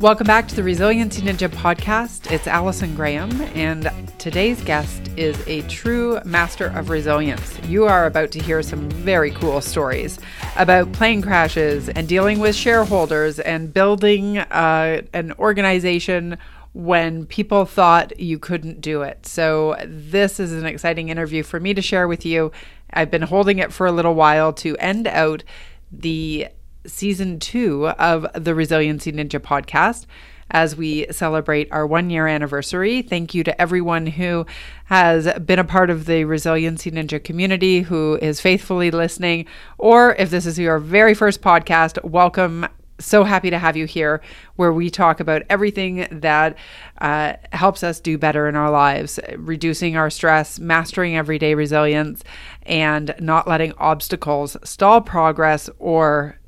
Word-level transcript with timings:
Welcome 0.00 0.26
back 0.26 0.48
to 0.48 0.56
the 0.56 0.62
Resiliency 0.62 1.20
Ninja 1.20 1.50
podcast. 1.50 2.32
It's 2.32 2.46
Allison 2.46 2.94
Graham, 2.94 3.38
and 3.54 3.90
today's 4.18 4.58
guest 4.62 5.10
is 5.18 5.36
a 5.46 5.60
true 5.68 6.18
master 6.24 6.68
of 6.68 6.88
resilience. 6.88 7.58
You 7.66 7.84
are 7.84 8.06
about 8.06 8.30
to 8.30 8.40
hear 8.40 8.62
some 8.62 8.88
very 8.88 9.30
cool 9.30 9.60
stories 9.60 10.18
about 10.56 10.90
plane 10.92 11.20
crashes 11.20 11.90
and 11.90 12.08
dealing 12.08 12.38
with 12.38 12.56
shareholders 12.56 13.40
and 13.40 13.74
building 13.74 14.38
uh, 14.38 15.02
an 15.12 15.32
organization 15.32 16.38
when 16.72 17.26
people 17.26 17.66
thought 17.66 18.18
you 18.18 18.38
couldn't 18.38 18.80
do 18.80 19.02
it. 19.02 19.26
So, 19.26 19.76
this 19.84 20.40
is 20.40 20.54
an 20.54 20.64
exciting 20.64 21.10
interview 21.10 21.42
for 21.42 21.60
me 21.60 21.74
to 21.74 21.82
share 21.82 22.08
with 22.08 22.24
you. 22.24 22.52
I've 22.90 23.10
been 23.10 23.20
holding 23.20 23.58
it 23.58 23.70
for 23.70 23.86
a 23.86 23.92
little 23.92 24.14
while 24.14 24.54
to 24.54 24.78
end 24.78 25.06
out 25.08 25.44
the 25.92 26.48
season 26.86 27.38
two 27.38 27.88
of 27.88 28.26
the 28.34 28.54
Resiliency 28.54 29.12
Ninja 29.12 29.40
podcast 29.40 30.06
as 30.50 30.74
we 30.76 31.06
celebrate 31.10 31.70
our 31.70 31.86
one 31.86 32.10
year 32.10 32.26
anniversary. 32.26 33.02
Thank 33.02 33.34
you 33.34 33.44
to 33.44 33.60
everyone 33.60 34.06
who 34.06 34.46
has 34.86 35.32
been 35.40 35.58
a 35.58 35.64
part 35.64 35.90
of 35.90 36.06
the 36.06 36.24
Resiliency 36.24 36.90
Ninja 36.90 37.22
community, 37.22 37.82
who 37.82 38.18
is 38.20 38.40
faithfully 38.40 38.90
listening, 38.90 39.46
or 39.78 40.14
if 40.16 40.30
this 40.30 40.46
is 40.46 40.58
your 40.58 40.78
very 40.78 41.14
first 41.14 41.40
podcast, 41.40 42.02
welcome. 42.04 42.66
So 42.98 43.24
happy 43.24 43.48
to 43.48 43.58
have 43.58 43.78
you 43.78 43.86
here, 43.86 44.20
where 44.56 44.74
we 44.74 44.90
talk 44.90 45.20
about 45.20 45.42
everything 45.48 46.06
that 46.10 46.58
uh, 47.00 47.34
helps 47.52 47.82
us 47.82 47.98
do 47.98 48.18
better 48.18 48.46
in 48.46 48.56
our 48.56 48.70
lives, 48.70 49.18
reducing 49.36 49.96
our 49.96 50.10
stress, 50.10 50.58
mastering 50.58 51.16
everyday 51.16 51.54
resilience, 51.54 52.22
and 52.64 53.14
not 53.18 53.48
letting 53.48 53.72
obstacles 53.78 54.56
stall 54.64 55.00
progress 55.00 55.70
or 55.78 56.39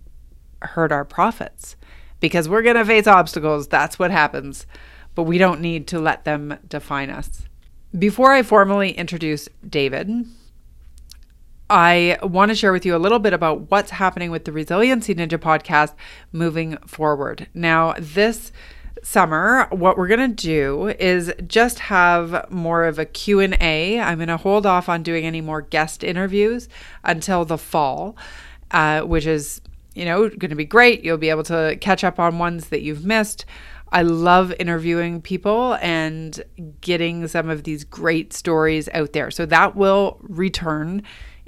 hurt 0.67 0.93
our 0.93 1.05
profits 1.05 1.77
because 2.21 2.49
we're 2.49 2.63
going 2.63 2.77
to 2.77 2.85
face 2.85 3.07
obstacles. 3.07 3.69
That's 3.69 3.99
what 3.99 4.11
happens. 4.11 4.67
But 5.15 5.25
we 5.25 5.39
don't 5.39 5.61
need 5.61 5.87
to 5.89 5.99
let 5.99 6.25
them 6.25 6.59
define 6.67 7.11
us. 7.11 7.43
Before 7.99 8.33
I 8.33 8.43
formally 8.43 8.93
introduce 8.93 9.49
David, 9.69 10.27
I 11.69 12.19
want 12.23 12.51
to 12.51 12.55
share 12.55 12.73
with 12.73 12.87
you 12.87 12.97
a 12.97 12.99
little 12.99 13.19
bit 13.19 13.35
about 13.35 13.71
what's 13.71 13.91
happening 13.91 14.31
with 14.31 14.45
the 14.47 14.53
Resiliency 14.53 15.15
Ninja 15.15 15.39
podcast 15.39 15.95
moving 16.33 16.77
forward. 16.87 17.49
Now, 17.53 17.95
this 17.99 18.53
summer 19.03 19.67
what 19.71 19.99
we're 19.99 20.07
going 20.07 20.35
to 20.35 20.47
do 20.47 20.95
is 21.01 21.33
just 21.49 21.81
have 21.81 22.49
more 22.51 22.85
of 22.85 23.01
a 23.01 23.05
q&a 23.05 23.99
i'm 23.99 24.19
going 24.19 24.29
to 24.29 24.37
hold 24.37 24.65
off 24.65 24.89
on 24.89 25.03
doing 25.03 25.25
any 25.25 25.41
more 25.41 25.61
guest 25.61 26.05
interviews 26.05 26.69
until 27.03 27.45
the 27.45 27.59
fall 27.59 28.17
uh, 28.71 29.01
which 29.01 29.27
is 29.27 29.61
you 29.95 30.05
know, 30.05 30.29
going 30.29 30.51
to 30.51 30.57
be 30.57 30.65
great. 30.65 31.05
You'll 31.05 31.19
be 31.19 31.31
able 31.31 31.43
to 31.45 31.77
catch 31.81 32.05
up 32.05 32.19
on 32.19 32.39
ones 32.39 32.69
that 32.69 32.83
you've 32.83 33.05
missed. 33.05 33.45
I 33.91 34.03
love 34.03 34.55
interviewing 34.59 35.21
people 35.21 35.75
and 35.83 36.43
getting 36.81 37.29
some 37.29 37.51
of 37.51 37.65
these 37.65 37.85
great 37.85 38.33
stories 38.33 38.89
out 38.95 39.13
there. 39.13 39.31
So 39.31 39.45
that 39.47 39.77
will 39.77 40.19
return. 40.23 41.03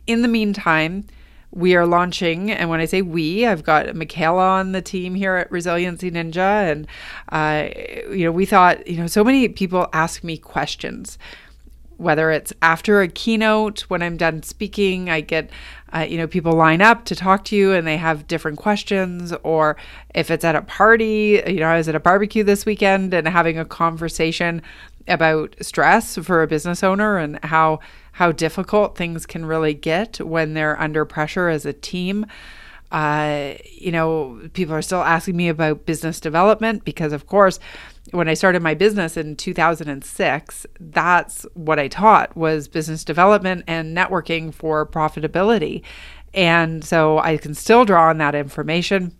In 0.06 0.20
the 0.20 0.28
meantime, 0.28 1.06
we 1.51 1.77
are 1.77 1.86
launching, 1.86 2.51
and 2.51 2.69
when 2.69 2.81
I 2.81 2.84
say 2.84 3.01
we, 3.01 3.47
I've 3.47 3.62
got 3.62 3.95
Michaela 3.95 4.58
on 4.58 4.73
the 4.73 4.83
team 4.83 5.14
here 5.14 5.36
at 5.36 5.51
Resiliency 5.53 6.11
Ninja, 6.11 6.70
and 6.70 6.86
uh, 7.31 7.69
you 8.11 8.25
know, 8.25 8.33
we 8.33 8.45
thought, 8.45 8.84
you 8.89 8.97
know, 8.97 9.06
so 9.06 9.23
many 9.23 9.48
people 9.48 9.89
ask 9.92 10.25
me 10.25 10.36
questions 10.36 11.17
whether 11.97 12.31
it's 12.31 12.53
after 12.62 13.00
a 13.00 13.09
keynote 13.09 13.81
when 13.83 14.03
i'm 14.03 14.17
done 14.17 14.42
speaking 14.42 15.11
i 15.11 15.20
get 15.20 15.50
uh, 15.95 16.01
you 16.01 16.19
know 16.19 16.27
people 16.27 16.53
line 16.53 16.83
up 16.83 17.05
to 17.05 17.14
talk 17.14 17.45
to 17.45 17.56
you 17.56 17.73
and 17.73 17.86
they 17.86 17.97
have 17.97 18.27
different 18.27 18.59
questions 18.59 19.33
or 19.42 19.77
if 20.14 20.31
it's 20.31 20.45
at 20.45 20.56
a 20.56 20.62
party 20.62 21.42
you 21.47 21.61
know 21.61 21.69
i 21.69 21.77
was 21.77 21.89
at 21.89 21.95
a 21.95 22.01
barbecue 22.01 22.42
this 22.42 22.67
weekend 22.67 23.14
and 23.14 23.28
having 23.28 23.59
a 23.59 23.64
conversation 23.64 24.61
about 25.06 25.55
stress 25.61 26.17
for 26.17 26.42
a 26.42 26.46
business 26.46 26.83
owner 26.83 27.19
and 27.19 27.39
how 27.45 27.79
how 28.13 28.30
difficult 28.33 28.96
things 28.96 29.27
can 29.27 29.45
really 29.45 29.74
get 29.74 30.20
when 30.20 30.55
they're 30.55 30.80
under 30.80 31.05
pressure 31.05 31.48
as 31.48 31.67
a 31.67 31.73
team 31.73 32.24
uh, 32.92 33.55
you 33.70 33.90
know, 33.90 34.40
people 34.52 34.74
are 34.74 34.83
still 34.83 35.02
asking 35.02 35.36
me 35.36 35.48
about 35.48 35.86
business 35.86 36.20
development 36.20 36.84
because, 36.84 37.12
of 37.12 37.27
course, 37.27 37.58
when 38.11 38.28
I 38.28 38.34
started 38.34 38.62
my 38.62 38.74
business 38.74 39.17
in 39.17 39.36
2006, 39.36 40.67
that's 40.78 41.46
what 41.55 41.78
I 41.78 41.89
taught 41.89 42.36
was 42.36 42.68
business 42.68 43.05
development 43.05 43.64
and 43.67 43.96
networking 43.96 44.55
for 44.55 44.86
profitability. 44.86 45.83
And 46.33 46.84
so 46.84 47.18
I 47.18 47.36
can 47.36 47.55
still 47.55 47.84
draw 47.84 48.08
on 48.11 48.18
that 48.18 48.34
information. 48.34 49.16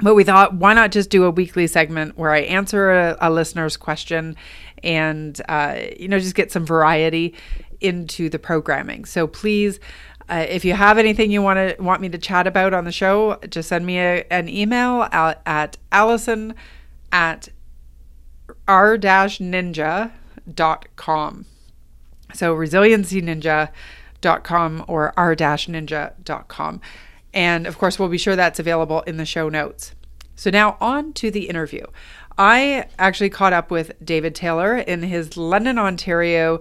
But 0.00 0.14
we 0.14 0.24
thought, 0.24 0.54
why 0.54 0.74
not 0.74 0.92
just 0.92 1.10
do 1.10 1.24
a 1.24 1.30
weekly 1.30 1.66
segment 1.66 2.16
where 2.16 2.30
I 2.30 2.40
answer 2.40 2.90
a, 2.90 3.16
a 3.20 3.30
listener's 3.30 3.76
question 3.76 4.36
and, 4.82 5.40
uh, 5.48 5.80
you 5.98 6.08
know, 6.08 6.18
just 6.18 6.34
get 6.34 6.52
some 6.52 6.64
variety 6.64 7.34
into 7.80 8.28
the 8.28 8.38
programming. 8.38 9.04
So 9.04 9.26
please 9.26 9.80
uh, 10.28 10.44
if 10.48 10.64
you 10.64 10.74
have 10.74 10.98
anything 10.98 11.30
you 11.30 11.40
want 11.40 11.58
to 11.58 11.80
want 11.82 12.00
me 12.00 12.08
to 12.08 12.18
chat 12.18 12.46
about 12.46 12.74
on 12.74 12.84
the 12.84 12.92
show, 12.92 13.38
just 13.48 13.68
send 13.68 13.86
me 13.86 13.98
a, 13.98 14.24
an 14.30 14.48
email 14.48 15.08
at, 15.12 15.40
at 15.46 15.78
allison 15.90 16.54
at 17.10 17.48
r-ninja.com. 18.66 21.46
So 22.34 22.54
resiliencyninja.com 22.54 24.84
or 24.86 25.14
r-ninja.com. 25.16 26.80
And 27.34 27.66
of 27.66 27.78
course, 27.78 27.98
we'll 27.98 28.08
be 28.08 28.18
sure 28.18 28.36
that's 28.36 28.58
available 28.58 29.02
in 29.02 29.16
the 29.16 29.24
show 29.24 29.48
notes. 29.48 29.94
So 30.36 30.50
now 30.50 30.76
on 30.80 31.12
to 31.14 31.30
the 31.30 31.48
interview. 31.48 31.84
I 32.36 32.86
actually 32.98 33.30
caught 33.30 33.52
up 33.52 33.70
with 33.70 33.92
David 34.04 34.34
Taylor 34.34 34.76
in 34.76 35.02
his 35.02 35.36
London, 35.36 35.78
Ontario 35.78 36.60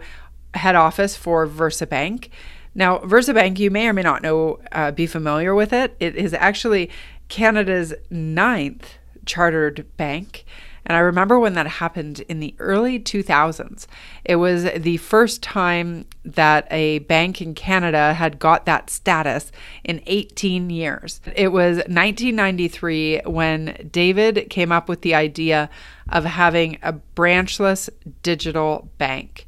head 0.53 0.75
office 0.75 1.16
for 1.16 1.45
VersaBank. 1.45 2.29
Now, 2.77 2.99
VersaBank, 2.99 3.57
you 3.57 3.71
may 3.71 3.88
or 3.88 3.93
may 3.93 4.03
not 4.03 4.21
know, 4.21 4.59
uh, 4.71 4.91
be 4.91 5.07
familiar 5.07 5.55
with 5.55 5.73
it. 5.73 5.95
It 5.99 6.15
is 6.15 6.31
actually 6.33 6.91
Canada's 7.27 7.93
ninth 8.11 8.93
chartered 9.25 9.85
bank. 9.97 10.45
And 10.85 10.95
I 10.95 10.99
remember 10.99 11.39
when 11.39 11.53
that 11.55 11.67
happened 11.67 12.21
in 12.29 12.39
the 12.39 12.55
early 12.59 12.99
2000s. 12.99 13.87
It 14.23 14.37
was 14.37 14.63
the 14.63 14.97
first 14.97 15.41
time 15.41 16.05
that 16.23 16.67
a 16.71 16.99
bank 16.99 17.41
in 17.41 17.55
Canada 17.55 18.13
had 18.13 18.37
got 18.37 18.66
that 18.67 18.91
status 18.91 19.51
in 19.83 20.01
18 20.05 20.69
years. 20.69 21.19
It 21.35 21.51
was 21.51 21.77
1993 21.77 23.23
when 23.25 23.89
David 23.91 24.49
came 24.51 24.71
up 24.71 24.87
with 24.87 25.01
the 25.01 25.16
idea 25.16 25.69
of 26.09 26.25
having 26.25 26.77
a 26.83 26.93
branchless 26.93 27.89
digital 28.21 28.87
bank. 28.99 29.47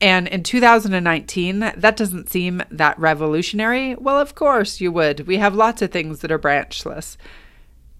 And 0.00 0.28
in 0.28 0.42
2019, 0.42 1.60
that 1.60 1.96
doesn't 1.96 2.28
seem 2.28 2.62
that 2.70 2.98
revolutionary. 2.98 3.94
Well, 3.94 4.18
of 4.18 4.34
course 4.34 4.80
you 4.80 4.92
would. 4.92 5.26
We 5.26 5.38
have 5.38 5.54
lots 5.54 5.82
of 5.82 5.90
things 5.90 6.20
that 6.20 6.32
are 6.32 6.38
branchless. 6.38 7.16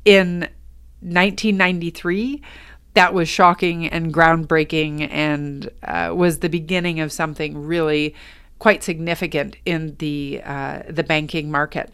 In 0.05 0.49
1993, 1.01 2.43
that 2.95 3.15
was 3.15 3.29
shocking 3.29 3.87
and 3.87 4.13
groundbreaking 4.13 5.09
and 5.11 5.69
uh, 5.83 6.13
was 6.15 6.39
the 6.39 6.49
beginning 6.49 7.01
of 7.01 7.13
something 7.13 7.59
really 7.67 8.15
quite 8.59 8.83
significant 8.83 9.57
in 9.67 9.97
the 9.99 10.41
uh, 10.45 10.83
the 10.89 11.03
banking 11.03 11.51
market. 11.51 11.93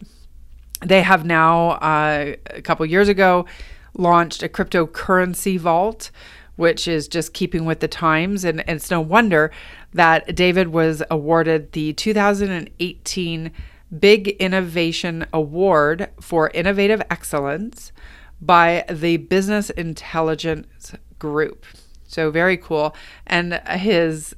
They 0.83 1.01
have 1.01 1.25
now, 1.25 1.71
uh, 1.71 2.35
a 2.47 2.61
couple 2.61 2.85
years 2.85 3.07
ago, 3.07 3.45
launched 3.93 4.41
a 4.41 4.49
cryptocurrency 4.49 5.59
vault, 5.59 6.11
which 6.55 6.87
is 6.87 7.07
just 7.07 7.33
keeping 7.33 7.65
with 7.65 7.81
the 7.81 7.87
times. 7.87 8.43
And, 8.43 8.61
and 8.61 8.77
it's 8.77 8.89
no 8.89 9.01
wonder 9.01 9.51
that 9.93 10.35
David 10.35 10.69
was 10.69 11.03
awarded 11.09 11.71
the 11.73 11.93
2018 11.93 13.51
Big 13.99 14.29
Innovation 14.29 15.25
Award 15.33 16.09
for 16.19 16.49
Innovative 16.53 17.01
Excellence 17.09 17.91
by 18.39 18.85
the 18.89 19.17
Business 19.17 19.69
Intelligence 19.69 20.93
Group. 21.19 21.65
So, 22.07 22.31
very 22.31 22.57
cool. 22.57 22.95
And 23.27 23.61
his 23.67 24.35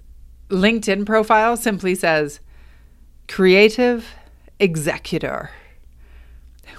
LinkedIn 0.50 1.06
profile 1.06 1.56
simply 1.56 1.96
says 1.96 2.40
creative 3.28 4.08
executor, 4.60 5.52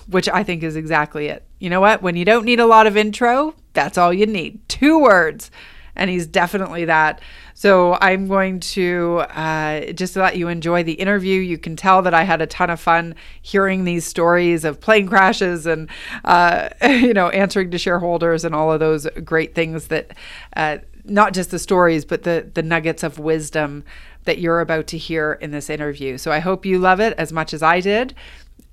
which 0.08 0.28
I 0.28 0.42
think 0.42 0.62
is 0.62 0.76
exactly 0.76 1.28
it. 1.28 1.44
You 1.58 1.70
know 1.70 1.80
what? 1.80 2.02
When 2.02 2.16
you 2.16 2.24
don't 2.24 2.44
need 2.44 2.60
a 2.60 2.66
lot 2.66 2.86
of 2.86 2.96
intro, 2.96 3.54
that's 3.72 3.98
all 3.98 4.12
you 4.12 4.26
need. 4.26 4.68
Two 4.68 4.98
words 4.98 5.50
and 5.96 6.10
he's 6.10 6.26
definitely 6.26 6.84
that. 6.86 7.20
So 7.56 7.96
I'm 8.00 8.26
going 8.26 8.58
to 8.60 9.22
uh, 9.30 9.92
just 9.92 10.16
let 10.16 10.36
you 10.36 10.48
enjoy 10.48 10.82
the 10.82 10.94
interview. 10.94 11.40
You 11.40 11.56
can 11.56 11.76
tell 11.76 12.02
that 12.02 12.12
I 12.12 12.24
had 12.24 12.42
a 12.42 12.48
ton 12.48 12.68
of 12.68 12.80
fun 12.80 13.14
hearing 13.40 13.84
these 13.84 14.04
stories 14.04 14.64
of 14.64 14.80
plane 14.80 15.06
crashes 15.06 15.64
and 15.64 15.88
uh, 16.24 16.70
you 16.82 17.14
know 17.14 17.28
answering 17.28 17.70
to 17.70 17.78
shareholders 17.78 18.44
and 18.44 18.54
all 18.54 18.72
of 18.72 18.80
those 18.80 19.06
great 19.24 19.54
things 19.54 19.86
that 19.86 20.16
uh, 20.56 20.78
not 21.04 21.32
just 21.32 21.52
the 21.52 21.58
stories 21.58 22.04
but 22.04 22.24
the 22.24 22.50
the 22.54 22.62
nuggets 22.62 23.04
of 23.04 23.20
wisdom 23.20 23.84
that 24.24 24.38
you're 24.38 24.60
about 24.60 24.88
to 24.88 24.98
hear 24.98 25.34
in 25.34 25.52
this 25.52 25.70
interview. 25.70 26.18
So 26.18 26.32
I 26.32 26.40
hope 26.40 26.66
you 26.66 26.78
love 26.78 26.98
it 26.98 27.14
as 27.18 27.32
much 27.32 27.54
as 27.54 27.62
I 27.62 27.80
did. 27.80 28.14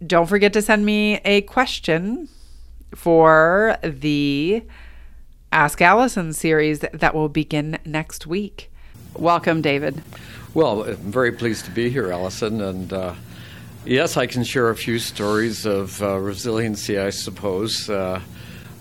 Don't 0.06 0.28
forget 0.28 0.54
to 0.54 0.62
send 0.62 0.86
me 0.86 1.16
a 1.24 1.42
question 1.42 2.30
for 2.96 3.78
the 3.84 4.64
Ask 5.52 5.82
Allison 5.82 6.34
series 6.34 6.80
that 6.80 7.14
will 7.14 7.30
begin 7.30 7.78
next 7.86 8.26
week. 8.26 8.71
Welcome, 9.16 9.62
David. 9.62 10.02
Well, 10.54 10.84
I'm 10.84 10.96
very 10.96 11.32
pleased 11.32 11.66
to 11.66 11.72
be 11.72 11.90
here, 11.90 12.12
Allison, 12.12 12.62
and 12.62 12.92
uh, 12.92 13.14
yes, 13.86 14.18
I 14.18 14.26
can 14.26 14.44
share 14.44 14.70
a 14.70 14.76
few 14.76 15.00
stories 15.00 15.66
of 15.66 16.02
uh, 16.02 16.18
resiliency, 16.18 16.98
I 16.98 17.10
suppose, 17.10 17.90
uh, 17.90 18.22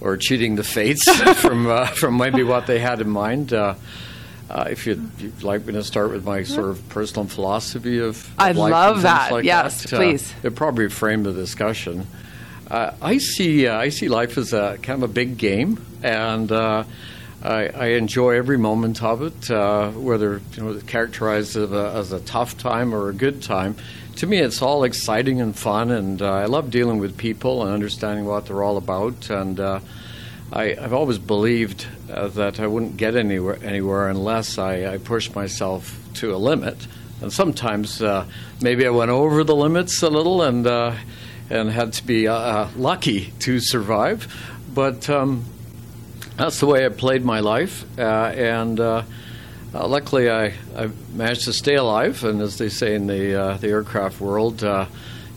or 0.01 0.17
cheating 0.17 0.57
the 0.57 0.65
fates 0.65 1.09
from 1.41 1.67
uh, 1.67 1.87
from 1.87 2.17
maybe 2.17 2.43
what 2.43 2.67
they 2.67 2.79
had 2.79 3.01
in 3.01 3.11
mind. 3.11 3.53
Uh, 3.53 3.75
uh, 4.49 4.67
if 4.69 4.87
you'd, 4.87 5.09
you'd, 5.19 5.43
like 5.45 5.65
me 5.65 5.73
to 5.75 5.85
start 5.85 6.11
with 6.11 6.25
my 6.25 6.43
sort 6.43 6.71
of 6.71 6.89
personal 6.89 7.29
philosophy 7.29 7.99
of, 7.99 8.17
of 8.17 8.35
I 8.37 8.51
love 8.51 9.03
that. 9.03 9.31
Like 9.31 9.45
yes, 9.45 9.85
that, 9.85 9.97
please. 9.97 10.35
it 10.43 10.57
probably 10.57 10.89
frame 10.89 11.23
the 11.23 11.33
discussion. 11.33 12.07
I 12.69 13.19
see 13.19 13.67
I 13.67 13.89
see 13.89 14.09
life 14.09 14.39
as 14.39 14.53
a 14.53 14.79
kind 14.81 15.03
of 15.03 15.11
a 15.11 15.13
big 15.13 15.39
game, 15.39 15.85
and 16.05 16.51
I, 17.43 17.69
I, 17.69 17.87
enjoy 17.93 18.37
every 18.37 18.59
moment 18.59 19.03
of 19.03 19.23
it, 19.23 19.51
uh, 19.51 19.91
whether 19.93 20.43
you 20.53 20.63
know 20.63 20.79
characterized 20.81 21.57
as 21.57 21.73
a, 21.73 21.93
as 21.95 22.13
a, 22.13 22.21
tough 22.21 22.59
time 22.59 22.95
or 22.95 23.09
a 23.09 23.15
good 23.15 23.43
time. 23.43 23.77
To 24.17 24.27
me, 24.27 24.39
it's 24.39 24.61
all 24.61 24.85
exciting 24.85 25.41
and 25.41 25.57
fun, 25.57 25.91
and 25.91 26.21
uh, 26.21 26.31
I 26.31 26.45
love 26.45 26.71
dealing 26.71 26.99
with 26.99 27.17
people 27.17 27.63
and 27.63 27.73
understanding 27.73 28.27
what 28.27 28.47
they're 28.47 28.63
all 28.63 28.77
about. 28.77 29.31
And 29.31 29.59
uh, 29.59 29.81
I, 30.53 30.75
have 30.75 30.93
always 30.93 31.19
believed 31.19 31.87
uh, 32.13 32.29
that 32.29 32.61
I 32.61 32.67
wouldn't 32.67 32.99
get 32.99 33.17
anywhere 33.17 33.59
anywhere 33.63 34.09
unless 34.09 34.59
I, 34.59 34.93
I 34.93 34.99
pushed 34.99 35.35
myself 35.35 35.99
to 36.15 36.35
a 36.35 36.37
limit. 36.37 36.87
And 37.23 37.33
sometimes 37.33 38.03
uh, 38.03 38.27
maybe 38.61 38.87
I 38.87 38.91
went 38.91 39.11
over 39.11 39.45
the 39.45 39.57
limits 39.57 40.03
a 40.03 40.11
little 40.11 40.43
and 40.43 40.67
uh, 40.67 40.95
and 41.49 41.71
had 41.71 41.95
to 41.95 42.05
be 42.05 42.29
lucky 42.29 43.33
to 43.41 43.61
survive. 43.61 44.29
But 44.75 45.09
um, 45.09 45.47
that's 46.41 46.59
the 46.59 46.67
way 46.67 46.87
I 46.87 46.89
played 46.89 47.23
my 47.23 47.41
life, 47.41 47.85
uh, 47.99 48.03
and 48.03 48.81
uh, 48.81 49.03
uh, 49.75 49.87
luckily 49.87 50.31
I, 50.31 50.55
I, 50.75 50.91
managed 51.13 51.45
to 51.45 51.53
stay 51.53 51.75
alive. 51.75 52.25
And 52.25 52.41
as 52.41 52.57
they 52.57 52.71
say 52.71 52.95
in 52.95 53.07
the 53.07 53.39
uh, 53.39 53.57
the 53.59 53.69
aircraft 53.69 54.23
world, 54.23 54.65
uh, 54.65 54.87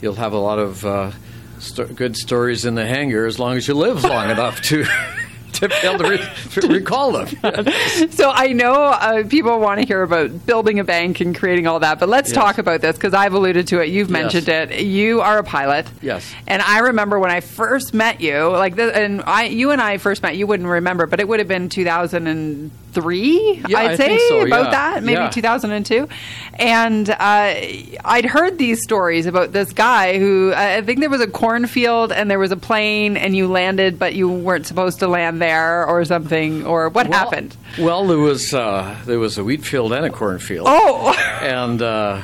you'll 0.01 0.15
have 0.15 0.31
a 0.31 0.39
lot 0.39 0.59
of 0.59 0.85
uh, 0.85 1.11
st- 1.59 1.93
good 1.97 2.15
stories 2.15 2.63
in 2.63 2.75
the 2.75 2.85
hangar 2.85 3.25
as 3.25 3.37
long 3.37 3.57
as 3.57 3.67
you 3.67 3.73
live 3.73 4.01
long 4.05 4.29
enough 4.29 4.61
to 4.61 4.85
to 5.81 5.89
able 5.89 6.03
to, 6.03 6.09
re- 6.09 6.61
to 6.61 6.67
recall 6.67 7.11
them. 7.11 7.27
so 8.11 8.31
I 8.31 8.53
know 8.53 8.73
uh, 8.73 9.27
people 9.27 9.59
want 9.59 9.79
to 9.81 9.85
hear 9.87 10.01
about 10.01 10.45
building 10.45 10.79
a 10.79 10.83
bank 10.83 11.21
and 11.21 11.35
creating 11.35 11.67
all 11.67 11.79
that, 11.79 11.99
but 11.99 12.09
let's 12.09 12.29
yes. 12.29 12.35
talk 12.35 12.57
about 12.57 12.81
this 12.81 12.95
because 12.95 13.13
I've 13.13 13.33
alluded 13.33 13.67
to 13.67 13.81
it. 13.81 13.89
You've 13.89 14.09
mentioned 14.09 14.47
yes. 14.47 14.69
it. 14.71 14.81
You 14.83 15.21
are 15.21 15.39
a 15.39 15.43
pilot. 15.43 15.87
Yes. 16.01 16.33
And 16.47 16.61
I 16.61 16.79
remember 16.79 17.19
when 17.19 17.31
I 17.31 17.41
first 17.41 17.93
met 17.93 18.21
you, 18.21 18.47
like, 18.49 18.75
this, 18.75 18.95
and 18.95 19.21
I, 19.25 19.45
you 19.45 19.71
and 19.71 19.81
I 19.81 19.97
first 19.97 20.21
met. 20.21 20.35
You 20.35 20.47
wouldn't 20.47 20.69
remember, 20.69 21.07
but 21.07 21.19
it 21.19 21.27
would 21.27 21.39
have 21.39 21.47
been 21.47 21.69
2000 21.69 22.27
and 22.27 22.71
three, 22.93 23.61
yeah, 23.67 23.79
I'd 23.79 23.91
I 23.91 23.95
say, 23.95 24.17
so, 24.29 24.45
about 24.45 24.65
yeah. 24.65 24.71
that, 24.71 25.03
maybe 25.03 25.21
yeah. 25.21 25.29
2002. 25.29 26.07
And 26.55 27.09
uh, 27.09 27.15
I'd 27.19 28.25
heard 28.25 28.57
these 28.57 28.81
stories 28.83 29.25
about 29.25 29.51
this 29.51 29.73
guy 29.73 30.19
who 30.19 30.53
I 30.55 30.81
think 30.81 30.99
there 30.99 31.09
was 31.09 31.21
a 31.21 31.27
cornfield 31.27 32.11
and 32.11 32.29
there 32.29 32.39
was 32.39 32.51
a 32.51 32.57
plane 32.57 33.17
and 33.17 33.35
you 33.35 33.47
landed, 33.47 33.97
but 33.97 34.13
you 34.13 34.29
weren't 34.29 34.67
supposed 34.67 34.99
to 34.99 35.07
land 35.07 35.41
there 35.41 35.85
or 35.85 36.05
something, 36.05 36.65
or 36.65 36.89
what 36.89 37.07
well, 37.09 37.19
happened? 37.19 37.57
Well, 37.79 38.07
there 38.07 38.17
was 38.17 38.53
uh, 38.53 38.95
there 39.05 39.19
was 39.19 39.37
a 39.37 39.43
wheat 39.43 39.65
field 39.65 39.93
and 39.93 40.05
a 40.05 40.09
cornfield. 40.09 40.67
Oh, 40.69 41.13
and. 41.41 41.81
Uh, 41.81 42.21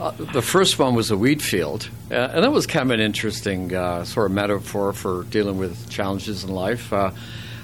uh, 0.00 0.12
the 0.32 0.40
first 0.40 0.78
one 0.78 0.94
was 0.94 1.10
a 1.10 1.16
wheat 1.16 1.42
field, 1.42 1.90
uh, 2.10 2.14
and 2.14 2.42
that 2.42 2.50
was 2.50 2.66
kind 2.66 2.90
of 2.90 2.98
an 2.98 3.00
interesting 3.00 3.74
uh, 3.74 4.02
sort 4.02 4.30
of 4.30 4.32
metaphor 4.32 4.94
for 4.94 5.24
dealing 5.24 5.58
with 5.58 5.90
challenges 5.90 6.42
in 6.42 6.48
life. 6.48 6.90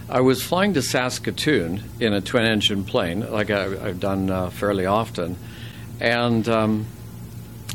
I 0.09 0.21
was 0.21 0.41
flying 0.41 0.75
to 0.75 0.83
Saskatoon 0.83 1.83
in 1.99 2.13
a 2.13 2.21
twin 2.21 2.45
engine 2.45 2.85
plane, 2.85 3.29
like 3.29 3.51
I, 3.51 3.69
have 3.89 3.99
done 3.99 4.31
uh, 4.31 4.51
fairly 4.51 4.87
often, 4.87 5.37
and 5.99 6.49
um, 6.49 6.87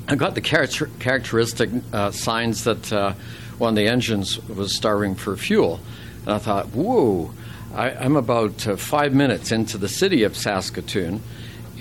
I 0.08 0.16
got 0.16 0.36
the 0.36 0.42
character, 0.42 0.90
characteristic 1.00 1.70
uh, 1.92 2.12
signs 2.12 2.64
that 2.64 2.92
uh, 2.94 3.14
one 3.58 3.70
of 3.70 3.76
the 3.76 3.88
engines 3.88 4.40
was 4.48 4.74
starving 4.74 5.16
for 5.16 5.36
fuel. 5.36 5.82
And 6.26 6.36
I 6.36 6.38
thought, 6.38 6.68
whoa, 6.68 7.34
I, 7.76 7.90
am 7.90 8.16
about 8.16 8.66
uh, 8.66 8.78
five 8.78 9.14
minutes 9.14 9.52
into 9.52 9.78
the 9.78 9.90
city 9.90 10.24
of 10.24 10.38
Saskatoon. 10.38 11.22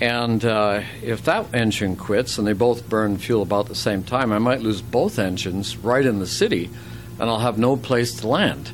And 0.01 0.43
uh, 0.43 0.81
if 1.01 1.23
that 1.25 1.53
engine 1.53 1.95
quits 1.95 2.37
and 2.37 2.45
they 2.45 2.53
both 2.53 2.89
burn 2.89 3.17
fuel 3.17 3.41
about 3.41 3.67
the 3.67 3.75
same 3.75 4.03
time, 4.03 4.33
I 4.33 4.39
might 4.39 4.61
lose 4.61 4.81
both 4.81 5.17
engines 5.17 5.77
right 5.77 6.05
in 6.05 6.19
the 6.19 6.27
city 6.27 6.69
and 7.19 7.29
I'll 7.29 7.39
have 7.39 7.57
no 7.57 7.77
place 7.77 8.15
to 8.15 8.27
land. 8.27 8.71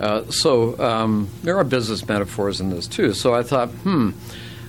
Uh, 0.00 0.24
so 0.30 0.78
um, 0.78 1.28
there 1.42 1.56
are 1.58 1.64
business 1.64 2.06
metaphors 2.06 2.60
in 2.60 2.70
this 2.70 2.86
too. 2.86 3.14
So 3.14 3.34
I 3.34 3.42
thought, 3.42 3.70
hmm, 3.70 4.10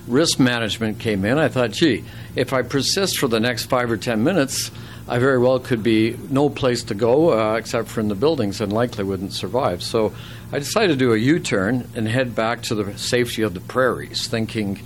risk 0.06 0.38
management 0.38 0.98
came 0.98 1.24
in. 1.24 1.38
I 1.38 1.48
thought, 1.48 1.72
gee, 1.72 2.04
if 2.34 2.52
I 2.52 2.62
persist 2.62 3.18
for 3.18 3.28
the 3.28 3.40
next 3.40 3.66
five 3.66 3.90
or 3.90 3.96
ten 3.96 4.22
minutes, 4.22 4.70
I 5.08 5.18
very 5.18 5.38
well 5.38 5.60
could 5.60 5.82
be 5.82 6.16
no 6.30 6.48
place 6.48 6.82
to 6.84 6.94
go 6.94 7.32
uh, 7.32 7.54
except 7.54 7.88
for 7.88 8.00
in 8.00 8.08
the 8.08 8.14
buildings 8.16 8.60
and 8.60 8.72
likely 8.72 9.04
wouldn't 9.04 9.32
survive. 9.32 9.82
So 9.82 10.12
I 10.52 10.58
decided 10.58 10.88
to 10.88 10.96
do 10.96 11.12
a 11.12 11.16
U 11.16 11.38
turn 11.38 11.88
and 11.94 12.08
head 12.08 12.34
back 12.34 12.62
to 12.62 12.74
the 12.74 12.98
safety 12.98 13.42
of 13.42 13.54
the 13.54 13.60
prairies, 13.60 14.26
thinking 14.26 14.80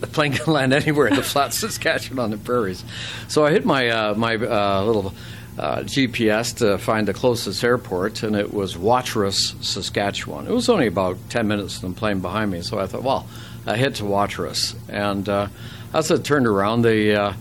the 0.00 0.06
plane 0.06 0.32
can 0.32 0.52
land 0.52 0.72
anywhere 0.72 1.08
in 1.08 1.16
the 1.16 1.22
flat 1.22 1.52
Saskatchewan 1.54 2.18
on 2.18 2.30
the 2.30 2.38
prairies. 2.38 2.84
So 3.28 3.44
I 3.44 3.50
hit 3.50 3.64
my, 3.66 3.88
uh, 3.88 4.14
my 4.14 4.36
uh, 4.36 4.82
little 4.82 5.14
uh, 5.58 5.78
GPS 5.78 6.56
to 6.58 6.78
find 6.78 7.08
the 7.08 7.14
closest 7.14 7.62
airport, 7.64 8.22
and 8.22 8.36
it 8.36 8.52
was 8.52 8.76
Watrous, 8.76 9.54
Saskatchewan. 9.60 10.46
It 10.46 10.52
was 10.52 10.68
only 10.68 10.86
about 10.86 11.16
10 11.30 11.48
minutes 11.48 11.78
from 11.78 11.94
the 11.94 11.98
plane 11.98 12.20
behind 12.20 12.50
me, 12.50 12.62
so 12.62 12.78
I 12.78 12.86
thought, 12.86 13.02
well, 13.02 13.26
I 13.66 13.76
head 13.76 13.94
to 13.96 14.04
Watrous. 14.04 14.74
And 14.88 15.28
uh, 15.28 15.48
as 15.94 16.10
it 16.10 16.24
turned 16.24 16.46
around, 16.46 16.82
the, 16.82 17.14
uh, 17.14 17.32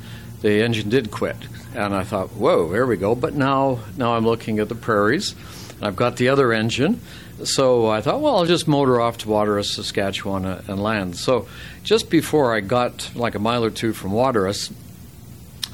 the 0.42 0.64
engine 0.64 0.90
did 0.90 1.12
quit. 1.12 1.36
And 1.76 1.94
I 1.94 2.04
thought, 2.04 2.30
whoa, 2.32 2.72
there 2.72 2.86
we 2.86 2.96
go. 2.96 3.16
But 3.16 3.34
now, 3.34 3.80
now 3.98 4.16
I'm 4.16 4.26
looking 4.26 4.60
at 4.60 4.70
the 4.70 4.76
prairies, 4.76 5.36
and 5.76 5.84
I've 5.84 5.98
got 5.98 6.16
the 6.16 6.30
other 6.30 6.54
engine. 6.54 7.02
So 7.44 7.88
I 7.88 8.00
thought, 8.00 8.22
well, 8.22 8.38
I'll 8.38 8.46
just 8.46 8.66
motor 8.66 9.02
off 9.02 9.18
to 9.20 9.30
Watrous, 9.30 9.72
Saskatchewan, 9.72 10.46
and 10.46 10.82
land. 10.82 11.18
So 11.18 11.50
just 11.84 12.10
before 12.10 12.56
I 12.56 12.62
got 12.62 13.12
like 13.14 13.36
a 13.36 13.40
mile 13.40 13.66
or 13.66 13.70
two 13.70 13.92
from 13.92 14.14
Watrous, 14.14 14.72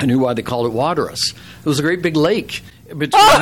I 0.01 0.05
knew 0.05 0.19
why 0.19 0.33
they 0.33 0.41
called 0.41 0.65
it 0.65 0.73
Waterus. 0.73 1.31
It 1.31 1.65
was 1.65 1.79
a 1.79 1.83
great 1.83 2.01
big 2.01 2.15
lake 2.15 2.63
between 2.87 3.11
oh! 3.13 3.39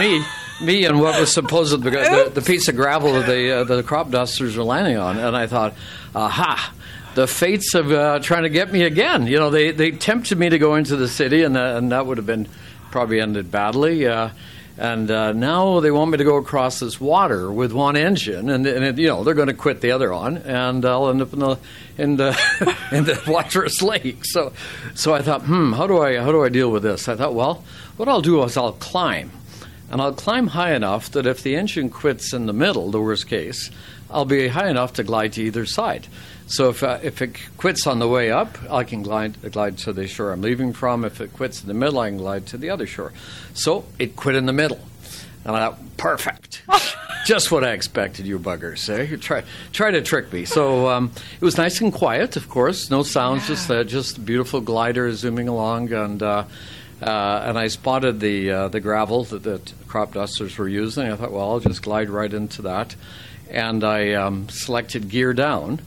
me, 0.59 0.65
me, 0.65 0.85
and 0.85 0.99
what 0.99 1.19
was 1.19 1.31
supposed 1.31 1.71
the, 1.71 1.89
the, 1.89 2.31
the 2.33 2.41
piece 2.41 2.67
of 2.67 2.75
gravel 2.75 3.13
that 3.13 3.25
the 3.25 3.51
uh, 3.51 3.63
the 3.63 3.81
crop 3.81 4.11
dusters 4.11 4.57
were 4.57 4.63
landing 4.63 4.97
on. 4.97 5.17
And 5.17 5.35
I 5.37 5.47
thought, 5.47 5.73
aha, 6.13 6.73
the 7.15 7.27
fates 7.27 7.73
of 7.75 7.91
uh, 7.91 8.19
trying 8.19 8.43
to 8.43 8.49
get 8.49 8.71
me 8.71 8.83
again. 8.83 9.25
You 9.25 9.37
know, 9.37 9.49
they 9.49 9.71
they 9.71 9.91
tempted 9.91 10.37
me 10.37 10.49
to 10.49 10.59
go 10.59 10.75
into 10.75 10.97
the 10.97 11.07
city, 11.07 11.43
and 11.43 11.55
uh, 11.55 11.77
and 11.77 11.91
that 11.91 12.05
would 12.05 12.17
have 12.17 12.27
been 12.27 12.47
probably 12.91 13.21
ended 13.21 13.51
badly. 13.51 14.05
Uh, 14.05 14.29
and 14.79 15.11
uh, 15.11 15.33
now 15.33 15.81
they 15.81 15.91
want 15.91 16.09
me 16.09 16.17
to 16.17 16.23
go 16.23 16.37
across 16.37 16.79
this 16.79 17.01
water 17.01 17.51
with 17.51 17.73
one 17.73 17.97
engine, 17.97 18.49
and, 18.49 18.65
and 18.65 18.85
it, 18.85 18.97
you 18.97 19.07
know 19.07 19.25
they're 19.25 19.33
going 19.33 19.49
to 19.49 19.53
quit 19.53 19.81
the 19.81 19.91
other 19.91 20.13
one, 20.13 20.37
and 20.37 20.85
I'll 20.85 21.09
end 21.09 21.21
up 21.21 21.33
in 21.33 21.39
the 21.39 21.59
in 21.97 22.15
the 22.15 22.29
in 22.93 23.03
the 23.03 23.21
Watrous 23.27 23.81
Lake. 23.81 24.23
So, 24.23 24.53
so 24.95 25.13
I 25.13 25.21
thought, 25.21 25.41
hmm, 25.41 25.73
how 25.73 25.85
do 25.85 26.01
I 26.01 26.17
how 26.17 26.31
do 26.31 26.45
I 26.45 26.47
deal 26.47 26.71
with 26.71 26.83
this? 26.83 27.09
I 27.09 27.17
thought, 27.17 27.33
well, 27.33 27.65
what 27.97 28.07
I'll 28.07 28.21
do 28.21 28.41
is 28.43 28.55
I'll 28.55 28.71
climb, 28.71 29.31
and 29.91 30.01
I'll 30.01 30.13
climb 30.13 30.47
high 30.47 30.73
enough 30.73 31.11
that 31.11 31.27
if 31.27 31.43
the 31.43 31.57
engine 31.57 31.89
quits 31.89 32.31
in 32.31 32.45
the 32.45 32.53
middle, 32.53 32.89
the 32.89 33.01
worst 33.01 33.27
case, 33.27 33.71
I'll 34.09 34.23
be 34.23 34.47
high 34.47 34.69
enough 34.69 34.93
to 34.93 35.03
glide 35.03 35.33
to 35.33 35.43
either 35.43 35.65
side. 35.65 36.07
So 36.49 36.69
if, 36.69 36.81
uh, 36.81 36.97
if 37.03 37.21
it 37.21 37.37
quits 37.57 37.85
on 37.85 37.99
the 37.99 38.07
way 38.07 38.31
up, 38.31 38.57
I 38.71 38.83
can 38.83 39.03
glide, 39.03 39.51
glide 39.51 39.77
to 39.79 39.93
the 39.93 40.07
shore 40.07 40.31
I'm 40.31 40.41
leaving 40.41 40.73
from. 40.73 41.05
If 41.05 41.21
it 41.21 41.31
quits 41.31 41.61
in 41.61 41.67
the 41.67 41.75
middle, 41.75 41.99
I 41.99 42.09
can 42.09 42.17
glide 42.17 42.47
to 42.47 42.57
the 42.57 42.71
other 42.71 42.87
shore. 42.87 43.13
So 43.53 43.85
it 43.99 44.15
quit 44.15 44.35
in 44.35 44.47
the 44.47 44.53
middle. 44.53 44.79
And 45.45 45.55
I 45.55 45.67
thought, 45.67 45.97
perfect. 45.97 46.63
Just 47.27 47.51
what 47.51 47.63
I 47.63 47.73
expected, 47.73 48.25
you 48.25 48.39
buggers. 48.39 48.89
Eh? 48.89 49.03
You 49.03 49.17
try, 49.17 49.43
try 49.73 49.91
to 49.91 50.01
trick 50.01 50.33
me. 50.33 50.45
So 50.45 50.87
um, 50.89 51.11
it 51.39 51.45
was 51.45 51.57
nice 51.57 51.81
and 51.81 51.93
quiet, 51.93 52.35
of 52.35 52.49
course. 52.49 52.89
No 52.89 53.03
sounds, 53.03 53.43
yeah. 53.43 53.47
just 53.47 53.71
uh, 53.71 53.83
just 53.83 54.25
beautiful 54.25 54.61
glider 54.61 55.13
zooming 55.13 55.47
along. 55.47 55.93
And 55.93 56.23
uh, 56.23 56.45
uh, 56.99 57.43
and 57.45 57.59
I 57.59 57.67
spotted 57.67 58.19
the 58.19 58.51
uh, 58.51 58.67
the 58.69 58.79
gravel 58.79 59.25
that 59.25 59.43
the 59.43 59.61
crop 59.87 60.13
dusters 60.13 60.57
were 60.57 60.67
using. 60.67 61.11
I 61.11 61.15
thought, 61.15 61.31
well, 61.31 61.51
I'll 61.51 61.59
just 61.59 61.83
glide 61.83 62.09
right 62.09 62.33
into 62.33 62.63
that. 62.63 62.95
And 63.51 63.83
I 63.83 64.13
um, 64.13 64.49
selected 64.49 65.09
gear 65.09 65.33
down 65.33 65.81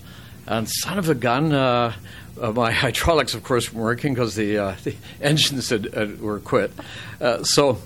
and 0.46 0.68
son 0.68 0.98
of 0.98 1.08
a 1.08 1.14
gun, 1.14 1.52
uh, 1.52 1.94
uh, 2.40 2.52
my 2.52 2.72
hydraulics, 2.72 3.34
of 3.34 3.42
course, 3.42 3.72
weren't 3.72 3.84
working 3.84 4.14
because 4.14 4.34
the, 4.34 4.58
uh, 4.58 4.76
the 4.84 4.94
engines 5.20 5.70
had, 5.70 5.96
uh, 5.96 6.06
were 6.20 6.40
quit. 6.40 6.72
Uh, 7.20 7.44
so 7.44 7.78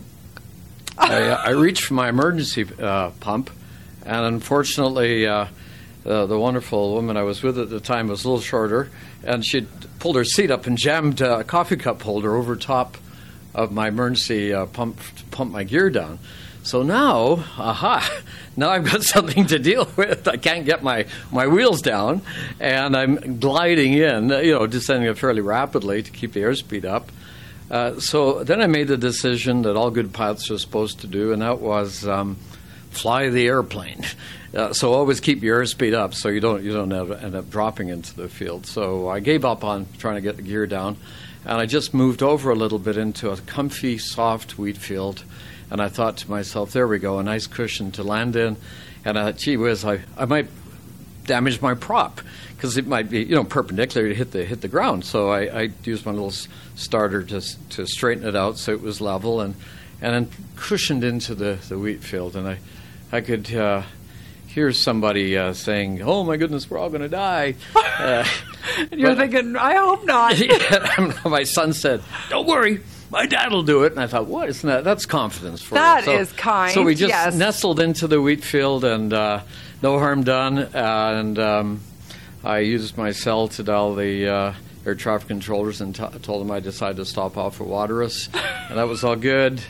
I, 0.98 1.28
uh, 1.28 1.42
I, 1.46 1.50
reached 1.50 1.84
for 1.84 1.94
my 1.94 2.08
emergency 2.08 2.64
pump, 2.64 3.50
and 4.04 4.24
unfortunately, 4.26 5.24
the 5.24 6.38
wonderful 6.38 6.94
woman 6.94 7.16
I 7.16 7.22
was 7.22 7.42
with 7.42 7.58
at 7.58 7.68
the 7.68 7.80
time 7.80 8.08
was 8.08 8.24
a 8.24 8.28
little 8.28 8.42
shorter, 8.42 8.90
and 9.24 9.44
she 9.44 9.66
pulled 9.98 10.16
her 10.16 10.24
seat 10.24 10.50
up 10.50 10.66
and 10.66 10.78
jammed 10.78 11.20
a 11.20 11.44
coffee 11.44 11.76
cup 11.76 12.02
holder 12.02 12.34
over 12.34 12.56
top 12.56 12.96
of 13.54 13.72
my 13.72 13.88
emergency 13.88 14.54
pump 14.72 15.00
to 15.16 15.24
pump 15.24 15.52
my 15.52 15.64
gear 15.64 15.90
down. 15.90 16.18
So 16.66 16.82
now, 16.82 17.44
aha, 17.58 18.22
now 18.56 18.70
I've 18.70 18.84
got 18.84 19.02
something 19.14 19.46
to 19.46 19.58
deal 19.60 19.88
with. 19.94 20.26
I 20.26 20.36
can't 20.36 20.66
get 20.66 20.82
my, 20.82 21.06
my 21.30 21.46
wheels 21.46 21.80
down, 21.80 22.22
and 22.58 22.96
I'm 22.96 23.38
gliding 23.38 23.92
in, 23.92 24.30
you 24.30 24.52
know, 24.52 24.66
descending 24.66 25.14
fairly 25.14 25.42
rapidly 25.42 26.02
to 26.02 26.10
keep 26.10 26.32
the 26.32 26.40
airspeed 26.40 26.84
up. 26.84 27.12
Uh, 27.70 28.00
so 28.00 28.42
then 28.42 28.60
I 28.60 28.66
made 28.66 28.88
the 28.88 28.96
decision 28.96 29.62
that 29.62 29.76
all 29.76 29.92
good 29.92 30.12
pilots 30.12 30.50
are 30.50 30.58
supposed 30.58 31.02
to 31.02 31.06
do, 31.06 31.32
and 31.32 31.40
that 31.40 31.60
was 31.60 32.04
um, 32.04 32.36
fly 32.90 33.28
the 33.30 33.46
airplane. 33.46 34.04
Uh, 34.54 34.72
so 34.72 34.94
always 34.94 35.20
keep 35.20 35.42
your 35.42 35.60
airspeed 35.60 35.92
up, 35.92 36.14
so 36.14 36.30
you 36.30 36.40
don't 36.40 36.62
you 36.62 36.72
don't 36.72 36.90
end 36.90 37.34
up 37.34 37.50
dropping 37.50 37.90
into 37.90 38.14
the 38.14 38.26
field. 38.26 38.64
So 38.64 39.06
I 39.06 39.20
gave 39.20 39.44
up 39.44 39.64
on 39.64 39.86
trying 39.98 40.14
to 40.14 40.22
get 40.22 40.36
the 40.36 40.42
gear 40.42 40.66
down, 40.66 40.96
and 41.44 41.60
I 41.60 41.66
just 41.66 41.92
moved 41.92 42.22
over 42.22 42.50
a 42.50 42.54
little 42.54 42.78
bit 42.78 42.96
into 42.96 43.28
a 43.28 43.36
comfy, 43.36 43.98
soft 43.98 44.56
wheat 44.56 44.78
field. 44.78 45.24
And 45.70 45.80
I 45.80 45.88
thought 45.88 46.18
to 46.18 46.30
myself, 46.30 46.72
there 46.72 46.86
we 46.86 46.98
go, 46.98 47.18
a 47.18 47.22
nice 47.22 47.46
cushion 47.46 47.90
to 47.92 48.02
land 48.02 48.36
in. 48.36 48.56
And 49.04 49.18
I, 49.18 49.24
thought, 49.24 49.38
gee 49.38 49.56
whiz, 49.56 49.84
I, 49.84 50.00
I 50.16 50.24
might 50.24 50.48
damage 51.26 51.60
my 51.60 51.74
prop 51.74 52.20
because 52.54 52.76
it 52.76 52.86
might 52.86 53.10
be 53.10 53.24
you 53.24 53.34
know 53.34 53.44
perpendicular 53.44 54.08
to 54.08 54.14
hit 54.14 54.30
the 54.32 54.44
hit 54.44 54.60
the 54.60 54.68
ground. 54.68 55.04
So 55.04 55.30
I, 55.30 55.62
I 55.62 55.70
used 55.84 56.06
my 56.06 56.12
little 56.12 56.32
starter 56.74 57.22
to 57.24 57.40
to 57.70 57.86
straighten 57.86 58.26
it 58.26 58.36
out 58.36 58.58
so 58.58 58.72
it 58.72 58.80
was 58.80 59.00
level 59.00 59.40
and 59.40 59.54
and 60.00 60.14
then 60.14 60.30
cushioned 60.56 61.04
into 61.04 61.34
the, 61.34 61.58
the 61.68 61.78
wheat 61.78 62.02
field. 62.02 62.36
And 62.36 62.48
I 62.48 62.58
I 63.12 63.20
could 63.20 63.52
uh, 63.54 63.82
hear 64.46 64.72
somebody 64.72 65.36
uh, 65.36 65.52
saying, 65.52 66.02
"Oh 66.02 66.24
my 66.24 66.36
goodness, 66.36 66.70
we're 66.70 66.78
all 66.78 66.90
going 66.90 67.02
to 67.02 67.08
die." 67.08 67.54
Uh, 67.96 68.26
You're 68.92 69.14
but, 69.14 69.18
thinking, 69.30 69.56
"I 69.56 69.76
hope 69.76 70.04
not." 70.04 70.38
yeah, 70.38 71.14
my 71.24 71.44
son 71.44 71.72
said, 71.72 72.02
"Don't 72.28 72.46
worry." 72.46 72.80
My 73.16 73.24
dad 73.24 73.50
will 73.50 73.62
do 73.62 73.84
it, 73.84 73.92
and 73.92 74.00
I 74.02 74.08
thought, 74.08 74.26
"What 74.26 74.50
isn't 74.50 74.68
that? 74.68 74.84
That's 74.84 75.06
confidence 75.06 75.62
for 75.62 75.76
that 75.76 76.04
so, 76.04 76.18
is 76.18 76.30
kind." 76.32 76.70
So 76.74 76.82
we 76.82 76.94
just 76.94 77.08
yes. 77.08 77.34
nestled 77.34 77.80
into 77.80 78.06
the 78.06 78.20
wheat 78.20 78.44
field, 78.44 78.84
and 78.84 79.10
uh, 79.10 79.40
no 79.80 79.98
harm 79.98 80.22
done. 80.22 80.58
and 80.58 81.38
um, 81.38 81.80
I 82.44 82.58
used 82.58 82.98
my 82.98 83.12
cell 83.12 83.48
to 83.48 83.62
dial 83.62 83.94
the 83.94 84.28
uh, 84.28 84.54
air 84.84 84.94
traffic 84.94 85.28
controllers 85.28 85.80
and 85.80 85.94
t- 85.94 86.04
told 86.20 86.42
them 86.42 86.50
I 86.50 86.60
decided 86.60 86.98
to 86.98 87.06
stop 87.06 87.38
off 87.38 87.56
for 87.56 87.64
Waterous, 87.64 88.28
and 88.68 88.76
that 88.76 88.86
was 88.86 89.02
all 89.02 89.16
good. 89.16 89.62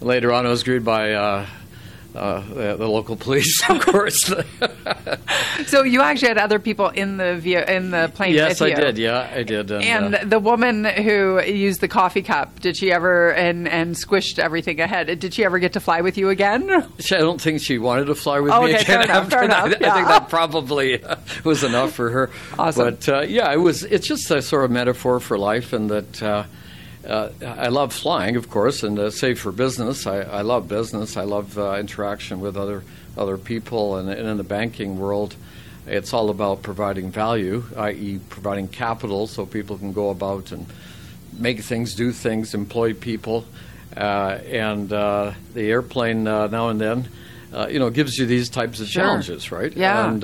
Later 0.00 0.32
on, 0.32 0.46
I 0.46 0.48
was 0.48 0.62
greeted 0.62 0.86
by 0.86 1.12
uh, 1.12 1.46
uh, 2.14 2.40
the, 2.40 2.76
the, 2.76 2.88
local 2.88 3.16
police, 3.16 3.62
of 3.70 3.80
course. 3.86 4.32
so 5.66 5.82
you 5.82 6.00
actually 6.00 6.28
had 6.28 6.38
other 6.38 6.58
people 6.58 6.88
in 6.88 7.16
the 7.18 7.74
in 7.74 7.90
the 7.90 8.10
plane. 8.14 8.34
Yes, 8.34 8.62
I 8.62 8.72
did. 8.72 8.98
Yeah, 8.98 9.30
I 9.32 9.42
did. 9.42 9.70
And, 9.70 9.84
and 9.84 10.14
uh, 10.14 10.24
the 10.24 10.38
woman 10.38 10.84
who 10.84 11.42
used 11.42 11.80
the 11.80 11.88
coffee 11.88 12.22
cup, 12.22 12.60
did 12.60 12.76
she 12.76 12.90
ever 12.92 13.32
and 13.32 13.68
and 13.68 13.94
squished 13.94 14.38
everything 14.38 14.80
ahead? 14.80 15.18
Did 15.18 15.34
she 15.34 15.44
ever 15.44 15.58
get 15.58 15.74
to 15.74 15.80
fly 15.80 16.00
with 16.00 16.16
you 16.16 16.30
again? 16.30 16.70
I 16.70 17.18
don't 17.18 17.40
think 17.40 17.60
she 17.60 17.78
wanted 17.78 18.06
to 18.06 18.14
fly 18.14 18.40
with 18.40 18.52
oh, 18.52 18.62
me 18.64 18.74
okay, 18.74 18.82
again. 18.82 19.02
Enough, 19.04 19.30
fair 19.30 19.44
enough. 19.44 19.64
I, 19.64 19.68
yeah. 19.68 19.92
I 19.92 19.94
think 19.94 20.08
that 20.08 20.28
probably 20.28 21.02
uh, 21.02 21.16
was 21.44 21.62
enough 21.62 21.92
for 21.92 22.10
her. 22.10 22.30
Awesome. 22.58 22.84
But 22.84 23.08
uh, 23.08 23.20
yeah, 23.20 23.52
it 23.52 23.58
was. 23.58 23.84
It's 23.84 24.06
just 24.06 24.30
a 24.30 24.42
sort 24.42 24.64
of 24.64 24.70
metaphor 24.70 25.20
for 25.20 25.38
life, 25.38 25.72
and 25.72 25.90
that 25.90 26.22
uh, 27.06 27.30
I 27.44 27.68
love 27.68 27.92
flying, 27.92 28.36
of 28.36 28.50
course, 28.50 28.82
and 28.82 28.98
uh, 28.98 29.10
save 29.10 29.40
for 29.40 29.52
business. 29.52 30.06
I, 30.06 30.20
I, 30.20 30.42
love 30.42 30.68
business. 30.68 31.16
I 31.16 31.22
love 31.22 31.58
uh, 31.58 31.74
interaction 31.74 32.40
with 32.40 32.56
other 32.56 32.82
other 33.16 33.38
people, 33.38 33.96
and, 33.96 34.08
and, 34.08 34.28
in 34.28 34.36
the 34.36 34.44
banking 34.44 34.98
world, 34.98 35.34
it's 35.86 36.12
all 36.12 36.30
about 36.30 36.62
providing 36.62 37.10
value, 37.10 37.64
i.e., 37.76 38.20
providing 38.28 38.68
capital, 38.68 39.26
so 39.26 39.44
people 39.44 39.76
can 39.76 39.92
go 39.92 40.10
about 40.10 40.52
and 40.52 40.66
make 41.36 41.60
things, 41.60 41.94
do 41.94 42.12
things, 42.12 42.54
employ 42.54 42.94
people, 42.94 43.44
uh, 43.96 44.38
and 44.46 44.92
uh, 44.92 45.32
the 45.54 45.68
airplane 45.68 46.28
uh, 46.28 46.46
now 46.46 46.68
and 46.68 46.80
then, 46.80 47.08
you 47.68 47.80
know, 47.80 47.90
gives 47.90 48.16
you 48.18 48.26
these 48.26 48.48
types 48.48 48.80
of 48.80 48.88
sure. 48.88 49.02
challenges, 49.02 49.50
right? 49.50 49.76
Yeah. 49.76 50.08
And 50.08 50.22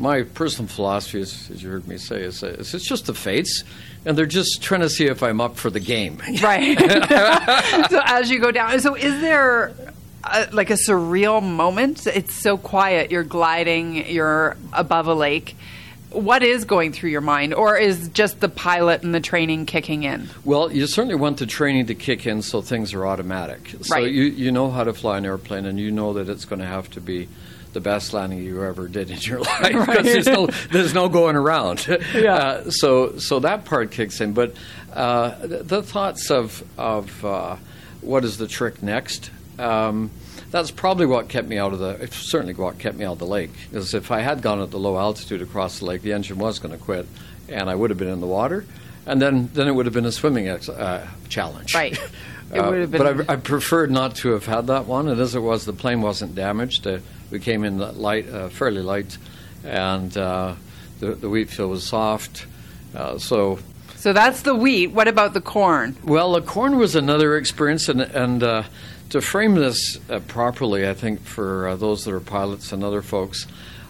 my 0.00 0.22
personal 0.22 0.68
philosophy, 0.68 1.20
is, 1.20 1.50
as 1.50 1.62
you 1.62 1.70
heard 1.70 1.86
me 1.86 1.98
say, 1.98 2.22
is, 2.22 2.42
uh, 2.42 2.48
is 2.48 2.74
it's 2.74 2.86
just 2.86 3.06
the 3.06 3.14
fates 3.14 3.62
and 4.04 4.16
they're 4.16 4.26
just 4.26 4.62
trying 4.62 4.80
to 4.80 4.88
see 4.88 5.06
if 5.06 5.22
I'm 5.22 5.40
up 5.40 5.56
for 5.56 5.70
the 5.70 5.80
game. 5.80 6.20
Right. 6.40 6.78
so 7.90 8.00
as 8.04 8.30
you 8.30 8.40
go 8.40 8.50
down, 8.50 8.80
so 8.80 8.94
is 8.94 9.20
there 9.20 9.74
a, 10.24 10.48
like 10.52 10.70
a 10.70 10.74
surreal 10.74 11.42
moment? 11.42 12.06
It's 12.06 12.34
so 12.34 12.56
quiet. 12.56 13.10
You're 13.10 13.24
gliding. 13.24 14.06
You're 14.06 14.56
above 14.72 15.06
a 15.06 15.14
lake. 15.14 15.54
What 16.10 16.42
is 16.42 16.64
going 16.64 16.92
through 16.92 17.10
your 17.10 17.20
mind, 17.20 17.52
or 17.52 17.76
is 17.76 18.08
just 18.08 18.40
the 18.40 18.48
pilot 18.48 19.02
and 19.02 19.14
the 19.14 19.20
training 19.20 19.66
kicking 19.66 20.04
in? 20.04 20.30
Well, 20.44 20.72
you 20.72 20.86
certainly 20.86 21.14
want 21.14 21.38
the 21.38 21.46
training 21.46 21.86
to 21.86 21.94
kick 21.94 22.26
in 22.26 22.42
so 22.42 22.62
things 22.62 22.94
are 22.94 23.06
automatic. 23.06 23.74
So 23.82 23.96
right. 23.96 24.10
you, 24.10 24.24
you 24.24 24.50
know 24.50 24.70
how 24.70 24.84
to 24.84 24.94
fly 24.94 25.18
an 25.18 25.26
airplane, 25.26 25.66
and 25.66 25.78
you 25.78 25.90
know 25.90 26.14
that 26.14 26.28
it's 26.28 26.46
going 26.46 26.60
to 26.60 26.66
have 26.66 26.90
to 26.92 27.00
be 27.00 27.28
the 27.72 27.80
best 27.80 28.12
landing 28.12 28.40
you 28.40 28.62
ever 28.64 28.88
did 28.88 29.10
in 29.10 29.18
your 29.20 29.40
life 29.40 29.62
because 29.62 29.88
right. 29.88 30.04
there's 30.04 30.26
no 30.26 30.46
there's 30.70 30.94
no 30.94 31.08
going 31.08 31.36
around. 31.36 31.86
Yeah. 32.14 32.34
Uh, 32.34 32.70
so 32.70 33.18
so 33.18 33.40
that 33.40 33.64
part 33.64 33.92
kicks 33.92 34.20
in, 34.20 34.32
but 34.32 34.54
uh, 34.92 35.34
the, 35.46 35.82
thoughts 35.82 36.30
of 36.30 36.64
of 36.76 37.24
uh, 37.24 37.56
what 38.00 38.24
is 38.24 38.36
the 38.36 38.46
trick 38.46 38.82
next. 38.82 39.30
Um, 39.58 40.10
that's 40.50 40.70
probably 40.70 41.06
what 41.06 41.28
kept 41.28 41.48
me 41.48 41.58
out 41.58 41.72
of 41.72 41.78
the. 41.78 42.08
Certainly, 42.10 42.54
what 42.54 42.78
kept 42.78 42.96
me 42.96 43.04
out 43.04 43.12
of 43.12 43.18
the 43.20 43.26
lake. 43.26 43.52
Because 43.70 43.94
if 43.94 44.10
I 44.10 44.20
had 44.20 44.42
gone 44.42 44.60
at 44.60 44.70
the 44.70 44.78
low 44.78 44.98
altitude 44.98 45.42
across 45.42 45.78
the 45.78 45.84
lake, 45.84 46.02
the 46.02 46.12
engine 46.12 46.38
was 46.38 46.58
going 46.58 46.76
to 46.76 46.82
quit, 46.82 47.06
and 47.48 47.70
I 47.70 47.74
would 47.74 47.90
have 47.90 47.98
been 47.98 48.08
in 48.08 48.20
the 48.20 48.26
water, 48.26 48.64
and 49.06 49.22
then 49.22 49.50
then 49.52 49.68
it 49.68 49.72
would 49.72 49.86
have 49.86 49.94
been 49.94 50.06
a 50.06 50.12
swimming 50.12 50.48
ex- 50.48 50.68
uh, 50.68 51.06
challenge. 51.28 51.74
Right. 51.74 51.98
It 52.52 52.64
would 52.64 52.80
have 52.80 52.90
been. 52.90 53.02
but 53.02 53.30
I, 53.30 53.34
I, 53.34 53.36
preferred 53.36 53.90
not 53.90 54.16
to 54.16 54.30
have 54.30 54.44
had 54.44 54.66
that 54.66 54.86
one. 54.86 55.08
And 55.08 55.20
as 55.20 55.36
it 55.36 55.40
was, 55.40 55.64
the 55.64 55.72
plane 55.72 56.02
wasn't 56.02 56.34
damaged. 56.34 56.84
Uh, 56.86 56.98
we 57.30 57.38
came 57.38 57.64
in 57.64 57.78
light, 57.78 58.28
uh, 58.28 58.48
fairly 58.48 58.82
light, 58.82 59.16
and 59.64 60.16
uh, 60.16 60.54
the, 60.98 61.14
the 61.14 61.28
wheat 61.28 61.50
field 61.50 61.70
was 61.70 61.84
soft. 61.84 62.46
Uh, 62.94 63.18
so. 63.18 63.58
So 63.96 64.12
that's 64.12 64.42
the 64.42 64.54
wheat. 64.54 64.88
What 64.88 65.08
about 65.08 65.34
the 65.34 65.40
corn? 65.40 65.96
Well, 66.02 66.32
the 66.32 66.42
corn 66.42 66.78
was 66.78 66.94
another 66.94 67.36
experience, 67.36 67.88
and, 67.88 68.00
and 68.00 68.42
uh, 68.42 68.62
to 69.10 69.20
frame 69.20 69.54
this 69.56 69.98
uh, 70.08 70.20
properly, 70.20 70.88
I 70.88 70.94
think 70.94 71.20
for 71.20 71.68
uh, 71.68 71.76
those 71.76 72.04
that 72.04 72.14
are 72.14 72.20
pilots 72.20 72.72
and 72.72 72.82
other 72.82 73.02
folks, 73.02 73.46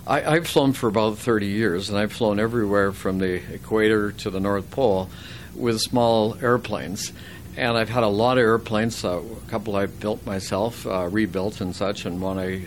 I, 0.07 0.35
have 0.35 0.49
flown 0.49 0.73
for 0.73 0.89
about 0.89 1.19
30 1.19 1.47
years, 1.47 1.89
and 1.89 1.99
I've 1.99 2.13
flown 2.13 2.41
everywhere 2.41 2.91
from 2.91 3.19
the 3.19 3.35
equator 3.55 4.11
to 4.13 4.31
the 4.31 4.41
North 4.41 4.71
Pole 4.71 5.09
with 5.55 5.81
small 5.81 6.37
airplanes. 6.43 7.13
And 7.57 7.77
I've 7.77 7.91
had 7.91 8.03
a 8.03 8.09
lot 8.09 8.39
of 8.39 8.43
airplanes, 8.43 9.05
uh, 9.05 9.21
a 9.21 9.51
couple 9.51 9.77
I 9.77 9.87
built 9.87 10.25
myself, 10.25 10.87
uh, 10.87 11.09
rebuilt 11.09 11.61
and 11.61 11.77
such, 11.77 12.07
and 12.07 12.21
one 12.21 12.39
I 12.39 12.67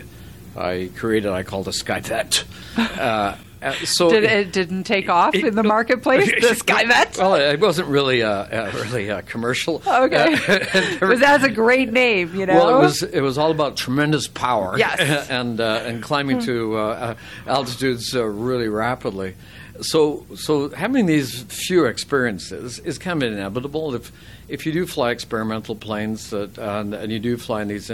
I 0.56 0.90
created, 0.96 1.30
I 1.30 1.42
called 1.42 1.68
a 1.68 1.72
Skyvet. 1.72 2.44
Uh, 2.76 3.36
uh, 3.64 3.72
so 3.84 4.10
Did, 4.10 4.24
it 4.24 4.52
didn't 4.52 4.84
take 4.84 5.08
off 5.08 5.34
it, 5.34 5.42
in 5.42 5.54
the 5.54 5.62
marketplace. 5.62 6.26
the 6.40 6.48
Skyvet. 6.48 7.16
Well, 7.16 7.34
it 7.34 7.58
wasn't 7.58 7.88
really 7.88 8.22
uh, 8.22 8.30
uh, 8.30 8.70
really 8.74 9.10
uh, 9.10 9.22
commercial. 9.22 9.82
Okay, 9.94 10.34
uh, 10.34 11.14
that's 11.16 11.44
a 11.44 11.50
great 11.50 11.90
name. 11.90 12.34
You 12.34 12.46
know. 12.46 12.54
Well, 12.54 12.76
it 12.76 12.80
was 12.80 13.02
it 13.02 13.20
was 13.20 13.38
all 13.38 13.50
about 13.50 13.76
tremendous 13.76 14.26
power. 14.26 14.76
Yes. 14.76 15.30
and 15.30 15.60
uh, 15.60 15.82
and 15.84 16.02
climbing 16.02 16.40
to 16.40 16.76
uh, 16.76 17.14
altitudes 17.46 18.12
really 18.14 18.68
rapidly. 18.68 19.34
So 19.80 20.26
so 20.34 20.70
having 20.70 21.06
these 21.06 21.42
few 21.44 21.86
experiences 21.86 22.80
is 22.80 22.98
kind 22.98 23.22
of 23.22 23.32
inevitable. 23.32 23.94
If 23.94 24.12
if 24.48 24.66
you 24.66 24.72
do 24.72 24.84
fly 24.84 25.10
experimental 25.10 25.76
planes 25.76 26.30
that, 26.30 26.58
and, 26.58 26.92
and 26.92 27.10
you 27.10 27.20
do 27.20 27.36
fly 27.36 27.62
in 27.62 27.68
these 27.68 27.90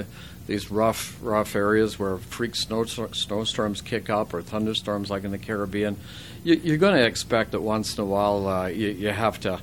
these 0.50 0.68
rough, 0.68 1.16
rough 1.22 1.54
areas 1.54 1.96
where 1.96 2.18
freak 2.18 2.56
snow, 2.56 2.84
snowstorms 2.84 3.80
kick 3.80 4.10
up 4.10 4.34
or 4.34 4.42
thunderstorms 4.42 5.08
like 5.08 5.22
in 5.22 5.30
the 5.30 5.38
Caribbean, 5.38 5.96
you, 6.42 6.74
are 6.74 6.76
going 6.76 6.94
to 6.94 7.06
expect 7.06 7.52
that 7.52 7.60
once 7.60 7.96
in 7.96 8.02
a 8.02 8.04
while 8.04 8.48
uh, 8.48 8.66
you, 8.66 8.88
you, 8.88 9.10
have 9.10 9.38
to 9.40 9.60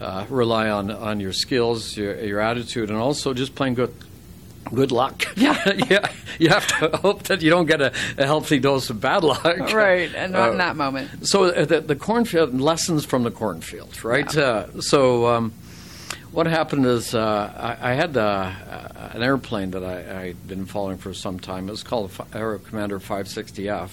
uh, 0.00 0.26
rely 0.28 0.68
on, 0.68 0.90
on 0.90 1.20
your 1.20 1.32
skills, 1.32 1.96
your, 1.96 2.20
your 2.20 2.40
attitude, 2.40 2.90
and 2.90 2.98
also 2.98 3.32
just 3.32 3.54
plain 3.54 3.74
good 3.74 3.94
good 4.72 4.90
luck. 4.90 5.24
Yeah. 5.36 5.72
yeah. 5.88 6.10
You 6.38 6.48
have 6.48 6.66
to 6.66 6.96
hope 6.96 7.24
that 7.24 7.42
you 7.42 7.50
don't 7.50 7.66
get 7.66 7.80
a, 7.80 7.92
a 8.18 8.26
healthy 8.26 8.58
dose 8.58 8.90
of 8.90 9.00
bad 9.00 9.22
luck. 9.22 9.44
Right, 9.44 10.12
and 10.14 10.32
not 10.32 10.48
uh, 10.48 10.52
in 10.52 10.58
that 10.58 10.74
moment. 10.74 11.28
So 11.28 11.44
uh, 11.44 11.64
the, 11.64 11.80
the, 11.80 11.94
cornfield, 11.94 12.60
lessons 12.60 13.04
from 13.04 13.22
the 13.22 13.30
cornfield, 13.30 14.02
right? 14.02 14.34
Yeah. 14.34 14.42
Uh, 14.42 14.80
so 14.80 15.28
um, 15.28 15.52
what 16.34 16.46
happened 16.46 16.84
is 16.84 17.14
uh, 17.14 17.76
I, 17.80 17.92
I, 17.92 17.94
had 17.94 18.16
uh, 18.16 18.52
an 19.12 19.22
airplane 19.22 19.70
that 19.70 19.84
I, 19.84 20.26
had 20.26 20.48
been 20.48 20.66
following 20.66 20.98
for 20.98 21.14
some 21.14 21.38
time. 21.38 21.68
It 21.68 21.70
was 21.70 21.84
called 21.84 22.10
Aero 22.34 22.58
Commander 22.58 22.98
560F, 22.98 23.90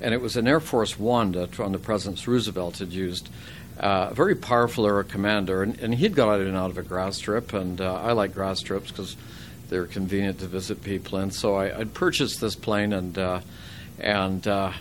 and 0.00 0.12
it 0.12 0.20
was 0.20 0.36
an 0.36 0.48
Air 0.48 0.58
Force 0.58 0.98
One 0.98 1.30
that 1.32 1.52
the 1.52 1.78
President 1.78 2.26
Roosevelt 2.26 2.78
had 2.78 2.92
used. 2.92 3.28
Uh, 3.78 4.08
a 4.10 4.14
very 4.14 4.34
powerful 4.34 4.84
air 4.84 5.04
commander, 5.04 5.62
and, 5.62 5.78
and, 5.78 5.94
he'd 5.94 6.16
got 6.16 6.40
in 6.40 6.48
and 6.48 6.56
out 6.56 6.70
of 6.70 6.78
a 6.78 6.82
grass 6.82 7.18
strip, 7.18 7.52
and 7.52 7.80
uh, 7.80 7.94
I 7.94 8.12
like 8.12 8.34
grass 8.34 8.58
strips 8.58 8.90
because 8.90 9.16
they're 9.68 9.86
convenient 9.86 10.40
to 10.40 10.46
visit 10.46 10.82
people 10.82 11.18
in. 11.18 11.30
So 11.30 11.54
I, 11.54 11.76
would 11.76 11.94
purchased 11.94 12.40
this 12.40 12.56
plane, 12.56 12.94
and 12.94 13.16
uh, 13.16 13.40
and 14.00 14.46
uh, 14.48 14.72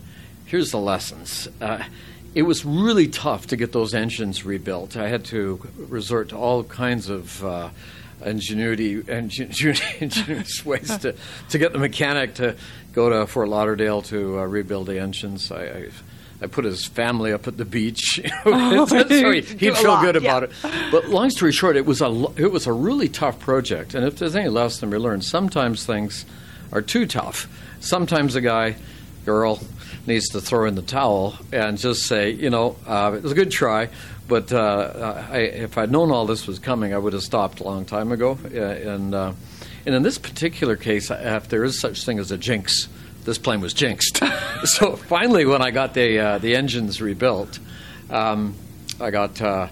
here's 0.46 0.72
the 0.72 0.80
lessons 0.80 1.50
it 2.36 2.44
was 2.44 2.66
really 2.66 3.08
tough 3.08 3.48
to 3.48 3.56
get 3.56 3.72
those 3.72 3.94
engines 3.94 4.46
rebuilt. 4.46 4.98
I 4.98 5.08
had 5.08 5.24
to 5.26 5.60
resort 5.78 6.30
to 6.30 6.36
all 6.38 6.64
kinds 6.66 7.10
of 7.10 7.44
uh, 7.44 7.70
ingenuity, 8.26 9.02
ingenuity, 9.08 9.82
ingenious 10.02 10.66
ways 10.66 10.98
to, 11.00 11.16
to 11.50 11.58
get 11.58 11.72
the 11.74 11.80
mechanic 11.80 12.36
to 12.36 12.56
go 12.94 13.10
to 13.10 13.26
Fort 13.26 13.48
Lauderdale 13.50 14.02
to 14.04 14.40
uh, 14.40 14.44
rebuild 14.44 14.88
the 14.88 15.00
engines. 15.00 15.52
I, 15.52 15.64
I, 15.64 15.90
I 16.42 16.48
put 16.48 16.66
his 16.66 16.86
family 16.86 17.32
up 17.32 17.48
at 17.48 17.56
the 17.56 17.64
beach, 17.66 18.20
Oh, 18.46 18.86
so 18.86 19.32
he, 19.32 19.40
he'd 19.42 19.78
feel 19.78 19.92
lot, 19.92 20.04
good 20.04 20.22
yeah. 20.22 20.38
about 20.38 20.44
it. 20.44 20.52
But 20.92 21.08
long 21.08 21.30
story 21.30 21.54
short, 21.54 21.78
it 21.78 21.86
was 21.86 22.02
a 22.02 22.08
it 22.36 22.52
was 22.52 22.68
a 22.68 22.74
really 22.74 23.08
tough 23.08 23.40
project. 23.40 23.94
And 23.96 24.06
if 24.06 24.18
there's 24.18 24.36
any 24.36 24.50
lesson 24.50 24.90
we 24.90 24.98
learned, 24.98 25.24
sometimes 25.24 25.86
things 25.86 26.26
are 26.74 26.82
too 26.82 27.06
tough. 27.08 27.48
Sometimes 27.80 28.36
a 28.36 28.42
guy, 28.42 28.76
girl, 29.26 29.62
needs 30.08 30.30
to 30.30 30.42
throw 30.42 30.66
in 30.68 30.76
the 30.76 30.82
towel 30.82 31.36
and 31.52 31.78
just 31.78 32.04
say, 32.04 32.32
you 32.32 32.50
know, 32.50 32.76
uh, 32.88 33.14
it 33.16 33.24
was 33.24 33.32
a 33.32 33.36
good 33.36 33.52
try, 33.52 33.90
but 34.28 34.52
uh, 34.52 35.24
I, 35.30 35.38
if 35.40 35.78
I'd 35.78 35.92
known 35.92 36.12
all 36.12 36.26
this 36.26 36.48
was 36.48 36.60
coming, 36.60 36.94
I 36.94 36.98
would 36.98 37.14
have 37.14 37.24
stopped 37.24 37.60
a 37.60 37.64
long 37.64 37.86
time 37.86 38.12
ago. 38.12 38.38
Uh, 38.44 38.58
and 38.58 39.14
uh, 39.14 39.34
and 39.86 39.94
in 39.94 40.02
this 40.02 40.18
particular 40.18 40.76
case, 40.76 41.12
if 41.12 41.48
there 41.50 41.64
is 41.64 41.80
such 41.80 42.06
thing 42.06 42.18
as 42.18 42.32
a 42.32 42.38
jinx, 42.38 42.88
this 43.24 43.38
plane 43.38 43.62
was 43.62 43.74
jinxed. 43.74 44.22
so 44.64 44.96
finally, 44.96 45.46
when 45.46 45.62
I 45.62 45.72
got 45.72 45.94
the 45.94 46.20
uh, 46.20 46.38
the 46.40 46.56
engines 46.56 47.02
rebuilt, 47.02 47.60
um, 48.10 48.56
I 49.00 49.12
got. 49.12 49.42
Uh, 49.42 49.68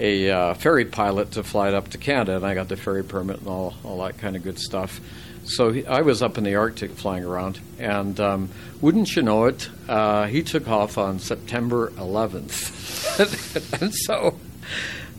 a 0.00 0.30
uh, 0.30 0.54
ferry 0.54 0.84
pilot 0.84 1.32
to 1.32 1.42
fly 1.42 1.66
it 1.66 1.74
up 1.74 1.88
to 1.88 1.98
Canada, 1.98 2.36
and 2.36 2.46
I 2.46 2.54
got 2.54 2.68
the 2.68 2.76
ferry 2.76 3.02
permit 3.02 3.40
and 3.40 3.48
all, 3.48 3.74
all 3.82 4.04
that 4.04 4.18
kind 4.18 4.36
of 4.36 4.44
good 4.44 4.58
stuff. 4.58 5.00
So 5.48 5.72
he, 5.72 5.86
I 5.86 6.02
was 6.02 6.22
up 6.22 6.36
in 6.36 6.44
the 6.44 6.56
Arctic 6.56 6.90
flying 6.90 7.24
around, 7.24 7.58
and 7.78 8.20
um, 8.20 8.50
wouldn't 8.82 9.16
you 9.16 9.22
know 9.22 9.46
it, 9.46 9.70
uh, 9.88 10.26
he 10.26 10.42
took 10.42 10.68
off 10.68 10.98
on 10.98 11.18
September 11.18 11.90
11th. 11.92 13.80
and 13.80 13.94
so, 13.94 14.38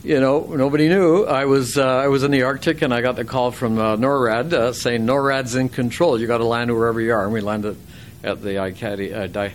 you 0.04 0.20
know, 0.20 0.42
nobody 0.42 0.88
knew. 0.88 1.24
I 1.24 1.46
was 1.46 1.80
uh, 1.80 1.84
I 1.84 2.10
was 2.10 2.24
in 2.24 2.30
the 2.30 2.44
Arctic, 2.44 2.84
and 2.84 2.94
I 2.94 3.02
got 3.02 3.16
the 3.16 3.26
call 3.26 3.50
from 3.50 3.80
uh, 3.80 3.96
NORAD 3.96 4.54
uh, 4.54 4.74
saying 4.74 5.04
NORAD's 5.04 5.56
in 5.56 5.68
control. 5.68 6.22
You 6.22 6.28
got 6.28 6.38
to 6.38 6.46
land 6.46 6.72
wherever 6.72 7.02
you 7.02 7.12
are, 7.12 7.24
and 7.24 7.34
we 7.34 7.42
landed 7.42 7.76
at 8.24 8.44
the 8.44 8.50
Ekati, 8.50 9.16
uh, 9.16 9.26
Di, 9.26 9.52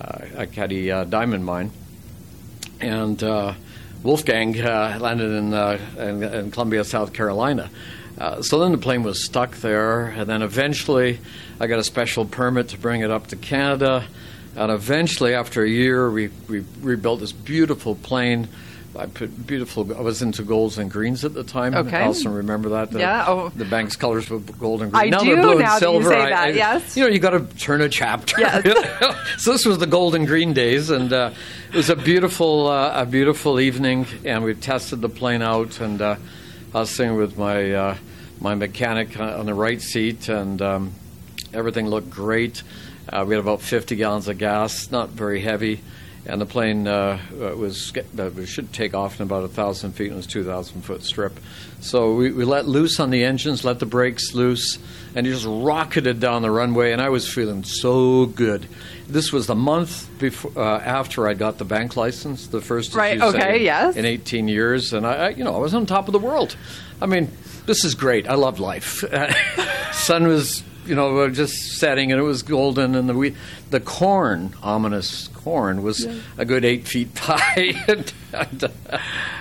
uh, 0.00 0.18
Ekati 0.44 0.92
uh, 0.92 1.04
diamond 1.04 1.44
mine, 1.44 1.70
and. 2.80 3.22
Wolfgang 4.02 4.52
landed 4.52 5.32
in, 5.32 5.52
in, 5.52 6.22
in 6.22 6.50
Columbia, 6.52 6.84
South 6.84 7.12
Carolina. 7.12 7.68
Uh, 8.18 8.40
so 8.42 8.58
then 8.60 8.72
the 8.72 8.78
plane 8.78 9.02
was 9.02 9.22
stuck 9.22 9.56
there, 9.56 10.06
and 10.06 10.28
then 10.28 10.42
eventually 10.42 11.20
I 11.60 11.66
got 11.66 11.78
a 11.78 11.84
special 11.84 12.24
permit 12.24 12.68
to 12.68 12.78
bring 12.78 13.02
it 13.02 13.10
up 13.10 13.26
to 13.28 13.36
Canada. 13.36 14.04
And 14.56 14.72
eventually, 14.72 15.34
after 15.34 15.62
a 15.62 15.68
year, 15.68 16.10
we, 16.10 16.28
we 16.48 16.64
rebuilt 16.80 17.20
this 17.20 17.32
beautiful 17.32 17.94
plane. 17.94 18.48
I 18.98 19.04
put 19.04 19.46
beautiful. 19.46 19.94
I 19.94 20.00
was 20.00 20.22
into 20.22 20.42
golds 20.42 20.78
and 20.78 20.90
greens 20.90 21.22
at 21.26 21.34
the 21.34 21.44
time. 21.44 21.74
Okay. 21.74 21.98
Allison, 22.02 22.32
remember 22.32 22.70
that? 22.70 22.90
The, 22.90 23.00
Yeah, 23.00 23.26
oh. 23.28 23.50
The 23.50 23.66
bank's 23.66 23.94
colors 23.96 24.30
were 24.30 24.38
gold 24.38 24.80
and 24.80 24.90
green. 24.90 25.04
I 25.04 25.10
now 25.10 25.18
do 25.18 25.34
they're 25.34 25.42
blue 25.42 25.58
now 25.58 25.58
and 25.58 25.60
that 25.60 25.74
you 25.74 25.78
silver. 25.80 26.08
say 26.08 26.20
I- 26.22 26.30
that, 26.30 26.38
I- 26.38 26.48
yes. 26.52 26.96
You 26.96 27.04
know, 27.04 27.10
you 27.10 27.18
got 27.18 27.30
to 27.30 27.40
turn 27.58 27.82
a 27.82 27.90
chapter. 27.90 28.40
Yes. 28.40 28.64
so 29.42 29.52
this 29.52 29.66
was 29.66 29.76
the 29.76 29.86
golden 29.86 30.24
green 30.24 30.54
days, 30.54 30.88
and 30.88 31.12
uh, 31.12 31.32
it 31.68 31.76
was 31.76 31.90
a 31.90 31.96
beautiful, 31.96 32.68
uh, 32.68 33.02
a 33.02 33.04
beautiful 33.04 33.60
evening, 33.60 34.06
and 34.24 34.42
we 34.42 34.54
tested 34.54 35.02
the 35.02 35.10
plane 35.10 35.42
out, 35.42 35.78
and 35.82 36.00
uh, 36.00 36.16
I 36.76 36.80
was 36.80 36.90
sitting 36.90 37.16
with 37.16 37.38
my 37.38 37.72
uh, 37.72 37.96
my 38.38 38.54
mechanic 38.54 39.18
on 39.18 39.46
the 39.46 39.54
right 39.54 39.80
seat, 39.80 40.28
and 40.28 40.60
um, 40.60 40.92
everything 41.54 41.88
looked 41.88 42.10
great. 42.10 42.62
Uh, 43.08 43.24
we 43.26 43.34
had 43.34 43.40
about 43.40 43.62
50 43.62 43.96
gallons 43.96 44.28
of 44.28 44.36
gas, 44.36 44.90
not 44.90 45.08
very 45.08 45.40
heavy, 45.40 45.80
and 46.26 46.40
the 46.40 46.46
plane 46.46 46.86
uh, 46.86 47.18
uh, 47.32 47.56
was 47.56 47.92
uh, 47.96 48.44
should 48.44 48.72
take 48.72 48.94
off 48.94 49.20
in 49.20 49.26
about 49.26 49.44
a 49.44 49.48
thousand 49.48 49.92
feet, 49.92 50.06
and 50.06 50.14
it 50.14 50.16
was 50.16 50.26
2,000 50.26 50.82
foot 50.82 51.02
strip. 51.02 51.38
So 51.80 52.14
we, 52.14 52.32
we 52.32 52.44
let 52.44 52.66
loose 52.66 52.98
on 53.00 53.10
the 53.10 53.24
engines, 53.24 53.64
let 53.64 53.78
the 53.78 53.86
brakes 53.86 54.34
loose, 54.34 54.78
and 55.14 55.26
he 55.26 55.32
just 55.32 55.46
rocketed 55.46 56.20
down 56.20 56.42
the 56.42 56.50
runway, 56.50 56.92
and 56.92 57.00
I 57.00 57.08
was 57.08 57.28
feeling 57.28 57.64
so 57.64 58.26
good. 58.26 58.66
This 59.08 59.32
was 59.32 59.46
the 59.46 59.54
month 59.54 60.08
before 60.18 60.52
uh, 60.56 60.80
after 60.80 61.28
I 61.28 61.34
got 61.34 61.58
the 61.58 61.64
bank 61.64 61.96
license, 61.96 62.48
the 62.48 62.60
first 62.60 62.94
Right, 62.94 63.14
you 63.14 63.20
say, 63.20 63.38
okay, 63.38 63.62
yes. 63.62 63.96
in 63.96 64.04
18 64.04 64.48
years, 64.48 64.92
and 64.92 65.06
I, 65.06 65.14
I, 65.14 65.28
you 65.30 65.44
know, 65.44 65.54
I 65.54 65.58
was 65.58 65.74
on 65.74 65.86
top 65.86 66.08
of 66.08 66.12
the 66.12 66.18
world. 66.18 66.56
I 67.00 67.06
mean, 67.06 67.30
this 67.66 67.84
is 67.84 67.94
great. 67.94 68.28
I 68.28 68.34
love 68.34 68.58
life. 68.58 69.04
Sun 69.92 70.26
was, 70.26 70.62
you 70.86 70.94
know, 70.94 71.28
just 71.30 71.78
setting, 71.78 72.12
and 72.12 72.20
it 72.20 72.24
was 72.24 72.42
golden, 72.42 72.94
and 72.94 73.08
the 73.08 73.14
we, 73.14 73.34
the 73.70 73.80
corn, 73.80 74.54
ominous 74.62 75.28
corn, 75.28 75.82
was 75.82 76.06
a 76.38 76.44
good 76.44 76.64
eight 76.64 76.86
feet 76.86 77.16
high, 77.18 77.74
and, 77.88 78.12
and, 78.32 78.64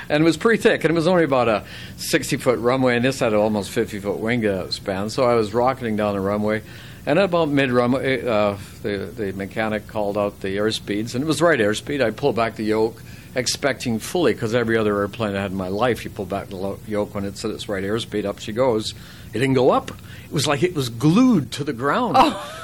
and 0.10 0.22
it 0.22 0.26
was 0.26 0.38
pretty 0.38 0.62
thick, 0.62 0.84
and 0.84 0.92
it 0.92 0.96
was 0.96 1.08
only 1.08 1.24
about 1.24 1.48
a 1.48 1.64
60 1.98 2.38
foot 2.38 2.60
runway, 2.60 2.96
and 2.96 3.06
this 3.06 3.20
had 3.20 3.34
an 3.34 3.40
almost 3.40 3.72
50 3.72 4.00
foot 4.00 4.20
wing 4.20 4.46
uh, 4.46 4.70
span. 4.72 5.10
So 5.10 5.24
I 5.24 5.36
was 5.36 5.54
rocketing 5.54 5.96
down 5.96 6.16
the 6.16 6.22
runway. 6.22 6.62
And 7.08 7.20
at 7.20 7.26
about 7.26 7.50
mid 7.50 7.72
runway, 7.72 8.26
uh, 8.26 8.58
the, 8.82 9.12
the 9.16 9.32
mechanic 9.34 9.88
called 9.88 10.18
out 10.18 10.42
the 10.42 10.58
airspeeds, 10.58 11.14
and 11.14 11.24
it 11.24 11.28
was 11.28 11.42
right 11.42 11.60
airspeed. 11.60 12.04
I 12.04 12.10
pulled 12.10 12.36
back 12.36 12.56
the 12.56 12.64
yoke, 12.64 13.04
expecting 13.36 14.00
fully, 14.00 14.34
because 14.34 14.56
every 14.56 14.76
other 14.76 14.98
airplane 15.00 15.36
I 15.36 15.42
had 15.42 15.52
in 15.52 15.58
my 15.58 15.68
life, 15.68 16.04
you 16.04 16.10
pull 16.10 16.26
back 16.26 16.48
the 16.48 16.78
yoke 16.88 17.14
when 17.14 17.24
it's 17.24 17.46
at 17.46 17.52
its 17.52 17.70
right 17.70 17.84
airspeed, 17.84 18.26
up 18.26 18.40
she 18.40 18.54
goes. 18.54 18.96
It 19.36 19.40
didn't 19.40 19.56
go 19.56 19.72
up. 19.72 19.92
It 19.92 20.32
was 20.32 20.48
like 20.48 20.64
it 20.64 20.74
was 20.74 20.88
glued 20.88 21.52
to 21.54 21.66
the 21.66 21.74
ground. 21.74 22.18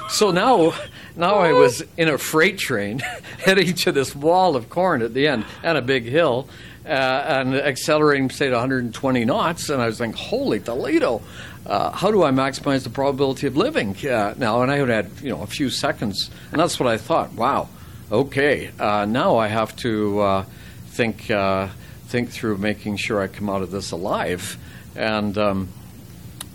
So 0.09 0.31
now, 0.31 0.73
now 1.17 1.35
I 1.35 1.51
was 1.51 1.83
in 1.97 2.07
a 2.07 2.17
freight 2.17 2.57
train 2.57 2.99
heading 3.39 3.73
to 3.75 3.91
this 3.91 4.15
wall 4.15 4.55
of 4.55 4.69
corn 4.69 5.01
at 5.01 5.13
the 5.13 5.27
end 5.27 5.45
and 5.63 5.77
a 5.77 5.81
big 5.81 6.05
hill. 6.05 6.47
Uh, 6.85 6.89
and 6.89 7.55
accelerating, 7.55 8.29
say, 8.29 8.47
to 8.47 8.53
120 8.53 9.25
knots, 9.25 9.69
and 9.69 9.81
I 9.81 9.85
was 9.85 9.99
thinking, 9.99 10.17
"Holy 10.17 10.59
Toledo! 10.59 11.21
Uh, 11.63 11.91
how 11.91 12.09
do 12.09 12.23
I 12.23 12.31
maximize 12.31 12.83
the 12.83 12.89
probability 12.89 13.45
of 13.45 13.55
living 13.55 13.95
uh, 14.07 14.33
now?" 14.37 14.63
And 14.63 14.71
I 14.71 14.77
had, 14.77 15.11
you 15.21 15.29
know, 15.29 15.43
a 15.43 15.47
few 15.47 15.69
seconds, 15.69 16.31
and 16.51 16.59
that's 16.59 16.79
what 16.79 16.89
I 16.89 16.97
thought. 16.97 17.33
Wow, 17.33 17.69
okay, 18.11 18.71
uh, 18.79 19.05
now 19.05 19.37
I 19.37 19.47
have 19.47 19.75
to 19.77 20.19
uh, 20.21 20.45
think 20.87 21.29
uh, 21.29 21.67
think 22.07 22.31
through 22.31 22.57
making 22.57 22.97
sure 22.97 23.21
I 23.21 23.27
come 23.27 23.49
out 23.49 23.61
of 23.61 23.71
this 23.71 23.91
alive, 23.91 24.57
and. 24.95 25.37
Um, 25.37 25.69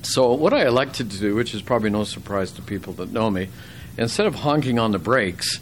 so 0.06 0.32
what 0.32 0.52
I 0.52 0.66
elected 0.66 1.10
to 1.10 1.18
do, 1.18 1.34
which 1.34 1.54
is 1.54 1.62
probably 1.62 1.90
no 1.90 2.04
surprise 2.04 2.52
to 2.52 2.62
people 2.62 2.92
that 2.94 3.12
know 3.12 3.30
me, 3.30 3.48
instead 3.98 4.26
of 4.26 4.36
honking 4.36 4.78
on 4.78 4.92
the 4.92 4.98
brakes, 4.98 5.56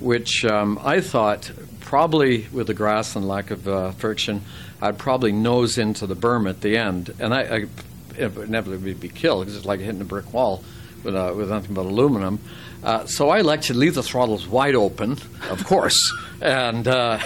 which 0.00 0.44
um, 0.44 0.80
I 0.82 1.00
thought 1.00 1.50
probably 1.80 2.46
with 2.52 2.68
the 2.68 2.74
grass 2.74 3.16
and 3.16 3.28
lack 3.28 3.50
of 3.50 3.68
uh, 3.68 3.90
friction, 3.92 4.42
I'd 4.80 4.98
probably 4.98 5.32
nose 5.32 5.78
into 5.78 6.06
the 6.06 6.16
berm 6.16 6.48
at 6.48 6.60
the 6.60 6.76
end, 6.76 7.14
and 7.20 7.34
I, 7.34 7.40
I 7.42 7.66
inevitably 8.18 8.94
be 8.94 9.08
killed 9.08 9.42
because 9.42 9.56
it's 9.56 9.66
like 9.66 9.80
hitting 9.80 10.00
a 10.00 10.04
brick 10.04 10.32
wall 10.32 10.64
with 11.04 11.14
uh, 11.14 11.32
with 11.36 11.50
nothing 11.50 11.74
but 11.74 11.86
aluminum. 11.86 12.40
Uh, 12.82 13.06
so 13.06 13.28
I 13.30 13.40
elected 13.40 13.74
to 13.74 13.78
leave 13.78 13.94
the 13.94 14.02
throttles 14.02 14.46
wide 14.48 14.74
open, 14.74 15.12
of 15.50 15.64
course, 15.66 16.12
and 16.42 16.86
uh, 16.88 17.18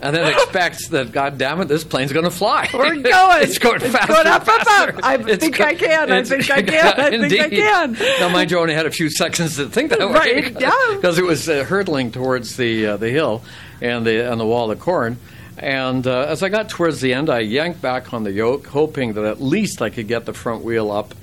and 0.00 0.14
then 0.14 0.32
expects 0.32 0.88
that, 0.88 1.10
God 1.12 1.38
damn 1.38 1.60
it, 1.60 1.64
this 1.66 1.84
plane's 1.84 2.12
going 2.12 2.24
to 2.24 2.30
fly. 2.30 2.68
We're 2.72 2.94
going. 3.02 3.42
it's 3.42 3.58
going 3.58 3.80
It's 3.82 3.90
faster. 3.92 4.12
going 4.12 4.26
up, 4.26 4.42
and 4.42 4.50
up, 4.50 4.60
up. 4.60 4.66
faster. 4.66 5.00
I 5.02 5.14
It's 5.16 5.42
think 5.42 5.56
go- 5.56 5.64
I 5.64 5.74
can. 5.74 6.12
I 6.12 6.22
think 6.22 6.50
I 6.50 6.62
can. 6.62 6.86
I 7.00 7.10
think 7.10 7.22
I 7.40 7.44
Indeed. 7.44 7.50
can. 7.50 7.92
Now, 8.20 8.28
mind 8.28 8.50
you, 8.50 8.58
I 8.58 8.60
only 8.62 8.74
had 8.74 8.86
a 8.86 8.90
few 8.90 9.10
seconds 9.10 9.56
to 9.56 9.68
think 9.68 9.90
that 9.90 10.00
way, 10.00 10.06
Right, 10.14 10.60
yeah. 10.60 10.70
because 10.94 11.18
it 11.18 11.24
was 11.24 11.48
uh, 11.48 11.64
hurtling 11.64 12.10
towards 12.12 12.56
the 12.56 12.86
uh, 12.86 12.96
the 12.98 13.10
hill 13.10 13.42
and 13.80 14.06
the 14.06 14.30
and 14.30 14.38
the 14.40 14.46
wall 14.46 14.70
of 14.70 14.78
corn. 14.80 15.16
And 15.56 16.06
uh, 16.06 16.26
as 16.28 16.44
I 16.44 16.50
got 16.50 16.68
towards 16.68 17.00
the 17.00 17.14
end, 17.14 17.28
I 17.28 17.40
yanked 17.40 17.82
back 17.82 18.12
on 18.12 18.22
the 18.22 18.30
yoke, 18.30 18.66
hoping 18.68 19.14
that 19.14 19.24
at 19.24 19.40
least 19.40 19.82
I 19.82 19.90
could 19.90 20.06
get 20.06 20.24
the 20.24 20.32
front 20.32 20.62
wheel 20.62 20.92
up 20.92 21.14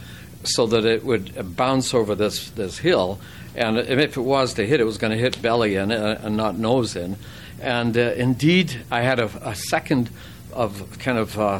so 0.46 0.66
that 0.68 0.86
it 0.86 1.04
would 1.04 1.56
bounce 1.56 1.94
over 1.94 2.16
this 2.16 2.50
this 2.52 2.78
hill. 2.80 3.20
And 3.56 3.78
if 3.78 4.00
it 4.00 4.18
was 4.18 4.54
to 4.56 4.68
hit, 4.68 4.82
it 4.82 4.84
was 4.84 4.98
going 4.98 5.12
to 5.12 5.18
hit 5.18 5.42
belly 5.42 5.76
in 5.76 5.92
uh, 5.92 6.20
and 6.24 6.36
not 6.36 6.58
nose 6.58 6.96
in. 6.96 7.16
And 7.62 7.98
uh, 7.98 8.14
indeed, 8.16 8.84
I 8.92 9.02
had 9.02 9.20
a, 9.20 9.26
a 9.48 9.56
second 9.56 10.10
of 10.52 11.00
kind 11.00 11.18
of 11.18 11.40
uh, 11.40 11.60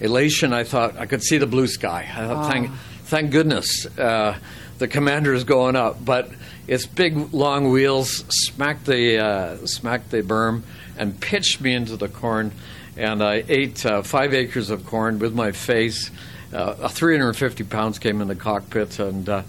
elation. 0.00 0.52
I 0.52 0.64
thought 0.64 0.96
I 0.96 1.06
could 1.06 1.22
see 1.22 1.38
the 1.38 1.46
blue 1.46 1.66
sky. 1.66 2.08
I 2.10 2.26
thought, 2.26 2.50
thank, 2.50 2.70
thank 3.04 3.30
goodness 3.30 3.86
uh, 3.98 4.38
the 4.78 4.88
commander 4.88 5.34
is 5.34 5.44
going 5.44 5.76
up. 5.76 6.04
But 6.04 6.30
its 6.66 6.86
big 6.86 7.34
long 7.34 7.70
wheels 7.70 8.24
smacked 8.28 8.86
the 8.86 9.18
uh, 9.18 9.66
smacked 9.66 10.10
the 10.10 10.22
berm 10.22 10.62
and 10.96 11.18
pitched 11.20 11.60
me 11.60 11.74
into 11.74 11.96
the 11.96 12.08
corn. 12.08 12.52
And 12.96 13.22
I 13.22 13.44
ate 13.48 13.84
uh, 13.84 14.02
five 14.02 14.32
acres 14.32 14.70
of 14.70 14.86
corn 14.86 15.18
with 15.18 15.34
my 15.34 15.52
face. 15.52 16.10
Uh, 16.54 16.88
350 16.88 17.64
pounds 17.64 17.98
came 17.98 18.20
in 18.20 18.28
the 18.28 18.36
cockpit 18.36 18.98
and 18.98 19.28
uh, 19.28 19.42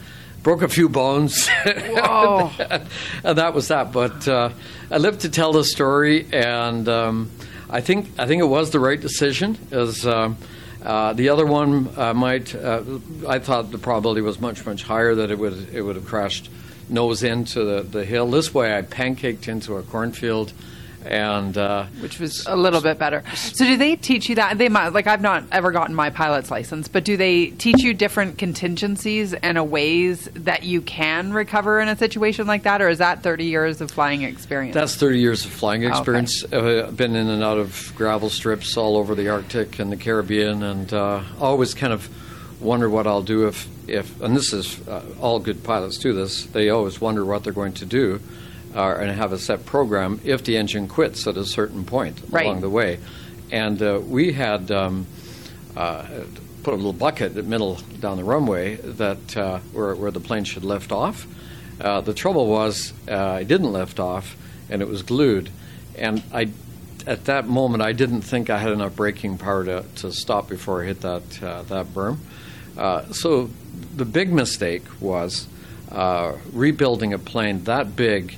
broke 0.44 0.62
a 0.62 0.68
few 0.68 0.90
bones. 0.90 1.50
And 3.24 3.38
that 3.38 3.54
was 3.54 3.70
that. 3.70 3.92
But 3.92 4.28
uh, 4.28 4.50
I 4.92 4.98
lived 4.98 5.22
to 5.22 5.30
tell 5.30 5.52
the 5.52 5.64
story, 5.64 6.28
and 6.32 6.88
um, 6.88 7.32
I 7.70 7.82
think 7.82 8.10
I 8.20 8.28
think 8.28 8.42
it 8.42 8.46
was 8.46 8.72
the 8.72 8.80
right 8.80 9.00
decision. 9.00 9.58
As 9.72 10.06
um, 10.06 10.38
uh, 10.84 11.14
the 11.14 11.30
other 11.30 11.46
one 11.46 11.90
uh, 11.98 12.14
might, 12.14 12.54
uh, 12.54 12.84
I 13.28 13.40
thought 13.40 13.72
the 13.72 13.80
probability 13.80 14.22
was 14.22 14.40
much 14.40 14.66
much 14.66 14.84
higher 14.84 15.16
that 15.16 15.32
it 15.32 15.40
would 15.40 15.70
it 15.74 15.82
would 15.82 15.96
have 15.96 16.06
crashed 16.06 16.50
nose 16.90 17.24
into 17.24 17.64
the, 17.64 17.82
the 17.82 18.06
hill. 18.06 18.30
This 18.30 18.54
way, 18.54 18.78
I 18.78 18.84
pancaked 18.84 19.48
into 19.48 19.78
a 19.78 19.84
cornfield 19.84 20.54
and 21.06 21.58
uh, 21.58 21.86
which 22.00 22.20
was 22.20 22.46
a 22.46 22.56
little 22.56 22.82
bit 22.82 22.98
better. 22.98 23.24
So, 23.36 23.66
do 23.66 23.78
they 23.78 23.96
teach 23.96 24.30
you 24.30 24.36
that? 24.36 24.58
They 24.58 24.70
might 24.70 24.90
like 24.90 25.08
I've 25.08 25.22
not 25.22 25.44
ever 25.52 25.72
gotten 25.72 25.96
my 25.96 26.10
pilot's 26.10 26.52
license, 26.52 26.88
but 26.88 27.04
do 27.04 27.18
they 27.18 27.48
teach 27.48 27.82
you 27.82 27.94
different 27.94 28.38
contingencies 28.38 29.34
and 29.34 29.58
a 29.58 29.64
ways 29.64 30.30
that 30.34 30.64
you 30.64 30.82
can 30.82 31.34
recover 31.34 31.80
in 31.80 31.88
a 31.88 31.96
situation 31.96 32.48
like 32.48 32.64
that, 32.64 32.82
or 32.82 32.90
is 32.90 32.98
that 33.00 33.24
thirty 33.24 33.46
years 33.46 33.82
of 33.82 33.92
flying 33.92 34.24
experience? 34.24 34.74
That's 34.74 34.96
30 34.96 35.20
years 35.20 35.46
of 35.46 35.52
flying 35.52 35.84
experience. 35.84 36.44
Uh, 36.52 36.86
I've 36.88 36.98
been 36.98 37.16
in 37.16 37.28
and 37.28 37.44
out 37.44 37.58
of 37.58 37.94
gravel 37.96 38.30
strips 38.30 38.78
all 38.78 38.98
over 38.98 39.16
the 39.16 39.30
Arctic 39.30 39.80
and 39.80 39.92
the 39.92 39.98
Caribbean, 39.98 40.64
and 40.64 40.94
uh, 40.94 41.24
always 41.40 41.74
kind 41.74 41.94
of 41.94 42.10
wonder 42.62 42.90
what 42.90 43.08
I'll 43.08 43.22
do 43.22 43.48
if, 43.48 43.68
if 43.88 44.22
and 44.22 44.36
this 44.36 44.54
is 44.54 44.86
uh, 44.88 45.04
all 45.20 45.40
good 45.40 45.64
pilots 45.64 45.98
do 45.98 46.14
this. 46.14 46.46
They 46.46 46.70
always 46.70 47.00
wonder 47.00 47.24
what 47.24 47.44
they're 47.44 47.54
going 47.54 47.74
to 47.74 47.86
do, 47.86 48.20
uh, 48.76 48.98
and 49.00 49.12
have 49.12 49.32
a 49.32 49.40
set 49.40 49.66
program 49.66 50.20
if 50.24 50.44
the 50.44 50.58
engine 50.58 50.88
quits 50.88 51.26
at 51.28 51.38
a 51.38 51.46
certain 51.46 51.86
point 51.86 52.22
Right. 52.30 52.46
along 52.46 52.62
the 52.62 52.70
way. 52.70 53.00
And 53.52 53.82
uh, 53.82 54.02
we 54.06 54.34
had. 54.34 54.72
Um, 54.72 55.08
uh, 55.76 56.06
put 56.64 56.74
a 56.74 56.78
little 56.78 56.94
bucket 56.94 57.30
in 57.30 57.36
the 57.36 57.44
middle 57.44 57.76
down 58.00 58.18
the 58.18 58.24
runway 58.24 58.76
that 58.78 59.38
uh, 59.38 59.60
where, 59.72 59.94
where 59.94 60.10
the 60.10 60.20
plane 60.20 60.44
should 60.44 60.64
lift 60.66 60.92
off. 60.92 61.28
Uh, 61.80 62.02
the 62.02 62.14
trouble 62.14 62.48
was 62.48 62.92
uh, 63.08 63.38
it 63.42 63.48
didn't 63.48 63.72
lift 63.72 64.00
off 64.00 64.36
and 64.68 64.82
it 64.82 64.88
was 64.88 65.04
glued. 65.04 65.52
And 65.96 66.24
I, 66.34 66.50
at 67.06 67.26
that 67.26 67.48
moment, 67.48 67.84
I 67.84 67.92
didn't 67.92 68.22
think 68.22 68.50
I 68.50 68.58
had 68.58 68.72
enough 68.72 68.96
braking 68.96 69.38
power 69.38 69.64
to, 69.64 69.86
to 69.98 70.12
stop 70.12 70.50
before 70.50 70.82
I 70.82 70.88
hit 70.88 71.02
that 71.02 71.44
uh, 71.44 71.62
that 71.64 71.86
berm. 71.94 72.18
Uh, 72.76 73.12
so 73.14 73.52
the 73.96 74.06
big 74.06 74.34
mistake 74.34 74.84
was 75.00 75.48
uh, 75.92 76.34
rebuilding 76.52 77.14
a 77.14 77.20
plane 77.20 77.64
that 77.66 77.96
big 77.96 78.38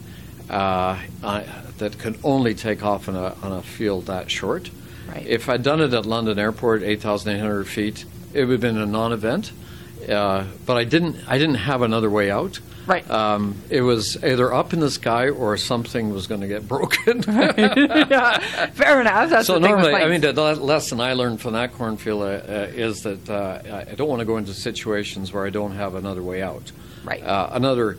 uh, 0.49 0.97
uh, 1.23 1.43
that 1.77 1.97
could 1.97 2.19
only 2.23 2.53
take 2.53 2.83
off 2.83 3.09
on 3.09 3.15
a, 3.15 3.35
on 3.41 3.51
a 3.51 3.61
field 3.61 4.07
that 4.07 4.31
short. 4.31 4.69
Right. 5.07 5.25
If 5.25 5.49
I'd 5.49 5.63
done 5.63 5.81
it 5.81 5.93
at 5.93 6.05
London 6.05 6.37
Airport, 6.37 6.83
8,800 6.83 7.67
feet, 7.67 8.05
it 8.33 8.45
would 8.45 8.53
have 8.53 8.61
been 8.61 8.77
a 8.77 8.85
non-event. 8.85 9.51
Uh, 10.07 10.45
but 10.65 10.77
I 10.77 10.83
didn't. 10.83 11.17
I 11.27 11.37
didn't 11.37 11.55
have 11.55 11.81
another 11.81 12.09
way 12.09 12.29
out. 12.29 12.59
Right. 12.87 13.09
Um, 13.11 13.61
it 13.69 13.81
was 13.81 14.23
either 14.23 14.53
up 14.53 14.71
in 14.71 14.79
the 14.79 14.89
sky 14.89 15.27
or 15.29 15.57
something 15.57 16.11
was 16.11 16.27
going 16.27 16.39
to 16.39 16.47
get 16.47 16.67
broken. 16.67 17.23
yeah, 17.27 18.67
fair 18.67 19.01
enough. 19.01 19.29
That's 19.29 19.47
so 19.47 19.55
the 19.55 19.61
thing 19.61 19.71
normally, 19.71 19.93
I 19.93 20.07
mean, 20.07 20.21
the 20.21 20.31
lesson 20.31 21.01
I 21.01 21.13
learned 21.13 21.41
from 21.41 21.53
that 21.53 21.73
cornfield 21.73 22.21
uh, 22.21 22.25
uh, 22.25 22.71
is 22.73 23.01
that 23.03 23.29
uh, 23.29 23.83
I 23.89 23.95
don't 23.95 24.07
want 24.07 24.21
to 24.21 24.25
go 24.25 24.37
into 24.37 24.53
situations 24.53 25.33
where 25.33 25.45
I 25.45 25.49
don't 25.49 25.73
have 25.73 25.95
another 25.95 26.23
way 26.23 26.41
out. 26.41 26.71
Right. 27.03 27.21
Uh, 27.21 27.49
another 27.51 27.97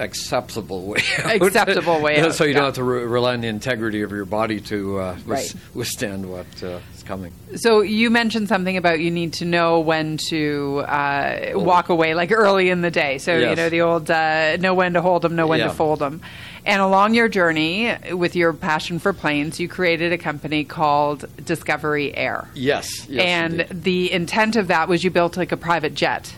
acceptable 0.00 0.86
way 0.86 1.02
out. 1.22 1.42
Acceptable 1.42 2.00
way 2.00 2.20
out, 2.22 2.34
so 2.34 2.44
you 2.44 2.50
yeah. 2.50 2.56
don't 2.56 2.64
have 2.66 2.74
to 2.74 2.84
re- 2.84 3.04
rely 3.04 3.34
on 3.34 3.40
the 3.40 3.48
integrity 3.48 4.02
of 4.02 4.10
your 4.10 4.24
body 4.24 4.60
to 4.62 4.98
uh, 4.98 5.16
Right. 5.26 5.54
withstand 5.74 6.30
what 6.30 6.46
uh, 6.62 6.78
is 6.94 7.02
coming. 7.04 7.32
So 7.56 7.80
you 7.82 8.10
mentioned 8.10 8.48
something 8.48 8.76
about 8.76 9.00
you 9.00 9.10
need 9.10 9.34
to 9.34 9.44
know 9.44 9.80
when 9.80 10.16
to 10.28 10.84
uh, 10.86 11.52
walk 11.54 11.88
away, 11.88 12.14
like 12.14 12.32
early 12.32 12.70
in 12.70 12.80
the 12.80 12.90
day. 12.90 13.18
So 13.18 13.36
you 13.36 13.54
know 13.54 13.68
the 13.68 13.82
old 13.82 14.10
uh, 14.10 14.56
know 14.56 14.74
when 14.74 14.94
to 14.94 15.02
hold 15.02 15.22
them, 15.22 15.36
know 15.36 15.46
when 15.46 15.60
Yeah. 15.60 15.68
to 15.68 15.74
fold 15.74 15.98
them. 16.00 16.20
And 16.66 16.82
along 16.82 17.14
your 17.14 17.28
journey 17.28 17.96
with 18.12 18.36
your 18.36 18.52
passion 18.52 18.98
for 18.98 19.14
planes, 19.14 19.58
you 19.58 19.66
created 19.66 20.12
a 20.12 20.18
company 20.18 20.62
called 20.64 21.24
Discovery 21.42 22.14
Air. 22.14 22.48
Yes. 22.54 23.06
yes 23.08 23.24
and 23.24 23.60
indeed. 23.62 23.82
the 23.82 24.12
intent 24.12 24.56
of 24.56 24.68
that 24.68 24.86
was 24.86 25.02
you 25.02 25.10
built 25.10 25.38
like 25.38 25.52
a 25.52 25.56
private 25.56 25.94
jet, 25.94 26.34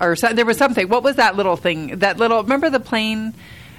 or 0.00 0.16
so, 0.16 0.32
there 0.32 0.44
was 0.46 0.56
something. 0.58 0.88
What 0.88 1.02
was 1.02 1.16
that 1.16 1.36
little 1.36 1.56
thing? 1.56 1.98
That 1.98 2.18
little 2.18 2.42
remember 2.42 2.70
the 2.70 2.80
plane, 2.80 3.34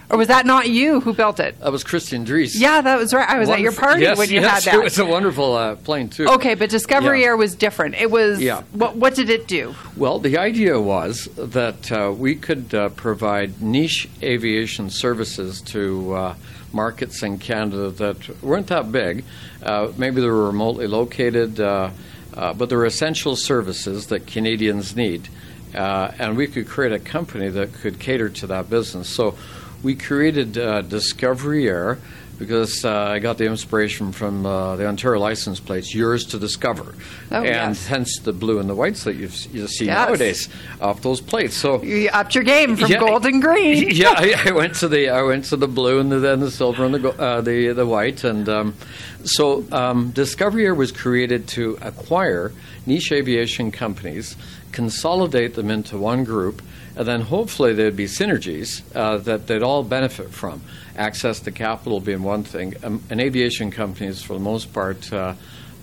or 0.09 0.17
was 0.17 0.27
that 0.29 0.45
not 0.45 0.69
you 0.69 0.99
who 1.01 1.13
built 1.13 1.39
it? 1.39 1.59
that 1.59 1.71
was 1.71 1.83
Christian 1.83 2.23
Dries. 2.23 2.59
Yeah, 2.59 2.81
that 2.81 2.97
was 2.97 3.13
right. 3.13 3.27
I 3.29 3.39
was 3.39 3.49
at 3.49 3.59
your 3.59 3.71
party 3.73 4.01
yes, 4.01 4.17
when 4.17 4.29
you 4.29 4.41
yes, 4.41 4.65
had 4.65 4.73
that. 4.73 4.79
It 4.79 4.83
was 4.83 4.97
a 4.99 5.05
wonderful 5.05 5.53
uh, 5.55 5.75
plane 5.75 6.09
too. 6.09 6.27
Okay, 6.27 6.55
but 6.55 6.69
Discovery 6.69 7.21
Yeah. 7.21 7.27
Air 7.27 7.37
was 7.37 7.55
different. 7.55 7.95
It 7.95 8.09
was 8.09 8.39
Yeah. 8.41 8.61
what 8.71 8.95
what 8.95 9.15
did 9.15 9.29
it 9.29 9.47
do? 9.47 9.75
Well, 9.95 10.19
the 10.19 10.37
idea 10.37 10.79
was 10.79 11.25
that 11.35 11.91
uh, 11.91 12.11
we 12.17 12.35
could 12.35 12.73
uh, 12.73 12.89
provide 12.89 13.61
niche 13.61 14.07
aviation 14.23 14.89
services 14.89 15.61
to 15.61 16.13
uh, 16.13 16.35
markets 16.73 17.23
in 17.23 17.37
Canada 17.39 17.89
that 17.91 18.41
weren't 18.43 18.67
that 18.67 18.91
big. 18.91 19.23
Uh, 19.63 19.91
maybe 19.97 20.21
they 20.21 20.27
were 20.27 20.47
remotely 20.47 20.85
located, 20.87 21.59
uh, 21.59 21.89
uh, 22.33 22.53
but 22.53 22.69
they're 22.69 22.85
essential 22.85 23.35
services 23.35 24.07
that 24.07 24.27
Canadians 24.27 24.95
need. 24.95 25.27
Uh, 25.75 26.11
and 26.19 26.37
we 26.37 26.47
could 26.47 26.67
create 26.67 26.91
a 26.93 26.99
company 26.99 27.49
that 27.49 27.73
could 27.73 27.99
cater 27.99 28.29
to 28.29 28.47
that 28.47 28.69
business. 28.69 29.09
So 29.09 29.35
we 29.83 29.95
created 29.95 30.57
uh, 30.57 30.81
Discovery 30.81 31.67
Air 31.67 31.97
because 32.39 32.85
uh, 32.85 32.91
I 32.93 33.17
got 33.17 33.39
the 33.39 33.45
inspiration 33.45 34.11
from 34.11 34.45
uh, 34.45 34.75
the 34.75 34.85
Ontario 34.87 35.19
license 35.19 35.59
plates, 35.59 35.95
yours 35.95 36.23
to 36.27 36.37
discover. 36.39 36.93
Oh, 37.31 37.37
and 37.37 37.45
yes. 37.45 37.87
hence 37.87 38.19
the 38.19 38.31
blue 38.31 38.59
and 38.59 38.69
the 38.69 38.75
whites 38.75 39.05
that 39.05 39.15
you 39.15 39.27
see 39.27 39.49
Yes. 39.53 39.81
nowadays 39.81 40.49
off 40.79 41.01
those 41.01 41.19
plates. 41.19 41.55
So 41.57 41.81
You 41.81 42.09
upped 42.09 42.35
your 42.35 42.43
game 42.43 42.75
from 42.77 42.91
Yeah. 42.91 42.99
gold 42.99 43.25
and 43.25 43.41
green. 43.41 43.89
yeah, 43.91 44.13
I, 44.15 44.35
I 44.49 44.51
went 44.51 44.75
to 44.75 44.87
the 44.87 45.09
I 45.09 45.23
went 45.23 45.45
to 45.45 45.55
the 45.57 45.67
blue 45.67 45.99
and 45.99 46.11
the, 46.11 46.19
then 46.19 46.39
the 46.39 46.51
silver 46.51 46.85
and 46.85 46.93
the 46.93 47.09
uh, 47.19 47.41
the 47.41 47.69
the 47.73 47.87
white, 47.87 48.23
and 48.23 48.47
um, 48.47 48.75
so 49.27 49.65
um, 49.71 50.11
Discovery 50.11 50.65
Air 50.65 50.75
was 50.75 50.91
created 50.91 51.47
to 51.49 51.77
acquire 51.81 52.51
niche 52.85 53.11
aviation 53.11 53.71
companies, 53.71 54.35
consolidate 54.71 55.55
them 55.55 55.69
into 55.69 55.97
one 55.97 56.23
group, 56.23 56.61
and 56.95 57.07
then 57.07 57.21
hopefully 57.21 57.73
there'd 57.73 57.95
be 57.95 58.05
synergies 58.05 58.81
uh, 58.95 59.17
that 59.17 59.47
they'd 59.47 59.63
all 59.63 59.83
benefit 59.83 60.31
from. 60.31 60.61
Access 60.95 61.39
to 61.41 61.51
capital 61.51 61.99
being 61.99 62.23
one 62.23 62.43
thing, 62.43 62.75
um, 62.83 63.03
and 63.09 63.21
aviation 63.21 63.71
companies 63.71 64.21
for 64.21 64.33
the 64.33 64.39
most 64.39 64.73
part 64.73 65.11
uh, 65.13 65.33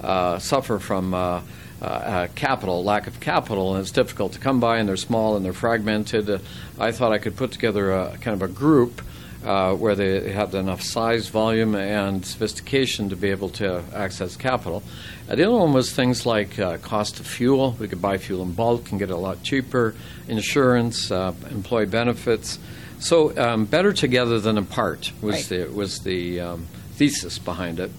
uh, 0.00 0.38
suffer 0.38 0.78
from. 0.78 1.14
Uh, 1.14 1.42
uh, 1.83 1.87
uh, 1.87 2.28
capital, 2.35 2.83
lack 2.83 3.07
of 3.07 3.20
capital, 3.20 3.74
and 3.74 3.83
it's 3.83 3.90
difficult 3.90 4.33
to 4.33 4.38
come 4.38 4.59
by, 4.59 4.78
and 4.78 4.88
they're 4.88 4.96
small 4.96 5.37
and 5.37 5.44
they're 5.44 5.52
fragmented. 5.52 6.30
Uh, 6.30 6.38
I 6.78 6.92
thought 6.92 7.12
I 7.12 7.18
could 7.18 7.37
put 7.37 7.50
together 7.50 7.92
a 7.92 8.16
kind 8.18 8.40
of 8.40 8.48
a 8.48 8.50
group 8.50 9.02
uh, 9.44 9.74
where 9.74 9.94
they 9.94 10.33
had 10.33 10.54
enough 10.54 10.83
size, 10.83 11.28
volume, 11.28 11.74
and 11.74 12.24
sophistication 12.24 13.09
to 13.11 13.16
be 13.16 13.30
able 13.30 13.48
to 13.50 13.83
access 13.94 14.37
capital. 14.37 14.83
Uh, 15.28 15.35
the 15.35 15.44
other 15.44 15.57
one 15.57 15.72
was 15.72 15.92
things 15.92 16.24
like 16.26 16.59
uh, 16.59 16.78
cost 16.78 17.20
of 17.20 17.26
fuel. 17.26 17.76
We 17.78 17.88
could 17.88 18.00
buy 18.02 18.18
fuel 18.18 18.42
in 18.42 18.52
bulk 18.52 18.90
and 18.90 18.98
get 18.98 19.11
it 19.11 19.12
a 19.12 19.16
lot 19.16 19.42
cheaper, 19.42 19.94
insurance, 20.28 21.11
uh, 21.11 21.33
employee 21.50 21.87
benefits. 21.87 22.59
So 22.98 23.37
um, 23.37 23.66
better 23.66 23.92
together 23.92 24.40
than 24.40 24.57
apart 24.59 25.12
was 25.20 25.35
Right. 25.50 25.66
the 25.66 25.72
was 25.72 26.00
the 26.00 26.40
um, 26.40 26.66
thesis 26.92 27.38
behind 27.38 27.80
it. 27.80 27.90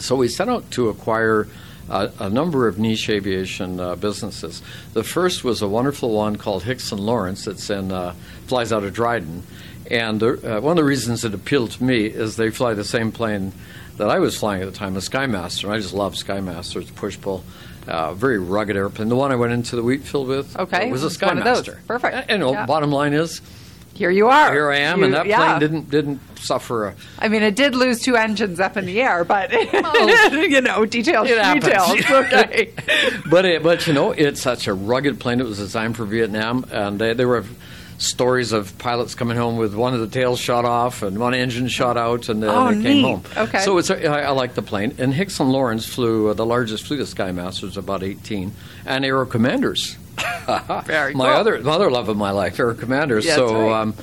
So 0.00 0.16
we 0.16 0.28
set 0.28 0.48
out 0.48 0.70
to 0.72 0.88
acquire 0.88 1.46
uh, 1.90 2.08
a 2.18 2.28
number 2.28 2.68
of 2.68 2.78
niche 2.78 3.08
aviation 3.08 3.80
uh, 3.80 3.96
businesses. 3.96 4.62
The 4.92 5.02
first 5.04 5.42
was 5.44 5.62
a 5.62 5.68
wonderful 5.68 6.10
one 6.12 6.36
called 6.36 6.64
Hicks 6.64 6.92
and 6.92 7.00
Lawrence. 7.00 7.46
It's 7.46 7.70
in 7.70 7.90
uh, 7.92 8.14
flies 8.46 8.72
out 8.72 8.84
of 8.84 8.92
Dryden, 8.92 9.42
and 9.90 10.20
the, 10.20 10.56
uh, 10.58 10.60
one 10.60 10.72
of 10.72 10.76
the 10.76 10.84
reasons 10.84 11.24
it 11.24 11.34
appealed 11.34 11.72
to 11.72 11.82
me 11.84 12.06
is 12.06 12.36
they 12.36 12.50
fly 12.50 12.74
the 12.74 12.84
same 12.84 13.12
plane 13.12 13.52
that 13.96 14.08
I 14.10 14.18
was 14.18 14.36
flying 14.38 14.62
at 14.62 14.66
the 14.70 14.76
time, 14.76 14.96
a 14.96 15.00
Skymaster. 15.00 15.64
And 15.64 15.72
I 15.72 15.78
just 15.78 15.94
love 15.94 16.14
Skymaster. 16.14 16.80
It's 16.82 16.90
push 16.90 17.20
pull. 17.20 17.42
Uh, 17.86 18.12
very 18.12 18.38
rugged 18.38 18.76
airplane. 18.76 19.08
The 19.08 19.16
one 19.16 19.32
I 19.32 19.36
went 19.36 19.52
into 19.54 19.74
the 19.74 19.82
wheat 19.82 20.02
field 20.02 20.28
with 20.28 20.54
Okay, 20.58 20.92
was 20.92 21.02
a 21.02 21.06
it's 21.06 21.20
one 21.20 21.38
of 21.38 21.44
those. 21.44 21.62
Skymaster. 21.66 21.86
Perfect. 21.86 22.14
And, 22.30 22.42
and, 22.42 22.50
Yeah. 22.52 22.66
bottom 22.66 22.92
line 22.92 23.14
is, 23.14 23.40
Here 23.94 24.10
you 24.10 24.28
are. 24.28 24.52
here 24.52 24.70
I 24.70 24.76
am, 24.80 24.98
You- 24.98 25.04
and 25.06 25.14
that 25.14 25.26
yeah. 25.26 25.38
plane 25.56 25.58
didn't 25.60 25.90
didn't 25.90 26.20
suffer 26.38 26.88
a 26.88 26.94
I 27.18 27.28
mean, 27.28 27.42
it 27.42 27.56
did 27.56 27.74
lose 27.74 28.00
two 28.02 28.14
engines 28.14 28.60
up 28.60 28.76
in 28.76 28.84
the 28.84 29.00
air, 29.00 29.24
but 29.24 29.50
you 30.32 30.60
know, 30.60 30.84
details, 30.84 31.26
details. 31.28 32.04
Okay. 32.10 32.72
but 33.28 33.44
it, 33.46 33.62
but 33.62 33.86
you 33.86 33.94
know, 33.94 34.12
it's 34.12 34.40
such 34.42 34.66
a 34.68 34.74
rugged 34.74 35.18
plane. 35.18 35.40
It 35.40 35.46
was 35.46 35.56
designed 35.58 35.96
for 35.96 36.04
Vietnam, 36.04 36.66
and 36.70 36.98
they, 37.00 37.14
there 37.14 37.26
were 37.26 37.44
stories 37.98 38.52
of 38.52 38.78
pilots 38.78 39.14
coming 39.14 39.36
home 39.36 39.56
with 39.56 39.74
one 39.74 39.92
of 39.92 40.00
the 40.00 40.06
tails 40.06 40.38
shot 40.38 40.64
off 40.64 41.02
and 41.02 41.18
one 41.18 41.34
engine 41.34 41.68
shot 41.68 41.96
out, 41.96 42.28
and 42.28 42.42
then 42.42 42.50
Oh, 42.50 42.72
they 42.72 42.82
came 42.82 43.04
home. 43.04 43.22
Okay. 43.36 43.58
So 43.60 43.76
it's 43.78 43.90
a, 43.90 44.06
I, 44.06 44.20
I 44.22 44.30
like 44.30 44.54
the 44.54 44.62
plane. 44.62 44.94
And 44.98 45.12
Hicks 45.12 45.40
and 45.40 45.50
Lawrence 45.50 45.84
flew 45.86 46.28
uh, 46.28 46.34
the 46.34 46.46
largest 46.46 46.86
fleet 46.86 47.00
of 47.00 47.08
Skymasters, 47.08 47.76
about 47.76 48.02
18, 48.02 48.52
and 48.86 49.04
Aero 49.04 49.26
Commanders. 49.26 49.96
Very 50.86 51.14
my 51.14 51.26
cool. 51.26 51.34
other 51.36 51.60
my 51.60 51.72
other 51.72 51.90
love 51.90 52.08
of 52.08 52.16
my 52.16 52.30
life, 52.30 52.58
Aero 52.58 52.74
Commanders. 52.74 53.26
Yeah, 53.26 53.36
so. 53.36 53.68
right. 53.68 53.80
Um, 53.82 53.94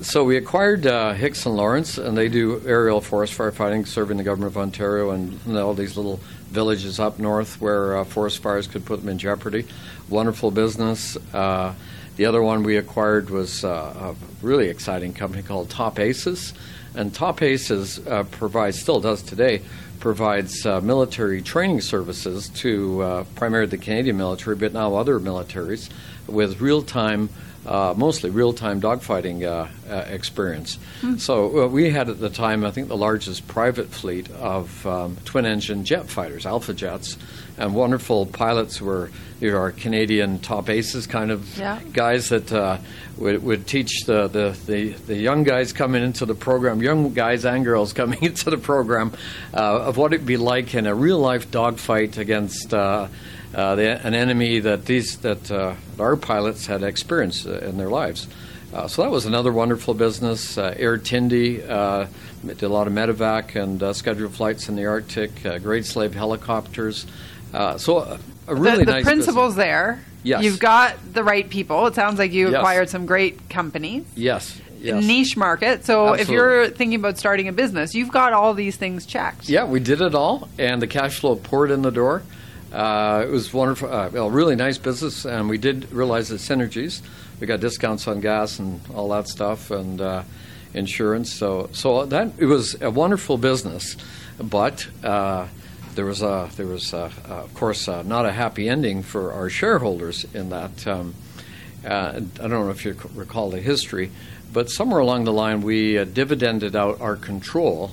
so 0.00 0.22
we 0.22 0.36
acquired 0.36 0.86
uh, 0.86 1.16
and 1.18 1.46
Lawrence, 1.46 1.98
and 1.98 2.16
they 2.16 2.28
do 2.28 2.62
aerial 2.64 3.00
forest 3.00 3.36
firefighting, 3.36 3.84
serving 3.84 4.16
the 4.16 4.22
government 4.22 4.52
of 4.52 4.56
Ontario 4.56 5.10
and 5.10 5.44
know, 5.44 5.66
all 5.66 5.74
these 5.74 5.96
little 5.96 6.20
villages 6.50 7.00
up 7.00 7.18
north 7.18 7.60
where 7.60 7.98
uh, 7.98 8.04
forest 8.04 8.40
fires 8.40 8.68
could 8.68 8.84
put 8.84 9.00
them 9.00 9.08
in 9.08 9.18
jeopardy. 9.18 9.66
Wonderful 10.08 10.52
business. 10.52 11.16
Uh, 11.34 11.74
the 12.18 12.26
other 12.26 12.42
one 12.42 12.64
we 12.64 12.76
acquired 12.76 13.30
was 13.30 13.64
uh, 13.64 14.12
a 14.12 14.44
really 14.44 14.66
exciting 14.66 15.14
company 15.14 15.40
called 15.40 15.70
Top 15.70 16.00
Aces, 16.00 16.52
and 16.96 17.14
Top 17.14 17.42
Aces 17.42 18.04
uh, 18.08 18.24
provides, 18.24 18.76
still 18.76 18.98
does 18.98 19.22
today, 19.22 19.62
provides 20.00 20.66
uh, 20.66 20.80
military 20.80 21.40
training 21.40 21.80
services 21.80 22.48
to 22.48 23.02
uh, 23.02 23.24
primarily 23.36 23.70
the 23.70 23.78
Canadian 23.78 24.16
military, 24.16 24.56
but 24.56 24.72
now 24.72 24.96
other 24.96 25.20
militaries, 25.20 25.90
with 26.26 26.60
real-time 26.60 27.28
uh, 27.68 27.92
mostly 27.96 28.30
real-time 28.30 28.80
dogfighting 28.80 29.44
uh, 29.44 29.68
uh, 29.92 29.94
experience. 30.08 30.78
So 31.18 31.64
uh, 31.64 31.66
we 31.68 31.90
had 31.90 32.08
at 32.08 32.18
the 32.18 32.30
time, 32.30 32.64
I 32.64 32.70
think, 32.70 32.88
the 32.88 32.96
largest 32.96 33.46
private 33.46 33.88
fleet 33.88 34.30
of 34.30 34.86
um, 34.86 35.16
twin-engine 35.26 35.84
jet 35.84 36.08
fighters, 36.08 36.46
Alpha 36.46 36.72
jets, 36.72 37.18
and 37.58 37.74
wonderful 37.74 38.24
pilots 38.26 38.80
were 38.80 39.10
you 39.40 39.50
know, 39.50 39.58
our 39.58 39.70
Canadian 39.72 40.38
top 40.38 40.68
aces 40.70 41.06
kind 41.06 41.30
of 41.30 41.58
Yeah. 41.58 41.78
guys 41.92 42.30
that 42.30 42.50
uh, 42.52 42.78
would, 43.18 43.42
would 43.42 43.66
teach 43.66 44.04
the, 44.06 44.28
the, 44.28 44.56
the, 44.66 44.92
the 45.06 45.16
young 45.16 45.44
guys 45.44 45.72
coming 45.72 46.02
into 46.02 46.24
the 46.26 46.34
program, 46.34 46.82
young 46.82 47.12
guys 47.12 47.44
and 47.44 47.64
girls 47.64 47.92
coming 48.00 48.22
into 48.22 48.48
the 48.50 48.58
program, 48.58 49.12
uh, 49.52 49.58
of 49.82 49.96
what 49.96 50.12
it'd 50.14 50.26
be 50.26 50.36
like 50.38 50.74
in 50.74 50.86
a 50.86 50.94
real 50.94 51.18
life 51.18 51.50
dogfight 51.50 52.16
against 52.16 52.72
uh, 52.72 53.08
uh, 53.58 53.74
the, 53.74 54.06
an 54.06 54.14
enemy 54.14 54.60
that 54.60 54.84
these 54.86 55.18
that 55.18 55.50
uh, 55.50 55.74
our 55.98 56.16
pilots 56.16 56.66
had 56.66 56.82
experienced 56.82 57.46
uh, 57.46 57.58
in 57.58 57.76
their 57.76 57.88
lives. 57.90 58.28
Uh, 58.72 58.86
so 58.86 59.02
that 59.02 59.10
was 59.10 59.24
another 59.26 59.52
wonderful 59.52 59.94
business. 59.94 60.56
Uh, 60.58 60.74
Air 60.76 60.98
Tindi 60.98 61.68
uh, 61.68 62.06
did 62.46 62.62
a 62.62 62.68
lot 62.68 62.86
of 62.86 62.92
medevac 62.92 63.56
and 63.56 63.82
uh, 63.82 63.92
scheduled 63.92 64.34
flights 64.34 64.68
in 64.68 64.76
the 64.76 64.84
Arctic. 64.86 65.44
Uh, 65.44 65.58
Great 65.58 65.86
Slave 65.86 66.14
helicopters. 66.14 67.06
Uh, 67.52 67.78
so 67.78 68.18
a, 68.46 68.54
really 68.54 68.78
the, 68.80 68.84
the 68.84 68.92
nice 68.92 69.04
principle's 69.04 69.54
business. 69.54 69.64
there. 69.64 70.04
Yes. 70.22 70.42
You've 70.44 70.58
got 70.60 70.96
the 71.14 71.24
right 71.24 71.48
people. 71.48 71.86
It 71.86 71.94
sounds 71.94 72.18
like 72.18 72.32
you 72.32 72.50
Yes. 72.50 72.58
acquired 72.58 72.90
some 72.90 73.06
great 73.06 73.48
companies. 73.48 74.04
Yes. 74.14 74.60
Yes. 74.80 75.02
Niche 75.04 75.36
market. 75.36 75.84
So 75.86 76.12
if 76.12 76.28
you're 76.28 76.68
thinking 76.68 77.00
about 77.00 77.18
starting 77.18 77.48
a 77.48 77.52
business, 77.52 77.94
you've 77.94 78.12
got 78.12 78.32
all 78.32 78.52
these 78.54 78.76
things 78.76 79.06
checked. 79.06 79.48
Yeah, 79.48 79.64
we 79.64 79.80
did 79.80 80.00
it 80.00 80.14
all, 80.14 80.48
and 80.58 80.80
the 80.82 80.86
cash 80.86 81.18
flow 81.20 81.34
poured 81.36 81.70
in 81.70 81.82
the 81.82 81.90
door. 81.90 82.22
Uh, 82.72 83.24
it 83.26 83.30
was 83.30 83.52
wonderful, 83.52 83.90
uh, 83.90 84.10
well, 84.10 84.28
really 84.28 84.54
nice 84.54 84.76
business, 84.76 85.24
and 85.24 85.48
we 85.48 85.56
did 85.56 85.90
realize 85.90 86.28
the 86.28 86.36
synergies. 86.36 87.00
We 87.40 87.46
got 87.46 87.60
discounts 87.60 88.06
on 88.06 88.20
gas 88.20 88.58
and 88.58 88.80
all 88.94 89.08
that 89.10 89.26
stuff, 89.26 89.70
and 89.70 90.00
uh, 90.00 90.22
insurance. 90.74 91.32
So, 91.32 91.70
so 91.72 92.04
that 92.04 92.32
it 92.36 92.44
was 92.44 92.80
a 92.82 92.90
wonderful 92.90 93.38
business, 93.38 93.96
but 94.38 94.86
uh, 95.02 95.48
there 95.94 96.04
was 96.04 96.20
a 96.20 96.50
there 96.56 96.66
was 96.66 96.92
a, 96.92 97.10
of 97.24 97.54
course 97.54 97.88
uh, 97.88 98.02
not 98.02 98.26
a 98.26 98.32
happy 98.32 98.68
ending 98.68 99.02
for 99.02 99.32
our 99.32 99.48
shareholders 99.48 100.26
in 100.34 100.50
that. 100.50 100.86
Um, 100.86 101.14
uh, 101.86 102.12
I 102.16 102.20
don't 102.20 102.50
know 102.50 102.70
if 102.70 102.84
you 102.84 102.96
recall 103.14 103.50
the 103.50 103.60
history, 103.60 104.10
but 104.52 104.68
somewhere 104.68 105.00
along 105.00 105.24
the 105.24 105.32
line 105.32 105.62
we 105.62 106.04
dividended 106.04 106.76
out 106.76 107.00
our 107.00 107.16
control 107.16 107.92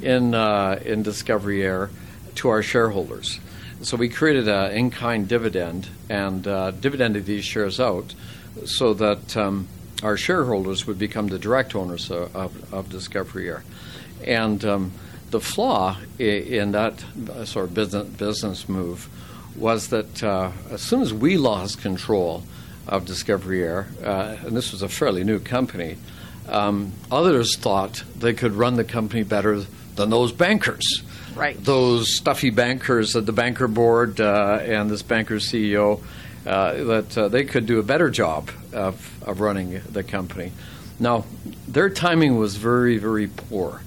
in 0.00 0.32
in 0.34 1.02
Discovery 1.02 1.64
Air 1.64 1.90
to 2.36 2.50
our 2.50 2.62
shareholders. 2.62 3.40
So 3.82 3.96
we 3.96 4.08
created 4.08 4.46
an 4.46 4.72
in-kind 4.72 5.26
dividend 5.26 5.88
and 6.08 6.46
uh, 6.46 6.70
dividended 6.70 7.26
these 7.26 7.44
shares 7.44 7.80
out, 7.80 8.14
so 8.64 8.94
that 8.94 9.36
um, 9.36 9.66
our 10.04 10.16
shareholders 10.16 10.86
would 10.86 10.98
become 10.98 11.26
the 11.26 11.38
direct 11.38 11.74
owners 11.74 12.10
of, 12.10 12.34
of, 12.36 12.74
of 12.74 12.90
Discovery 12.90 13.48
Air. 13.48 13.64
And 14.24 14.64
um, 14.64 14.92
the 15.30 15.40
flaw 15.40 15.96
in 16.18 16.72
that 16.72 17.04
uh, 17.30 17.44
sort 17.44 17.68
of 17.68 17.74
business 17.74 18.06
business 18.08 18.68
move 18.68 19.08
was 19.56 19.88
that 19.88 20.22
uh, 20.22 20.52
as 20.70 20.80
soon 20.80 21.02
as 21.02 21.12
we 21.12 21.36
lost 21.36 21.82
control 21.82 22.44
of 22.86 23.04
Discovery 23.04 23.64
Air, 23.64 23.88
uh, 24.04 24.36
and 24.46 24.56
this 24.56 24.70
was 24.70 24.82
a 24.82 24.88
fairly 24.88 25.24
new 25.24 25.40
company, 25.40 25.96
um, 26.48 26.92
others 27.10 27.56
thought 27.56 28.04
they 28.16 28.32
could 28.32 28.52
run 28.52 28.76
the 28.76 28.84
company 28.84 29.24
better 29.24 29.64
than 29.96 30.10
those 30.10 30.30
bankers. 30.30 31.02
Right. 31.34 31.62
Those 31.62 32.14
stuffy 32.14 32.50
bankers 32.50 33.16
at 33.16 33.26
the 33.26 33.32
banker 33.32 33.68
board 33.68 34.20
uh, 34.20 34.60
and 34.62 34.90
this 34.90 35.02
banker 35.02 35.36
CEO, 35.36 36.02
uh, 36.46 36.84
that 36.84 37.18
uh, 37.18 37.28
they 37.28 37.44
could 37.44 37.66
do 37.66 37.78
a 37.78 37.82
better 37.82 38.10
job 38.10 38.50
of, 38.72 39.22
of 39.22 39.40
running 39.40 39.80
the 39.90 40.02
company. 40.02 40.52
Now, 40.98 41.24
their 41.66 41.90
timing 41.90 42.36
was 42.36 42.56
very, 42.56 42.98
very 42.98 43.28
poor 43.28 43.82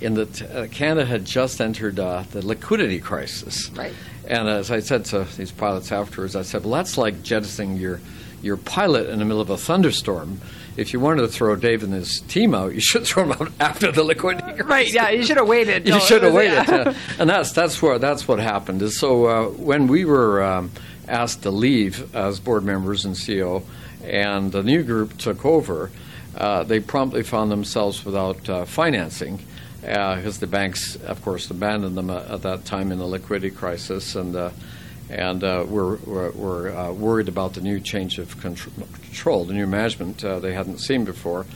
in 0.00 0.14
that 0.14 0.42
uh, 0.42 0.66
Canada 0.68 1.06
had 1.06 1.24
just 1.24 1.60
entered 1.60 1.98
uh, 1.98 2.24
the 2.30 2.44
liquidity 2.44 3.00
crisis. 3.00 3.70
Right. 3.70 3.92
And 4.26 4.48
as 4.48 4.70
I 4.70 4.80
said 4.80 5.06
to 5.06 5.24
these 5.36 5.52
pilots 5.52 5.90
afterwards, 5.90 6.36
I 6.36 6.42
said, 6.42 6.62
well, 6.62 6.72
that's 6.72 6.98
like 6.98 7.22
jettisoning 7.22 7.76
your, 7.76 8.00
your 8.42 8.56
pilot 8.56 9.08
in 9.08 9.18
the 9.18 9.24
middle 9.24 9.40
of 9.40 9.50
a 9.50 9.56
thunderstorm. 9.56 10.40
If 10.78 10.92
you 10.92 11.00
wanted 11.00 11.22
to 11.22 11.28
throw 11.28 11.56
Dave 11.56 11.82
and 11.82 11.92
his 11.92 12.20
team 12.20 12.54
out, 12.54 12.72
you 12.72 12.80
should 12.80 13.04
throw 13.06 13.26
them 13.26 13.32
out 13.32 13.52
after 13.58 13.90
the 13.90 14.04
liquidity 14.04 14.62
crisis. 14.62 14.66
Right. 14.68 14.92
Yeah. 14.92 15.10
You 15.10 15.24
should 15.24 15.38
have 15.38 15.48
waited. 15.48 15.88
You 15.88 15.98
should 16.00 16.22
have 16.22 16.32
waited, 16.32 16.68
yeah. 16.68 16.76
uh, 16.76 16.94
and 17.18 17.28
that's 17.28 17.52
that's 17.52 17.82
what 17.82 18.00
that's 18.00 18.28
what 18.28 18.38
happened. 18.38 18.80
Is 18.82 18.96
so 18.98 19.26
uh, 19.26 19.48
when 19.48 19.88
we 19.88 20.04
were 20.04 20.42
um, 20.42 20.70
asked 21.08 21.42
to 21.42 21.50
leave 21.50 22.14
as 22.14 22.38
board 22.38 22.64
members 22.64 23.04
and 23.04 23.16
CEO, 23.16 23.64
and 24.04 24.52
the 24.52 24.62
new 24.62 24.84
group 24.84 25.18
took 25.18 25.44
over, 25.44 25.90
uh, 26.36 26.62
they 26.62 26.78
promptly 26.78 27.24
found 27.24 27.50
themselves 27.50 28.04
without 28.04 28.48
uh, 28.48 28.64
financing 28.64 29.40
because 29.80 30.38
the 30.38 30.46
banks, 30.46 30.96
of 30.96 31.22
course, 31.22 31.50
abandoned 31.50 31.96
them 31.96 32.10
at, 32.10 32.26
at 32.30 32.42
that 32.42 32.64
time 32.64 32.92
in 32.92 32.98
the 32.98 33.06
liquidity 33.06 33.54
crisis, 33.54 34.14
and 34.14 34.36
uh, 34.36 34.50
and 35.10 35.42
uh, 35.42 35.64
were 35.68 35.96
were, 35.96 36.30
were 36.32 36.76
uh, 36.76 36.92
worried 36.92 37.28
about 37.28 37.54
the 37.54 37.60
new 37.60 37.80
change 37.80 38.18
of 38.18 38.38
control, 38.40 39.44
the 39.44 39.54
new 39.54 39.66
management 39.66 40.24
uh, 40.24 40.38
they 40.38 40.52
hadn't 40.52 40.78
seen 40.78 41.04
before. 41.04 41.46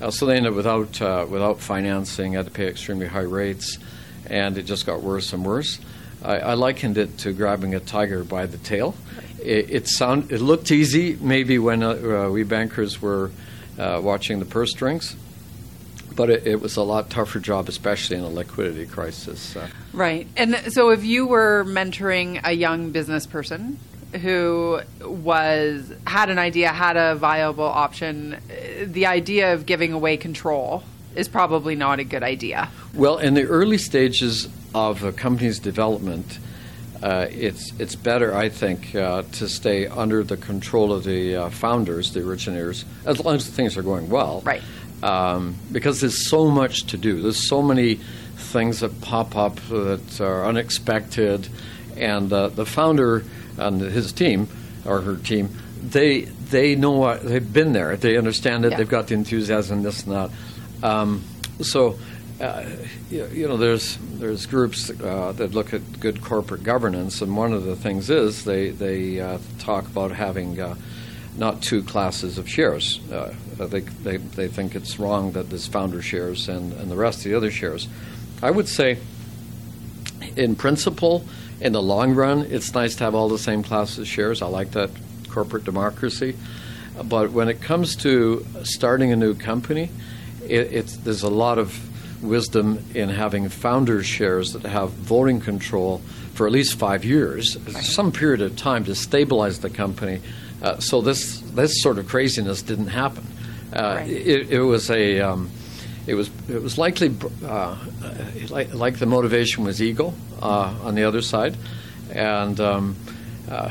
Uh, 0.00 0.10
so 0.10 0.24
they 0.24 0.36
ended 0.36 0.52
up 0.52 0.56
without 0.56 1.02
uh, 1.02 1.26
without 1.28 1.60
financing, 1.60 2.32
had 2.32 2.46
to 2.46 2.50
pay 2.50 2.66
extremely 2.66 3.06
high 3.06 3.20
rates, 3.20 3.78
and 4.26 4.56
it 4.56 4.62
just 4.62 4.86
got 4.86 5.02
worse 5.02 5.32
and 5.32 5.44
worse. 5.44 5.78
I, 6.22 6.38
I 6.38 6.54
likened 6.54 6.98
it 6.98 7.18
to 7.18 7.32
grabbing 7.32 7.74
a 7.74 7.80
tiger 7.80 8.24
by 8.24 8.46
the 8.46 8.58
tail. 8.58 8.94
It, 9.42 9.70
it 9.70 9.88
sound 9.88 10.32
it 10.32 10.40
looked 10.40 10.70
easy 10.70 11.16
maybe 11.20 11.58
when 11.58 11.82
uh, 11.82 12.26
uh, 12.26 12.30
we 12.30 12.44
bankers 12.44 13.00
were 13.02 13.30
uh, 13.78 14.00
watching 14.02 14.38
the 14.38 14.44
purse 14.44 14.70
strings, 14.70 15.16
but 16.16 16.30
it, 16.30 16.46
it 16.46 16.60
was 16.60 16.76
a 16.76 16.82
lot 16.82 17.10
tougher 17.10 17.40
job, 17.40 17.68
especially 17.68 18.16
in 18.16 18.22
a 18.22 18.28
liquidity 18.28 18.86
crisis. 18.86 19.56
Uh, 19.56 19.68
Right. 19.92 20.28
And 20.36 20.54
so 20.72 20.90
if 20.90 21.04
you 21.04 21.26
were 21.26 21.64
mentoring 21.66 22.40
a 22.44 22.52
young 22.52 22.92
business 22.92 23.26
person 23.26 23.78
who 24.20 24.80
was 25.02 25.92
had 26.06 26.30
an 26.30 26.38
idea, 26.38 26.68
had 26.68 26.96
a 26.96 27.14
viable 27.16 27.64
option, 27.64 28.38
the 28.84 29.06
idea 29.06 29.54
of 29.54 29.66
giving 29.66 29.92
away 29.92 30.16
control 30.16 30.82
is 31.16 31.28
probably 31.28 31.74
not 31.74 31.98
a 31.98 32.04
good 32.04 32.22
idea. 32.22 32.68
Well, 32.94 33.18
in 33.18 33.34
the 33.34 33.44
early 33.44 33.78
stages 33.78 34.48
of 34.74 35.02
a 35.02 35.12
company's 35.12 35.58
development, 35.58 36.38
uh, 37.02 37.26
it's 37.30 37.72
it's 37.78 37.94
better, 37.94 38.34
I 38.34 38.48
think, 38.48 38.94
uh, 38.94 39.22
to 39.32 39.48
stay 39.48 39.86
under 39.86 40.22
the 40.22 40.36
control 40.36 40.92
of 40.92 41.04
the 41.04 41.36
uh, 41.36 41.50
founders, 41.50 42.12
the 42.12 42.20
originators, 42.20 42.84
as 43.06 43.24
long 43.24 43.36
as 43.36 43.48
things 43.48 43.76
are 43.76 43.82
going 43.82 44.10
well. 44.10 44.42
Right. 44.44 44.62
Um, 45.02 45.56
because 45.72 46.00
there's 46.00 46.28
so 46.28 46.48
much 46.48 46.84
to 46.88 46.98
do. 46.98 47.22
There's 47.22 47.48
so 47.48 47.62
many 47.62 48.00
things 48.36 48.80
that 48.80 49.00
pop 49.00 49.36
up 49.36 49.56
that 49.68 50.20
are 50.20 50.44
unexpected, 50.44 51.48
and 51.96 52.32
uh, 52.32 52.48
the 52.48 52.66
founder 52.66 53.24
and 53.56 53.80
his 53.80 54.12
team 54.12 54.48
or 54.84 55.00
her 55.00 55.16
team, 55.16 55.50
they 55.82 56.22
they 56.22 56.74
know 56.74 56.92
what 56.92 57.22
they've 57.22 57.52
been 57.52 57.72
there. 57.72 57.96
They 57.96 58.16
understand 58.16 58.64
it. 58.64 58.72
Yeah. 58.72 58.78
They've 58.78 58.88
got 58.88 59.08
the 59.08 59.14
enthusiasm, 59.14 59.82
this 59.82 60.04
and 60.04 60.12
that. 60.14 60.30
Um, 60.82 61.24
so, 61.60 61.98
uh, 62.40 62.64
you, 63.10 63.26
you 63.32 63.48
know, 63.48 63.56
there's 63.56 63.98
there's 64.14 64.46
groups 64.46 64.90
uh, 64.90 65.32
that 65.32 65.52
look 65.54 65.72
at 65.72 66.00
good 66.00 66.22
corporate 66.22 66.62
governance, 66.62 67.22
and 67.22 67.36
one 67.36 67.52
of 67.52 67.64
the 67.64 67.76
things 67.76 68.10
is 68.10 68.44
they 68.44 68.70
they 68.70 69.20
uh, 69.20 69.38
talk 69.58 69.86
about 69.86 70.10
having 70.10 70.60
uh, 70.60 70.74
not 71.36 71.62
two 71.62 71.82
classes 71.82 72.38
of 72.38 72.48
shares. 72.48 73.00
Uh, 73.10 73.34
they, 73.56 73.80
they 73.80 74.16
they 74.16 74.48
think 74.48 74.74
it's 74.74 74.98
wrong 74.98 75.32
that 75.32 75.48
there's 75.50 75.66
founder 75.66 76.02
shares 76.02 76.48
and, 76.48 76.72
and 76.74 76.90
the 76.90 76.96
rest 76.96 77.18
of 77.18 77.24
the 77.24 77.34
other 77.34 77.50
shares. 77.50 77.88
I 78.42 78.50
would 78.50 78.68
say, 78.68 78.98
in 80.36 80.56
principle, 80.56 81.24
in 81.60 81.72
the 81.72 81.82
long 81.82 82.14
run, 82.14 82.42
it's 82.42 82.74
nice 82.74 82.96
to 82.96 83.04
have 83.04 83.14
all 83.14 83.28
the 83.28 83.38
same 83.38 83.62
classes 83.62 83.98
of 83.98 84.08
shares. 84.08 84.42
I 84.42 84.46
like 84.46 84.72
that 84.72 84.90
corporate 85.28 85.64
democracy. 85.64 86.36
But 87.04 87.30
when 87.30 87.48
it 87.48 87.62
comes 87.62 87.96
to 87.96 88.44
starting 88.62 89.12
a 89.12 89.16
new 89.16 89.34
company, 89.34 89.90
it, 90.42 90.72
it's, 90.72 90.96
there's 90.96 91.22
a 91.22 91.30
lot 91.30 91.58
of 91.58 91.78
wisdom 92.22 92.84
in 92.94 93.08
having 93.08 93.48
founder 93.48 94.02
shares 94.02 94.52
that 94.52 94.62
have 94.64 94.90
voting 94.90 95.40
control 95.40 96.02
for 96.34 96.46
at 96.46 96.52
least 96.52 96.78
five 96.78 97.04
years, 97.04 97.56
some 97.80 98.12
period 98.12 98.40
of 98.40 98.56
time 98.56 98.84
to 98.84 98.94
stabilize 98.94 99.60
the 99.60 99.70
company. 99.70 100.20
Uh, 100.62 100.78
so 100.78 101.00
this 101.00 101.40
this 101.54 101.82
sort 101.82 101.98
of 101.98 102.08
craziness 102.08 102.62
didn't 102.62 102.88
happen. 102.88 103.26
Uh, 103.72 103.96
Right. 104.00 104.10
it, 104.10 104.50
it 104.50 104.60
was 104.60 104.90
a 104.90 105.20
um, 105.20 105.50
it 106.06 106.14
was 106.14 106.30
it 106.48 106.62
was 106.62 106.76
likely 106.76 107.14
uh, 107.46 107.76
like, 108.48 108.74
like 108.74 108.98
the 108.98 109.06
motivation 109.06 109.64
was 109.64 109.80
ego 109.80 110.12
uh, 110.42 110.74
on 110.82 110.94
the 110.94 111.04
other 111.04 111.22
side, 111.22 111.56
and 112.12 112.58
um, 112.60 112.96
uh, 113.48 113.70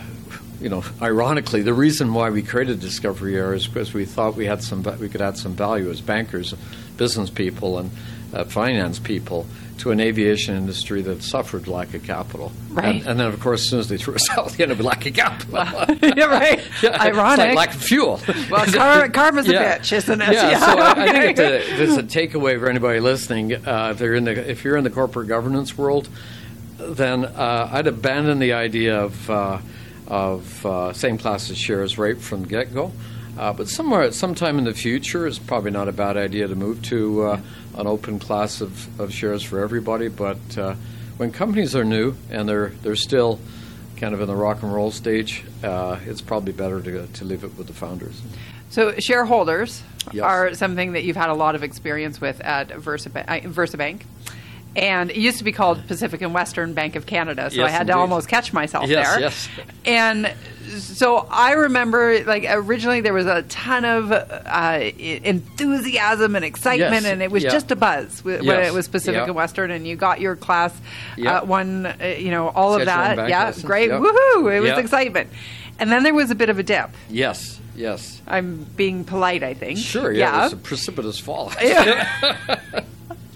you 0.61 0.69
know, 0.69 0.83
ironically, 1.01 1.61
the 1.61 1.73
reason 1.73 2.13
why 2.13 2.29
we 2.29 2.41
created 2.41 2.79
Discovery 2.79 3.35
Air 3.35 3.53
is 3.53 3.67
because 3.67 3.93
we 3.93 4.05
thought 4.05 4.35
we 4.35 4.45
had 4.45 4.61
some, 4.61 4.83
we 4.99 5.07
could 5.07 5.21
add 5.21 5.37
some 5.37 5.53
value 5.53 5.89
as 5.89 6.01
bankers, 6.01 6.53
business 6.97 7.29
people, 7.29 7.79
and 7.79 7.91
uh, 8.33 8.43
finance 8.43 8.99
people 8.99 9.45
to 9.79 9.91
an 9.91 9.99
aviation 9.99 10.55
industry 10.55 11.01
that 11.01 11.23
suffered 11.23 11.67
lack 11.67 11.93
of 11.93 12.03
capital. 12.03 12.51
Right. 12.69 12.95
And, 12.97 13.07
and 13.07 13.19
then, 13.19 13.27
of 13.27 13.39
course, 13.39 13.61
as 13.63 13.69
soon 13.69 13.79
as 13.79 13.89
they 13.89 13.97
threw 13.97 14.15
us 14.15 14.29
out, 14.37 14.49
they 14.51 14.63
ended 14.63 14.79
up 14.79 14.85
lack 14.85 15.05
of 15.05 15.13
capital. 15.13 15.53
yeah, 16.17 16.25
right. 16.25 16.61
Yeah, 16.83 17.01
Ironic. 17.01 17.39
It's 17.49 17.55
like 17.55 17.67
lack 17.67 17.75
of 17.75 17.81
fuel. 17.81 18.19
Well, 18.49 18.65
car- 18.67 19.09
karma's 19.09 19.47
a 19.49 19.53
bitch, 19.53 19.91
isn't 19.93 20.21
it? 20.21 20.33
Yeah, 20.33 20.49
Yeah, 20.51 20.59
so 20.59 20.65
I- 20.79 20.91
I 20.91 21.11
think 21.11 21.37
it's 21.37 21.39
a, 21.39 21.83
it's 21.83 21.97
a 21.97 22.03
takeaway 22.03 22.59
for 22.59 22.69
anybody 22.69 22.99
listening. 22.99 23.53
Uh, 23.53 23.89
if, 23.91 23.97
they're 23.99 24.13
in 24.15 24.25
the, 24.25 24.49
if 24.49 24.63
you're 24.63 24.77
in 24.77 24.83
the 24.83 24.89
corporate 24.89 25.27
governance 25.27 25.77
world, 25.77 26.07
then 26.77 27.25
uh, 27.25 27.69
I'd 27.71 27.87
abandon 27.87 28.39
the 28.39 28.53
idea 28.53 29.01
of, 29.01 29.29
uh, 29.29 29.59
of 30.07 30.65
uh, 30.65 30.93
same 30.93 31.17
class 31.17 31.49
as 31.49 31.57
shares 31.57 31.97
right 31.97 32.17
from 32.17 32.41
the 32.43 32.47
get 32.47 32.73
go. 32.73 32.91
Uh, 33.39 33.53
but 33.53 33.69
somewhere, 33.69 34.11
sometime 34.11 34.57
in 34.59 34.65
the 34.65 34.73
future, 34.73 35.25
it's 35.25 35.39
probably 35.39 35.71
not 35.71 35.87
a 35.87 35.93
bad 35.93 36.17
idea 36.17 36.45
to 36.45 36.55
move 36.55 36.81
to 36.81 37.21
uh, 37.23 37.41
an 37.77 37.87
open 37.87 38.19
class 38.19 38.59
of, 38.59 38.99
of 38.99 39.13
shares 39.13 39.41
for 39.41 39.59
everybody. 39.59 40.09
But 40.09 40.57
uh, 40.57 40.75
when 41.15 41.31
companies 41.31 41.73
are 41.73 41.85
new 41.85 42.15
and 42.29 42.49
they're 42.49 42.69
they're 42.83 42.97
still 42.97 43.39
kind 43.95 44.13
of 44.13 44.19
in 44.19 44.27
the 44.27 44.35
rock 44.35 44.61
and 44.61 44.73
roll 44.73 44.91
stage, 44.91 45.45
uh, 45.63 45.97
it's 46.05 46.19
probably 46.19 46.51
better 46.51 46.81
to, 46.81 47.07
to 47.07 47.23
leave 47.25 47.45
it 47.45 47.57
with 47.57 47.67
the 47.67 47.73
founders. 47.73 48.21
So 48.71 48.93
shareholders 48.99 49.83
Yes. 50.11 50.23
are 50.23 50.53
something 50.55 50.93
that 50.93 51.03
you've 51.03 51.15
had 51.17 51.29
a 51.29 51.33
lot 51.33 51.55
of 51.55 51.63
experience 51.63 52.19
with 52.19 52.41
at 52.41 52.71
Versa, 52.75 53.09
uh, 53.15 53.39
VersaBank. 53.41 54.01
And 54.75 55.09
it 55.11 55.17
used 55.17 55.37
to 55.39 55.43
be 55.43 55.51
called 55.51 55.85
Pacific 55.87 56.21
and 56.21 56.33
Western 56.33 56.73
Bank 56.73 56.95
of 56.95 57.05
Canada, 57.05 57.49
so 57.49 57.61
I 57.61 57.65
Yes, 57.65 57.71
had 57.77 57.87
to 57.87 57.97
almost 57.97 58.27
catch 58.27 58.53
myself 58.53 58.87
Yes, 58.87 59.09
there. 59.11 59.19
yes. 59.19 59.49
And 59.85 60.31
so 60.69 61.27
I 61.29 61.53
remember, 61.53 62.23
like 62.25 62.45
originally, 62.47 63.01
there 63.01 63.13
was 63.13 63.25
a 63.25 63.43
ton 63.43 63.85
of 63.85 64.11
uh, 64.11 64.91
enthusiasm 64.99 66.35
and 66.35 66.45
excitement, 66.45 67.03
Yes, 67.03 67.05
and 67.05 67.21
it 67.21 67.31
was 67.31 67.43
yeah. 67.43 67.49
just 67.51 67.71
a 67.71 67.75
buzz 67.75 68.23
when 68.23 68.43
Yes, 68.43 68.67
it 68.69 68.73
was 68.73 68.87
Pacific 68.87 69.17
yeah. 69.19 69.25
and 69.25 69.35
Western, 69.35 69.71
and 69.71 69.87
you 69.87 69.95
got 69.95 70.19
your 70.21 70.35
class 70.35 70.73
Yeah. 71.17 71.39
uh, 71.39 71.45
one, 71.45 71.85
uh, 71.85 72.15
you 72.17 72.31
know, 72.31 72.49
all 72.49 72.75
of 72.75 72.85
that. 72.85 73.29
Yeah, 73.29 73.45
license, 73.45 73.65
great, 73.65 73.89
yeah. 73.89 73.99
woohoo! 73.99 74.55
It 74.55 74.59
was 74.61 74.77
excitement, 74.77 75.29
and 75.79 75.91
then 75.91 76.03
there 76.03 76.13
was 76.13 76.31
a 76.31 76.35
bit 76.35 76.49
of 76.49 76.59
a 76.59 76.63
dip. 76.63 76.89
Yes, 77.09 77.59
yes. 77.75 78.21
I'm 78.27 78.65
being 78.75 79.03
polite, 79.03 79.43
I 79.43 79.53
think. 79.53 79.77
Sure, 79.79 80.11
yeah, 80.11 80.39
it 80.39 80.43
was 80.43 80.53
a 80.53 80.57
precipitous 80.57 81.19
fall. 81.19 81.51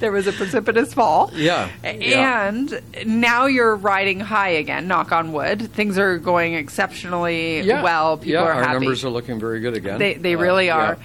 there 0.04 0.12
was 0.12 0.28
a 0.28 0.34
precipitous 0.34 0.94
fall. 0.94 1.32
Yeah, 1.34 1.70
yeah. 1.82 2.48
And 2.50 2.82
now 3.06 3.46
you're 3.46 3.74
riding 3.76 4.20
high 4.20 4.50
again, 4.50 4.86
knock 4.86 5.14
on 5.14 5.32
wood. 5.32 5.72
Things 5.72 5.98
are 5.98 6.18
going 6.18 6.56
exceptionally 6.56 7.62
Yeah, 7.62 7.82
well. 7.82 8.18
People 8.18 8.34
yeah, 8.34 8.42
are 8.42 8.52
our 8.52 8.64
happy. 8.64 8.74
numbers 8.82 9.06
are 9.06 9.10
looking 9.10 9.40
very 9.40 9.62
good 9.62 9.76
again. 9.76 9.98
they 10.00 10.16
they 10.16 10.36
Uh, 10.36 10.40
really 10.40 10.66
yeah. 10.66 10.76
are. 10.78 10.98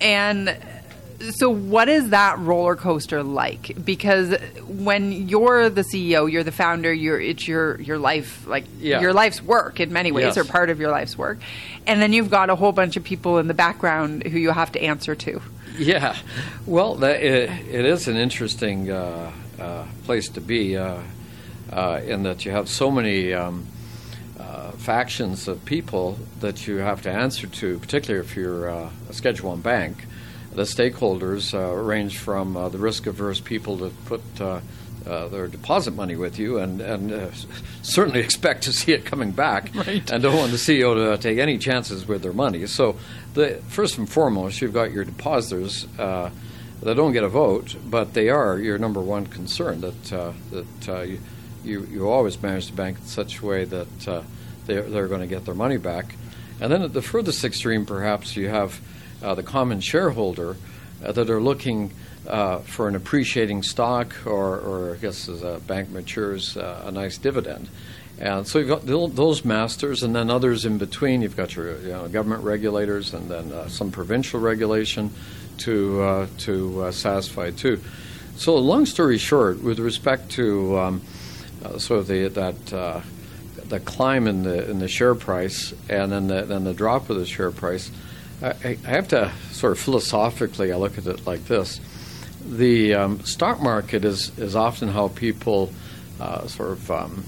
And 0.00 0.56
so 1.32 1.48
what 1.50 1.88
is 1.88 2.10
that 2.10 2.38
roller 2.38 2.76
coaster 2.76 3.22
like? 3.24 3.72
Because 3.84 4.36
when 4.68 5.10
you're 5.28 5.68
the 5.68 5.82
CEO, 5.82 6.30
you're 6.30 6.44
the 6.44 6.52
founder, 6.52 6.92
you're 6.92 7.20
it's 7.20 7.48
your 7.48 7.80
your 7.80 7.98
life 7.98 8.46
like 8.46 8.64
Yeah. 8.78 9.00
your 9.00 9.12
life's 9.12 9.42
work 9.42 9.80
in 9.80 9.92
many 9.92 10.12
ways 10.12 10.36
Yes. 10.36 10.38
or 10.38 10.44
part 10.44 10.70
of 10.70 10.78
your 10.78 10.90
life's 10.92 11.18
work. 11.18 11.38
And 11.88 12.00
then 12.00 12.12
you've 12.12 12.30
got 12.30 12.50
a 12.50 12.54
whole 12.54 12.72
bunch 12.72 12.96
of 12.96 13.02
people 13.02 13.38
in 13.38 13.48
the 13.48 13.54
background 13.54 14.22
who 14.28 14.38
you 14.38 14.50
have 14.52 14.70
to 14.72 14.80
answer 14.82 15.14
to. 15.16 15.40
Yeah, 15.78 16.16
well, 16.66 16.94
that, 16.96 17.20
it, 17.20 17.50
it 17.68 17.84
is 17.84 18.06
an 18.06 18.16
interesting 18.16 18.92
uh, 18.92 19.32
uh, 19.58 19.84
place 20.04 20.28
to 20.28 20.40
be 20.40 20.76
uh, 20.76 21.00
uh, 21.72 22.00
in 22.04 22.22
that 22.22 22.44
you 22.44 22.52
have 22.52 22.68
so 22.68 22.92
many 22.92 23.32
um, 23.32 23.66
uh, 24.38 24.70
factions 24.72 25.48
of 25.48 25.64
people 25.64 26.16
that 26.38 26.68
you 26.68 26.76
have 26.76 27.02
to 27.02 27.10
answer 27.10 27.48
to, 27.48 27.80
particularly 27.80 28.24
if 28.24 28.36
you're 28.36 28.70
uh, 28.70 28.90
a 29.08 29.12
Schedule 29.12 29.50
One 29.50 29.62
bank. 29.62 30.06
The 30.52 30.62
stakeholders 30.62 31.52
uh, 31.52 31.74
range 31.74 32.18
from 32.18 32.56
uh, 32.56 32.68
the 32.68 32.78
risk-averse 32.78 33.40
people 33.40 33.76
that 33.78 34.04
put 34.04 34.22
uh, 34.40 34.60
uh, 35.06 35.28
their 35.28 35.48
deposit 35.48 35.94
money 35.94 36.16
with 36.16 36.38
you 36.38 36.58
and, 36.58 36.80
and 36.80 37.12
uh, 37.12 37.30
certainly 37.82 38.20
expect 38.20 38.62
to 38.62 38.72
see 38.72 38.92
it 38.92 39.04
coming 39.04 39.32
back 39.32 39.74
and 39.86 40.22
don't 40.22 40.36
want 40.36 40.50
the 40.50 40.56
CEO 40.56 40.94
to 40.94 41.20
take 41.20 41.38
any 41.38 41.58
chances 41.58 42.06
with 42.06 42.22
their 42.22 42.32
money. 42.32 42.66
So, 42.66 42.96
the, 43.34 43.60
first 43.68 43.98
and 43.98 44.08
foremost, 44.08 44.62
you've 44.62 44.72
got 44.72 44.92
your 44.92 45.04
depositors 45.04 45.86
uh, 45.98 46.30
that 46.82 46.94
don't 46.94 47.12
get 47.12 47.24
a 47.24 47.28
vote, 47.28 47.76
but 47.84 48.14
they 48.14 48.28
are 48.28 48.58
your 48.58 48.78
number 48.78 49.00
one 49.00 49.26
concern 49.26 49.80
that, 49.80 50.12
uh, 50.12 50.32
that 50.50 50.88
uh, 50.88 51.00
you, 51.02 51.18
you, 51.64 51.86
you 51.90 52.08
always 52.08 52.40
manage 52.42 52.68
the 52.68 52.76
bank 52.76 52.98
in 52.98 53.04
such 53.04 53.40
a 53.40 53.46
way 53.46 53.64
that 53.64 54.08
uh, 54.08 54.22
they're, 54.66 54.82
they're 54.82 55.08
going 55.08 55.20
to 55.20 55.26
get 55.26 55.44
their 55.44 55.54
money 55.54 55.76
back. 55.76 56.14
And 56.60 56.72
then 56.72 56.82
at 56.82 56.92
the 56.92 57.02
furthest 57.02 57.44
extreme, 57.44 57.84
perhaps, 57.84 58.36
you 58.36 58.48
have 58.48 58.80
uh, 59.22 59.34
the 59.34 59.42
common 59.42 59.80
shareholder 59.80 60.56
uh, 61.04 61.12
that 61.12 61.28
are 61.28 61.40
looking 61.40 61.90
for 62.64 62.88
an 62.88 62.94
appreciating 62.94 63.62
stock, 63.62 64.14
or, 64.24 64.58
or 64.58 64.94
I 64.94 64.96
guess 64.96 65.28
as 65.28 65.42
a 65.42 65.60
bank 65.66 65.90
matures, 65.90 66.56
a 66.56 66.90
nice 66.90 67.18
dividend. 67.18 67.68
And 68.18 68.46
so 68.46 68.60
you've 68.60 68.68
got 68.68 68.86
those 68.86 69.44
masters, 69.44 70.02
and 70.02 70.14
then 70.14 70.30
others 70.30 70.64
in 70.64 70.78
between. 70.78 71.22
You've 71.22 71.36
got 71.36 71.56
your 71.56 71.78
you 71.80 71.88
know, 71.88 72.08
government 72.08 72.44
regulators, 72.44 73.12
and 73.12 73.28
then 73.28 73.52
uh, 73.52 73.68
some 73.68 73.90
provincial 73.90 74.38
regulation 74.38 75.10
to 75.58 76.02
uh, 76.02 76.26
to 76.38 76.82
uh, 76.84 76.92
satisfy 76.92 77.50
too. 77.50 77.80
So, 78.36 78.56
long 78.56 78.86
story 78.86 79.18
short, 79.18 79.62
with 79.62 79.78
respect 79.78 80.30
to 80.32 80.78
um, 80.78 81.02
uh, 81.64 81.78
sort 81.78 82.00
of 82.00 82.06
the, 82.06 82.28
that 82.28 82.72
uh, 82.72 83.00
the 83.68 83.80
climb 83.80 84.26
in 84.26 84.42
the 84.42 84.70
in 84.70 84.78
the 84.78 84.88
share 84.88 85.14
price, 85.14 85.72
and 85.88 86.12
then 86.12 86.28
the, 86.28 86.42
then 86.42 86.64
the 86.64 86.74
drop 86.74 87.10
of 87.10 87.16
the 87.16 87.26
share 87.26 87.50
price, 87.50 87.90
I, 88.42 88.78
I 88.84 88.88
have 88.88 89.08
to 89.08 89.32
sort 89.50 89.72
of 89.72 89.78
philosophically, 89.78 90.72
I 90.72 90.76
look 90.76 90.98
at 90.98 91.06
it 91.06 91.26
like 91.26 91.46
this: 91.46 91.80
the 92.44 92.94
um, 92.94 93.24
stock 93.24 93.60
market 93.60 94.04
is 94.04 94.36
is 94.38 94.54
often 94.54 94.88
how 94.88 95.08
people 95.08 95.72
uh, 96.20 96.46
sort 96.46 96.70
of 96.70 96.90
um, 96.90 97.24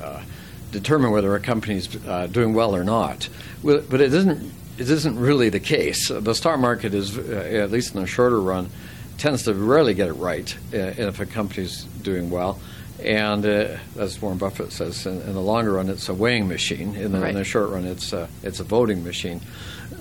uh, 0.00 0.22
determine 0.70 1.10
whether 1.10 1.34
a 1.34 1.40
company's 1.40 1.88
uh, 2.06 2.26
doing 2.26 2.54
well 2.54 2.74
or 2.74 2.84
not. 2.84 3.28
But 3.62 4.00
it 4.00 4.12
isn't. 4.12 4.52
It 4.76 4.90
isn't 4.90 5.16
really 5.20 5.50
the 5.50 5.60
case. 5.60 6.08
The 6.08 6.34
stock 6.34 6.58
market 6.58 6.94
is, 6.94 7.16
uh, 7.16 7.22
at 7.62 7.70
least 7.70 7.94
in 7.94 8.00
the 8.00 8.08
shorter 8.08 8.40
run, 8.40 8.70
tends 9.18 9.44
to 9.44 9.54
rarely 9.54 9.94
get 9.94 10.08
it 10.08 10.14
right 10.14 10.52
uh, 10.74 10.76
if 10.78 11.20
a 11.20 11.26
company's 11.26 11.84
doing 11.84 12.28
well. 12.28 12.58
And 13.00 13.46
uh, 13.46 13.76
as 13.96 14.20
Warren 14.20 14.38
Buffett 14.38 14.72
says, 14.72 15.06
in, 15.06 15.20
in 15.22 15.34
the 15.34 15.40
longer 15.40 15.74
run, 15.74 15.88
it's 15.88 16.08
a 16.08 16.14
weighing 16.14 16.48
machine. 16.48 16.96
In 16.96 17.12
the, 17.12 17.20
Right. 17.20 17.30
in 17.30 17.36
the 17.36 17.44
short 17.44 17.70
run, 17.70 17.84
it's 17.84 18.12
a, 18.12 18.28
it's 18.42 18.58
a 18.58 18.64
voting 18.64 19.04
machine. 19.04 19.40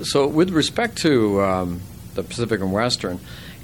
So, 0.01 0.27
with 0.27 0.49
respect 0.49 0.97
to 1.03 1.41
um, 1.43 1.81
the 2.15 2.23
Pacific 2.23 2.59
and 2.59 2.71
Western, 2.73 3.19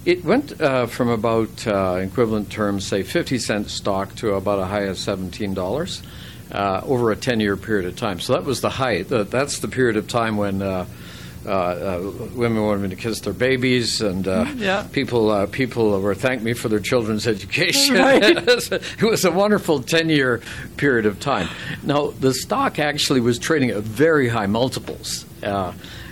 it 0.10 0.26
went 0.26 0.60
uh, 0.60 0.88
from 0.88 1.10
about 1.10 1.68
uh, 1.68 1.98
equivalent 2.02 2.50
terms, 2.52 2.86
say 2.86 3.04
50 3.04 3.38
cent 3.38 3.70
stock, 3.70 4.16
to 4.16 4.34
about 4.34 4.58
a 4.60 4.66
high 4.66 4.82
of 4.86 4.98
$17 4.98 6.02
uh, 6.52 6.82
over 6.84 7.12
a 7.12 7.16
10 7.16 7.40
year 7.40 7.56
period 7.56 7.86
of 7.86 7.96
time. 7.96 8.20
So 8.20 8.34
that 8.34 8.44
was 8.44 8.62
the 8.62 8.70
height. 8.72 9.08
That's 9.10 9.60
the 9.60 9.68
period 9.68 9.98
of 9.98 10.08
time 10.08 10.38
when. 10.38 10.62
Uh, 10.62 10.86
uh, 11.46 11.52
uh, 11.52 12.12
women 12.36 12.62
wanted 12.62 12.82
me 12.82 12.90
to 12.90 12.98
kiss 12.98 13.22
their 13.22 13.32
babies, 13.32 14.02
and 14.02 14.28
uh, 14.28 14.46
Yeah. 14.58 14.86
people 14.92 15.32
uh, 15.32 15.46
people 15.46 15.98
were 16.02 16.14
thank 16.14 16.42
me 16.42 16.52
for 16.54 16.68
their 16.68 16.82
children's 16.82 17.26
education. 17.28 17.96
Right. 18.10 18.22
it 19.02 19.02
was 19.02 19.24
a 19.24 19.32
wonderful 19.32 19.82
ten 19.82 20.10
year 20.10 20.42
period 20.76 21.06
of 21.06 21.22
time. 21.22 21.48
Now 21.82 22.12
the 22.20 22.34
stock 22.34 22.78
actually 22.78 23.22
was 23.22 23.40
trading 23.40 23.70
at 23.70 23.78
very 23.84 24.28
high 24.28 24.48
multiples, 24.48 25.26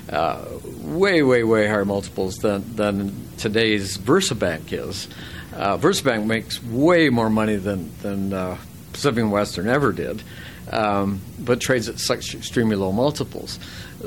uh, 0.09 0.45
way 0.81 1.21
way 1.23 1.43
way 1.43 1.67
higher 1.67 1.85
multiples 1.85 2.35
than 2.37 2.75
than 2.75 3.27
today's 3.37 3.97
VersaBank 3.97 4.71
is. 4.71 5.07
Uh, 5.55 5.77
VersaBank 5.77 6.25
makes 6.25 6.63
way 6.63 7.09
more 7.09 7.29
money 7.29 7.55
than 7.55 7.91
than 8.01 8.33
uh, 8.33 8.57
Pacific 8.93 9.19
and 9.23 9.31
Western 9.31 9.67
ever 9.67 9.91
did, 9.91 10.23
um, 10.71 11.19
but 11.39 11.59
trades 11.59 11.89
at 11.89 11.99
such 11.99 12.35
extremely 12.35 12.75
low 12.75 12.91
multiples. 12.91 13.59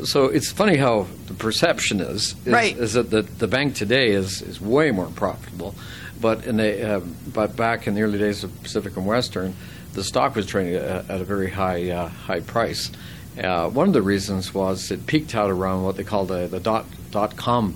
So 0.05 0.27
it's 0.27 0.51
funny 0.53 0.77
how 0.77 1.07
the 1.27 1.35
perception 1.35 2.01
is 2.01 2.35
is, 2.47 2.53
Right. 2.53 2.77
is 2.77 2.93
that 2.95 3.11
the, 3.11 3.23
the 3.23 3.49
bank 3.49 3.75
today 3.75 4.11
is, 4.11 4.41
is 4.43 4.61
way 4.61 4.93
more 4.93 5.07
profitable, 5.09 5.75
but 6.21 6.47
in 6.47 6.57
the 6.59 6.97
uh, 6.97 7.01
but 7.33 7.57
back 7.57 7.87
in 7.89 7.95
the 7.95 8.03
early 8.03 8.19
days 8.19 8.45
of 8.45 8.63
Pacific 8.63 8.97
and 8.97 9.05
Western, 9.07 9.55
the 9.95 10.05
stock 10.05 10.37
was 10.37 10.47
trading 10.47 10.77
at, 10.77 11.11
at 11.11 11.21
a 11.21 11.25
very 11.25 11.51
high 11.51 11.91
uh, 11.91 12.09
high 12.09 12.41
price. 12.41 12.91
Uh, 13.41 13.69
one 13.71 13.89
of 13.89 13.95
the 13.95 14.03
reasons 14.03 14.53
was 14.53 14.91
it 14.91 15.07
peaked 15.07 15.35
out 15.35 15.51
around 15.51 15.83
what 15.83 15.97
they 15.97 16.05
call 16.05 16.25
the, 16.25 16.47
the 16.47 16.61
dot 16.61 16.85
dot 17.11 17.37
com 17.37 17.75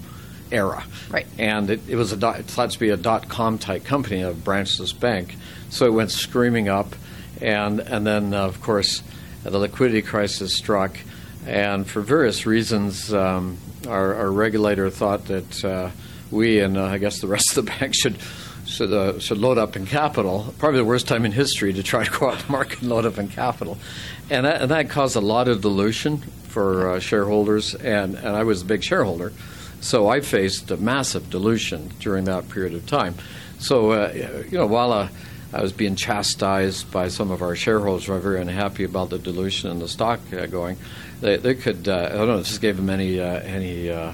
era, 0.52 0.84
Right. 1.10 1.26
And 1.38 1.70
it, 1.70 1.80
it 1.88 1.96
was 1.96 2.12
a 2.12 2.16
dot, 2.16 2.38
it 2.38 2.46
thought 2.46 2.70
to 2.70 2.78
be 2.78 2.90
a 2.90 2.96
dot 2.96 3.28
com 3.28 3.58
type 3.58 3.84
company, 3.84 4.22
a 4.22 4.32
branchless 4.32 4.92
bank, 4.92 5.36
so 5.70 5.86
it 5.86 5.92
went 5.92 6.10
screaming 6.10 6.68
up, 6.68 6.94
and 7.40 7.80
and 7.80 8.06
then 8.06 8.34
uh, 8.34 8.46
of 8.46 8.60
course 8.60 9.02
the 9.42 9.58
liquidity 9.58 10.02
crisis 10.02 10.54
struck, 10.54 10.96
and 11.46 11.86
for 11.86 12.00
various 12.00 12.46
reasons, 12.46 13.12
um, 13.12 13.58
our, 13.88 14.14
our 14.14 14.30
regulator 14.30 14.88
thought 14.90 15.26
that 15.26 15.64
uh, 15.64 15.90
we 16.30 16.60
and 16.60 16.76
uh, 16.76 16.84
I 16.84 16.98
guess 16.98 17.20
the 17.20 17.26
rest 17.26 17.56
of 17.56 17.64
the 17.64 17.72
bank 17.80 17.94
should 17.94 18.18
should, 18.74 19.38
load 19.38 19.58
up 19.58 19.76
in 19.76 19.86
capital. 19.86 20.54
Probably 20.58 20.78
the 20.78 20.84
worst 20.84 21.08
time 21.08 21.24
in 21.24 21.32
history 21.32 21.72
to 21.72 21.82
try 21.82 22.04
to 22.04 22.18
go 22.18 22.30
out 22.30 22.40
to 22.40 22.50
market 22.50 22.80
and 22.80 22.90
load 22.90 23.06
up 23.06 23.18
in 23.18 23.28
capital. 23.28 23.78
And 24.30 24.46
that, 24.46 24.62
and 24.62 24.70
that 24.70 24.90
caused 24.90 25.16
a 25.16 25.20
lot 25.20 25.48
of 25.48 25.60
dilution 25.60 26.18
for 26.18 26.90
uh, 26.90 27.00
shareholders, 27.00 27.74
and, 27.74 28.14
and 28.14 28.28
I 28.28 28.44
was 28.44 28.62
a 28.62 28.64
big 28.64 28.82
shareholder. 28.82 29.32
So 29.80 30.08
I 30.08 30.20
faced 30.20 30.70
a 30.70 30.76
massive 30.76 31.28
dilution 31.28 31.92
during 32.00 32.24
that 32.24 32.48
period 32.48 32.74
of 32.74 32.86
time. 32.86 33.14
So, 33.58 33.92
uh, 33.92 34.12
you 34.50 34.58
know, 34.58 34.66
while 34.66 34.92
uh, 34.92 35.08
I 35.52 35.62
was 35.62 35.72
being 35.72 35.94
chastised 35.94 36.90
by 36.90 37.08
some 37.08 37.30
of 37.30 37.42
our 37.42 37.54
shareholders 37.54 38.08
were 38.08 38.18
very 38.18 38.40
unhappy 38.40 38.84
about 38.84 39.10
the 39.10 39.18
dilution 39.18 39.70
and 39.70 39.80
the 39.80 39.88
stock 39.88 40.20
uh, 40.32 40.46
going, 40.46 40.76
they, 41.20 41.36
they 41.36 41.54
could, 41.54 41.86
uh, 41.86 42.08
I 42.10 42.16
don't 42.16 42.28
know, 42.28 42.38
this 42.38 42.58
gave 42.58 42.76
them 42.76 42.90
any, 42.90 43.20
any 43.20 43.90
uh, 43.90 44.12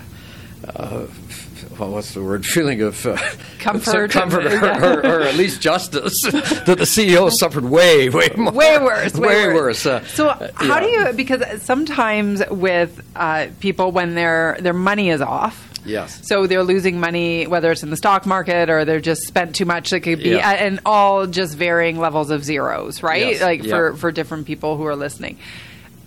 well, 1.80 1.90
what's 1.90 2.12
the 2.12 2.22
word? 2.22 2.44
Feeling 2.60 2.82
of 2.82 3.04
uh, 3.06 3.16
Comfort. 3.58 4.10
comfort, 4.12 4.46
or, 4.46 4.84
or, 4.84 4.98
or 5.00 5.22
at 5.22 5.36
least 5.36 5.60
justice 5.60 6.20
that 6.22 6.66
the 6.66 6.84
CEO 6.84 7.30
suffered 7.30 7.64
way, 7.64 8.08
way 8.10 8.28
more, 8.36 8.52
way 8.52 8.78
worse, 8.78 9.14
way, 9.14 9.52
worse. 9.52 9.86
Uh, 9.86 10.04
so 10.04 10.28
how 10.28 10.78
yeah. 10.78 10.80
do 10.80 10.86
you? 10.86 11.12
Because 11.14 11.62
sometimes 11.62 12.42
with 12.50 13.00
uh, 13.16 13.48
people, 13.60 13.92
when 13.92 14.14
their 14.14 14.58
their 14.60 14.74
money 14.74 15.10
is 15.10 15.20
off. 15.20 15.68
Yes. 15.82 16.20
So 16.28 16.46
they're 16.46 16.62
losing 16.62 17.00
money, 17.00 17.46
whether 17.46 17.72
it's 17.72 17.82
in 17.82 17.88
the 17.88 17.96
stock 17.96 18.26
market 18.26 18.68
or 18.68 18.84
they're 18.84 19.00
just 19.00 19.22
spent 19.26 19.56
too 19.56 19.64
much. 19.64 19.94
It 19.94 20.00
could 20.00 20.18
be, 20.18 20.30
Yeah. 20.30 20.50
and 20.50 20.78
all 20.84 21.26
just 21.26 21.56
varying 21.56 21.98
levels 21.98 22.30
of 22.30 22.44
zeros, 22.44 23.02
right? 23.02 23.32
Yes. 23.32 23.40
Like 23.40 23.64
for 23.64 23.96
for 23.96 24.12
different 24.12 24.46
people 24.46 24.76
who 24.76 24.84
are 24.84 24.96
listening. 24.96 25.38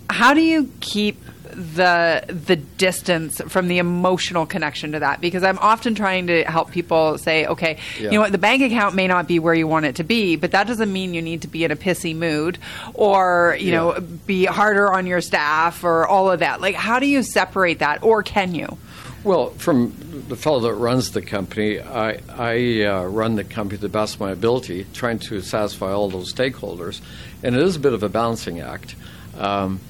How 0.08 0.32
do 0.32 0.40
you 0.42 0.70
keep 0.78 1.20
the 1.56 2.24
the 2.28 2.56
distance 2.56 3.40
from 3.48 3.68
the 3.68 3.78
emotional 3.78 4.46
connection 4.46 4.92
to 4.92 4.98
that? 5.00 5.20
Because 5.20 5.42
I'm 5.42 5.58
often 5.58 5.94
trying 5.94 6.26
to 6.28 6.44
help 6.44 6.70
people 6.70 7.18
say, 7.18 7.46
okay, 7.46 7.78
Yeah. 7.98 8.04
you 8.06 8.10
know 8.12 8.20
what, 8.20 8.32
the 8.32 8.38
bank 8.38 8.62
account 8.62 8.94
may 8.94 9.06
not 9.06 9.26
be 9.28 9.38
where 9.38 9.54
you 9.54 9.66
want 9.66 9.86
it 9.86 9.96
to 9.96 10.04
be, 10.04 10.36
but 10.36 10.50
that 10.52 10.66
doesn't 10.66 10.92
mean 10.92 11.14
you 11.14 11.22
need 11.22 11.42
to 11.42 11.48
be 11.48 11.64
in 11.64 11.70
a 11.70 11.76
pissy 11.76 12.14
mood 12.14 12.58
or 12.94 13.56
you 13.58 13.72
Yeah. 13.72 13.76
know 13.78 14.00
be 14.26 14.44
harder 14.44 14.92
on 14.92 15.06
your 15.06 15.20
staff 15.20 15.84
or 15.84 16.06
all 16.06 16.30
of 16.30 16.40
that. 16.40 16.60
Like, 16.60 16.74
how 16.74 16.98
do 16.98 17.06
you 17.06 17.22
separate 17.22 17.78
that, 17.78 18.02
or 18.02 18.22
can 18.22 18.54
you? 18.54 18.78
Well, 19.22 19.50
from 19.50 20.24
the 20.28 20.36
fellow 20.36 20.60
that 20.60 20.74
runs 20.74 21.12
the 21.12 21.22
company, 21.22 21.80
I, 21.80 22.20
I 22.28 22.82
uh, 22.84 23.04
run 23.04 23.36
the 23.36 23.44
company 23.44 23.78
to 23.78 23.82
the 23.82 23.88
best 23.88 24.14
of 24.16 24.20
my 24.20 24.32
ability, 24.32 24.86
trying 24.92 25.18
to 25.20 25.40
satisfy 25.40 25.92
all 25.92 26.10
those 26.10 26.30
stakeholders, 26.32 27.00
and 27.42 27.56
it 27.56 27.62
is 27.62 27.76
a 27.76 27.78
bit 27.78 27.94
of 27.94 28.02
a 28.02 28.10
balancing 28.10 28.60
act. 28.60 28.94
Um, 29.38 29.80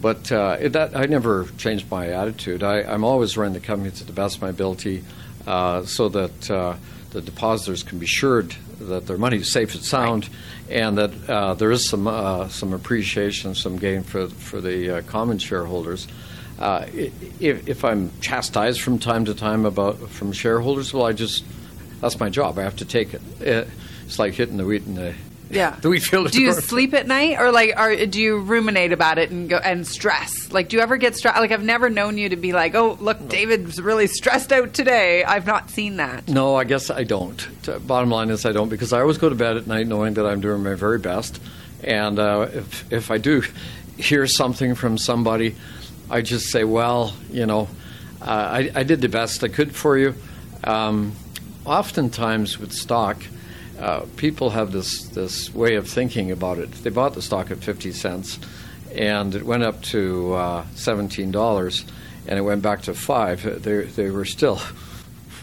but 0.00 0.30
uh, 0.32 0.56
it, 0.60 0.72
that 0.72 0.96
I 0.96 1.06
never 1.06 1.46
changed 1.58 1.90
my 1.90 2.08
attitude. 2.08 2.62
I, 2.62 2.82
I'm 2.82 3.04
always 3.04 3.36
running 3.36 3.54
the 3.54 3.60
company 3.60 3.90
to 3.90 4.04
the 4.04 4.12
best 4.12 4.36
of 4.36 4.42
my 4.42 4.48
ability, 4.48 5.04
uh, 5.46 5.84
so 5.84 6.08
that 6.08 6.50
uh, 6.50 6.76
the 7.10 7.20
depositors 7.20 7.82
can 7.82 7.98
be 7.98 8.06
assured 8.06 8.54
that 8.80 9.06
their 9.06 9.18
money 9.18 9.38
is 9.38 9.52
safe 9.52 9.74
and 9.74 9.84
sound, 9.84 10.28
and 10.70 10.96
that 10.98 11.10
uh, 11.28 11.54
there 11.54 11.70
is 11.70 11.88
some 11.88 12.06
uh, 12.06 12.48
some 12.48 12.72
appreciation, 12.72 13.54
some 13.54 13.76
gain 13.76 14.02
for 14.02 14.28
for 14.28 14.60
the 14.60 14.98
uh, 14.98 15.02
common 15.02 15.38
shareholders. 15.38 16.08
If, 16.62 17.68
if 17.68 17.84
I'm 17.84 18.10
chastised 18.20 18.82
from 18.82 18.98
time 18.98 19.24
to 19.26 19.34
time 19.34 19.64
about 19.64 19.98
from 20.10 20.32
shareholders, 20.32 20.92
well, 20.92 21.06
I 21.06 21.12
just 21.12 21.44
that's 22.00 22.18
my 22.18 22.30
job. 22.30 22.58
I 22.58 22.62
have 22.62 22.76
to 22.76 22.84
take 22.84 23.14
it. 23.14 23.22
It's 23.40 24.18
like 24.18 24.34
hitting 24.34 24.56
the 24.56 24.64
wheat 24.64 24.86
in 24.86 24.94
the 24.94 25.14
Yeah. 25.50 25.76
the 25.80 25.88
wheat 25.88 26.02
field. 26.02 26.30
Do 26.30 26.40
you 26.40 26.52
sleep 26.52 26.94
at 26.94 27.06
night, 27.06 27.38
or 27.38 27.50
like, 27.50 27.74
are, 27.76 28.06
do 28.06 28.20
you 28.20 28.38
ruminate 28.38 28.92
about 28.92 29.18
it 29.18 29.30
and 29.30 29.48
go 29.48 29.56
and 29.56 29.86
stress? 29.86 30.52
Like, 30.52 30.68
do 30.68 30.76
you 30.76 30.82
ever 30.82 30.96
get 30.96 31.16
stressed? 31.16 31.38
Like, 31.38 31.50
I've 31.50 31.64
never 31.64 31.90
known 31.90 32.18
you 32.18 32.28
to 32.28 32.36
be 32.36 32.52
like, 32.52 32.74
oh, 32.74 32.96
look, 33.00 33.28
David's 33.28 33.80
really 33.80 34.06
stressed 34.06 34.52
out 34.52 34.72
today. 34.74 35.24
I've 35.24 35.46
not 35.46 35.70
seen 35.70 35.96
that. 35.96 36.28
No, 36.28 36.54
I 36.54 36.64
guess 36.64 36.90
I 36.90 37.04
don't. 37.04 37.46
Bottom 37.86 38.10
line 38.10 38.30
is 38.30 38.46
I 38.46 38.52
don't 38.52 38.68
because 38.68 38.92
I 38.92 39.00
always 39.00 39.18
go 39.18 39.28
to 39.28 39.34
bed 39.34 39.56
at 39.56 39.66
night 39.66 39.86
knowing 39.86 40.14
that 40.14 40.26
I'm 40.26 40.40
doing 40.40 40.62
my 40.62 40.74
very 40.74 40.98
best, 40.98 41.40
and 41.82 42.18
uh, 42.18 42.48
if 42.52 42.92
if 42.92 43.10
I 43.10 43.18
do 43.18 43.42
hear 43.96 44.26
something 44.26 44.74
from 44.74 44.96
somebody, 44.98 45.56
I 46.08 46.22
just 46.22 46.50
say, 46.50 46.64
well, 46.64 47.14
you 47.30 47.46
know, 47.46 47.68
uh, 48.22 48.24
I, 48.30 48.70
I 48.74 48.82
did 48.82 49.00
the 49.00 49.08
best 49.08 49.44
I 49.44 49.48
could 49.48 49.74
for 49.74 49.98
you. 49.98 50.14
Um, 50.64 51.12
oftentimes 51.64 52.58
with 52.58 52.72
stock, 52.72 53.22
uh, 53.80 54.04
people 54.16 54.50
have 54.50 54.72
this 54.72 55.04
this 55.08 55.52
way 55.54 55.76
of 55.76 55.88
thinking 55.88 56.30
about 56.30 56.58
it. 56.58 56.70
They 56.70 56.90
bought 56.90 57.14
the 57.14 57.22
stock 57.22 57.50
at 57.50 57.58
fifty 57.58 57.92
cents, 57.92 58.38
and 58.94 59.34
it 59.34 59.44
went 59.44 59.62
up 59.62 59.80
to 59.84 60.34
uh, 60.34 60.66
seventeen 60.74 61.30
dollars, 61.30 61.84
and 62.26 62.38
it 62.38 62.42
went 62.42 62.62
back 62.62 62.82
to 62.82 62.94
five. 62.94 63.62
They 63.62 63.82
they 63.84 64.10
were 64.10 64.24
still. 64.24 64.60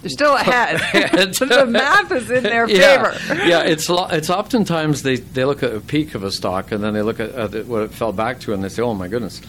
They're 0.01 0.11
still 0.11 0.35
ahead. 0.35 0.77
the 1.33 1.65
math 1.67 2.11
is 2.11 2.29
in 2.29 2.43
their 2.43 2.69
yeah, 2.69 3.13
favor. 3.13 3.43
yeah, 3.43 3.63
it's 3.63 3.89
lo- 3.89 4.07
it's 4.11 4.29
oftentimes 4.29 5.01
they, 5.01 5.15
they 5.15 5.43
look 5.43 5.63
at 5.63 5.73
a 5.73 5.81
peak 5.81 6.13
of 6.13 6.23
a 6.23 6.31
stock 6.31 6.71
and 6.71 6.83
then 6.83 6.93
they 6.93 7.01
look 7.01 7.19
at, 7.19 7.31
at 7.31 7.65
what 7.65 7.81
it 7.81 7.91
fell 7.91 8.13
back 8.13 8.39
to 8.41 8.53
and 8.53 8.63
they 8.63 8.69
say, 8.69 8.83
oh 8.83 8.93
my 8.93 9.07
goodness. 9.07 9.41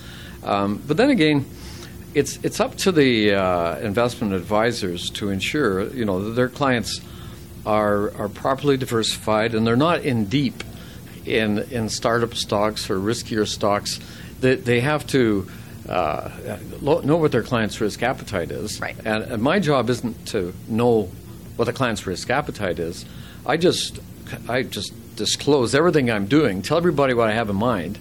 Um, 0.42 0.82
but 0.86 0.96
then 0.96 1.10
again, 1.10 1.44
it's 2.14 2.38
it's 2.42 2.60
up 2.60 2.76
to 2.76 2.92
the 2.92 3.34
uh, 3.34 3.78
investment 3.80 4.32
advisors 4.32 5.10
to 5.10 5.28
ensure 5.28 5.88
you 5.94 6.06
know 6.06 6.24
that 6.24 6.30
their 6.30 6.48
clients 6.48 7.02
are 7.68 8.16
are 8.16 8.28
properly 8.30 8.78
diversified 8.78 9.54
and 9.54 9.66
they're 9.66 9.76
not 9.76 10.00
in 10.00 10.24
deep 10.24 10.64
in 11.26 11.58
in 11.70 11.88
startup 11.90 12.34
stocks 12.34 12.88
or 12.88 12.98
riskier 12.98 13.46
stocks. 13.46 14.00
They, 14.40 14.54
they 14.54 14.80
have 14.80 15.06
to 15.08 15.48
uh, 15.88 16.30
know 16.80 17.16
what 17.16 17.32
their 17.32 17.42
client's 17.42 17.80
risk 17.80 18.02
appetite 18.02 18.50
is. 18.50 18.80
Right. 18.80 18.96
And, 19.04 19.24
and 19.24 19.42
my 19.42 19.58
job 19.58 19.90
isn't 19.90 20.28
to 20.28 20.54
know 20.68 21.10
what 21.56 21.64
the 21.64 21.72
client's 21.72 22.06
risk 22.06 22.30
appetite 22.30 22.78
is. 22.78 23.04
I 23.44 23.58
just 23.58 24.00
I 24.48 24.62
just 24.62 24.92
disclose 25.16 25.74
everything 25.74 26.10
I'm 26.10 26.26
doing, 26.26 26.62
tell 26.62 26.78
everybody 26.78 27.12
what 27.12 27.28
I 27.28 27.32
have 27.32 27.50
in 27.50 27.56
mind, 27.56 27.98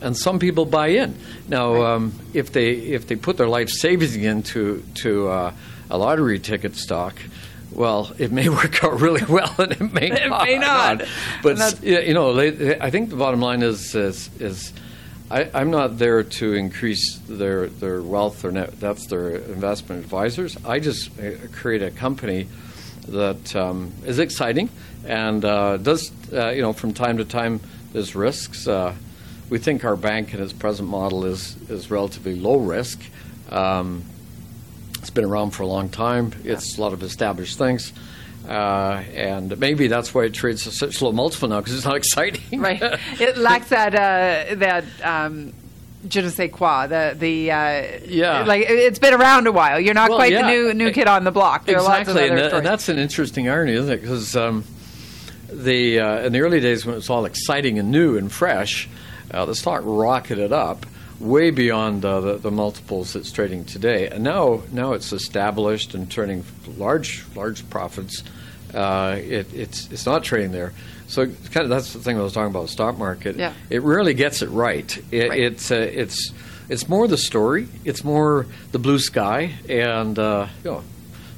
and 0.00 0.16
some 0.16 0.38
people 0.38 0.66
buy 0.66 0.88
in. 0.88 1.16
Now, 1.48 1.82
um, 1.82 2.12
if 2.32 2.52
they 2.52 2.70
if 2.70 3.08
they 3.08 3.16
put 3.16 3.38
their 3.38 3.48
life 3.48 3.70
savings 3.70 4.14
into 4.14 4.84
to 5.02 5.28
uh, 5.28 5.54
a 5.90 5.98
lottery 5.98 6.38
ticket 6.38 6.76
stock. 6.76 7.16
Well, 7.72 8.12
it 8.18 8.32
may 8.32 8.48
work 8.60 8.82
out 8.84 9.00
really 9.00 9.24
well, 9.24 9.54
and 9.58 9.72
it 9.72 9.92
may 9.92 10.10
It 10.10 10.28
not. 10.28 10.44
may 10.46 10.58
not. 10.58 11.02
But 11.42 11.82
you 11.82 12.14
know, 12.14 12.34
they, 12.34 12.50
they- 12.50 12.80
I 12.80 12.90
think 12.90 13.10
the 13.10 13.16
bottom 13.16 13.40
line 13.40 13.62
is 13.62 13.94
is, 13.94 14.28
is 14.40 14.72
I, 15.30 15.48
I'm 15.54 15.70
not 15.70 15.98
there 15.98 16.22
to 16.24 16.54
increase 16.54 17.18
their 17.28 17.68
their 17.68 18.02
wealth 18.02 18.44
or 18.44 18.50
net. 18.50 18.80
That's 18.80 19.06
their 19.06 19.36
investment 19.36 20.02
advisors. 20.04 20.56
I 20.64 20.80
just 20.80 21.10
uh, 21.20 21.30
create 21.52 21.82
a 21.82 21.90
company 21.92 22.48
that 23.08 23.54
um, 23.56 23.92
is 24.04 24.18
exciting 24.18 24.68
and 25.06 25.44
uh, 25.44 25.76
does 25.78 26.12
uh, 26.32 26.50
you 26.50 26.62
know 26.62 26.72
from 26.72 26.92
time 26.92 27.18
to 27.18 27.24
time 27.24 27.60
there's 27.92 28.14
risks. 28.16 28.66
Uh, 28.66 28.94
we 29.48 29.58
think 29.58 29.84
our 29.84 29.96
bank 29.96 30.34
in 30.34 30.42
its 30.42 30.52
present 30.52 30.88
model 30.88 31.24
is 31.24 31.56
is 31.70 31.90
relatively 31.90 32.34
low 32.34 32.56
risk. 32.58 33.00
Um, 33.48 34.04
it's 35.00 35.10
been 35.10 35.24
around 35.24 35.50
for 35.50 35.62
a 35.64 35.66
long 35.66 35.88
time. 35.88 36.32
It's 36.44 36.78
a 36.78 36.80
lot 36.80 36.92
of 36.92 37.02
established 37.02 37.58
things. 37.58 37.92
Uh, 38.48 39.02
and 39.14 39.58
maybe 39.58 39.86
that's 39.86 40.14
why 40.14 40.24
it 40.24 40.32
trades 40.32 40.66
at 40.66 40.72
such 40.72 41.02
low 41.02 41.12
multiple 41.12 41.48
now 41.48 41.60
because 41.60 41.74
it's 41.74 41.84
not 41.84 41.96
exciting. 42.04 42.60
Right. 42.60 42.80
It 43.20 43.36
lacks 43.36 43.68
that 43.68 43.94
uh, 43.94 44.54
that 44.56 44.84
um, 45.04 45.52
je 46.08 46.22
ne 46.22 46.28
sais 46.30 46.50
quoi. 46.50 46.86
The 46.86 47.14
the 47.18 47.50
uh, 47.50 47.82
Yeah. 48.06 48.44
Like 48.44 48.62
it- 48.62 48.78
it's 48.78 48.98
been 48.98 49.14
around 49.14 49.46
a 49.46 49.52
while. 49.52 49.78
You're 49.78 49.94
not 49.94 50.08
Well, 50.08 50.18
quite 50.18 50.32
yeah. 50.32 50.42
the 50.42 50.48
new 50.48 50.74
new 50.74 50.90
kid 50.92 51.06
on 51.06 51.24
the 51.24 51.30
block. 51.30 51.66
There 51.66 51.76
exactly, 51.76 51.92
are 51.92 51.98
lots 51.98 52.08
of 52.08 52.16
and, 52.16 52.38
that- 52.38 52.52
and 52.54 52.66
that's 52.66 52.88
an 52.88 52.98
interesting 52.98 53.48
irony, 53.48 53.74
isn't 53.74 53.92
it? 53.92 54.00
Because 54.00 54.34
um, 54.36 54.64
the 55.52 56.00
uh, 56.00 56.26
in 56.26 56.32
the 56.32 56.40
early 56.40 56.60
days 56.60 56.86
when 56.86 56.94
it 56.94 56.96
was 56.96 57.10
all 57.10 57.24
exciting 57.26 57.78
and 57.78 57.90
new 57.90 58.16
and 58.16 58.32
fresh, 58.32 58.88
uh, 59.32 59.44
the 59.44 59.54
stock 59.54 59.82
rocketed 59.84 60.52
up 60.52 60.86
way 61.20 61.50
beyond 61.50 62.04
uh, 62.04 62.20
the, 62.20 62.38
the 62.38 62.50
multiples 62.50 63.14
it's 63.14 63.30
trading 63.30 63.64
today, 63.64 64.08
and 64.08 64.24
now 64.24 64.62
now 64.72 64.94
it's 64.94 65.12
established 65.12 65.94
and 65.94 66.10
turning 66.10 66.44
large 66.76 67.24
large 67.36 67.68
profits. 67.70 68.24
Uh, 68.74 69.16
it, 69.18 69.52
it's 69.52 69.90
it's 69.92 70.06
not 70.06 70.24
trading 70.24 70.52
there. 70.52 70.72
So 71.06 71.22
it's 71.22 71.48
kind 71.48 71.64
of 71.64 71.70
that's 71.70 71.92
the 71.92 71.98
thing 71.98 72.18
I 72.18 72.22
was 72.22 72.32
talking 72.32 72.50
about 72.50 72.62
the 72.62 72.68
stock 72.68 72.96
market. 72.96 73.36
Yeah. 73.36 73.52
It 73.68 73.82
rarely 73.82 74.14
gets 74.14 74.42
it 74.42 74.48
right. 74.48 74.96
It, 75.10 75.28
Right. 75.28 75.40
It's 75.40 75.70
uh, 75.70 75.74
it's 75.74 76.32
it's 76.68 76.88
more 76.88 77.08
the 77.08 77.18
story. 77.18 77.68
It's 77.84 78.04
more 78.04 78.46
the 78.70 78.78
blue 78.78 79.00
sky, 79.00 79.54
and 79.68 80.18
uh, 80.18 80.46
you 80.64 80.70
know, 80.70 80.84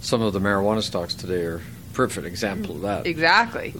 some 0.02 0.20
of 0.20 0.34
the 0.34 0.40
marijuana 0.40 0.82
stocks 0.82 1.14
today 1.14 1.42
are 1.44 1.56
a 1.56 1.94
perfect 1.94 2.26
example 2.26 2.76
of 2.76 2.82
that. 2.82 3.06
exactly. 3.06 3.72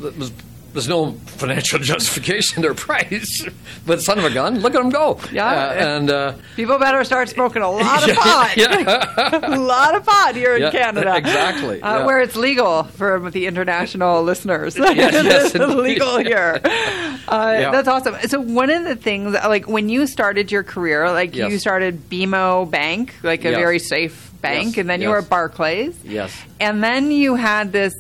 There's 0.73 0.89
no 0.89 1.13
financial 1.27 1.79
justification 1.93 2.57
in 2.59 2.63
their 2.63 2.75
price, 2.75 3.47
but 3.87 4.01
son 4.03 4.19
of 4.19 4.25
a 4.25 4.31
gun, 4.31 4.61
look 4.61 4.75
at 4.75 4.81
them 4.81 4.91
go. 4.91 5.19
Yeah. 5.33 5.47
Uh, 5.47 5.73
and 5.73 6.11
uh, 6.11 6.35
People 6.57 6.79
better 6.79 7.05
start 7.05 7.29
smoking 7.29 7.63
a 7.63 7.71
lot 7.71 8.03
of 8.03 8.09
Yeah, 8.15 8.15
pot. 8.15 8.57
yeah. 8.57 9.55
a 9.57 9.59
lot 9.59 9.95
of 9.95 10.05
pot 10.05 10.35
here 10.35 10.57
in 10.57 10.71
Canada. 10.73 11.15
exactly, 11.17 11.81
Uh, 11.83 11.99
yeah. 12.01 12.07
Where 12.07 12.21
it's 12.21 12.37
legal 12.37 12.85
for 12.85 13.31
the 13.31 13.47
international 13.47 14.23
listeners. 14.23 14.77
yes, 14.79 15.55
it's 15.55 15.65
legal 15.75 16.19
here. 16.19 16.61
Uh, 16.65 17.57
Yeah. 17.59 17.71
That's 17.71 17.89
awesome. 17.89 18.17
So 18.29 18.41
one 18.41 18.71
of 18.71 18.85
the 18.85 18.97
things, 18.97 19.33
like 19.35 19.69
when 19.69 19.89
you 19.89 20.07
started 20.07 20.51
your 20.51 20.63
career, 20.63 21.11
like 21.11 21.35
you 21.37 21.59
started 21.59 22.09
BMO 22.11 22.71
Bank, 22.71 23.15
like 23.23 23.45
a 23.45 23.51
Yes. 23.51 23.59
very 23.59 23.79
safe 23.79 24.31
bank, 24.41 24.69
Yes, 24.77 24.79
and 24.79 24.91
then 24.91 25.01
you 25.03 25.09
were 25.11 25.19
at 25.19 25.29
Barclays. 25.29 25.95
Yes. 26.05 26.33
And 26.61 26.83
then 26.83 27.11
you 27.11 27.35
had 27.37 27.73
this 27.73 27.95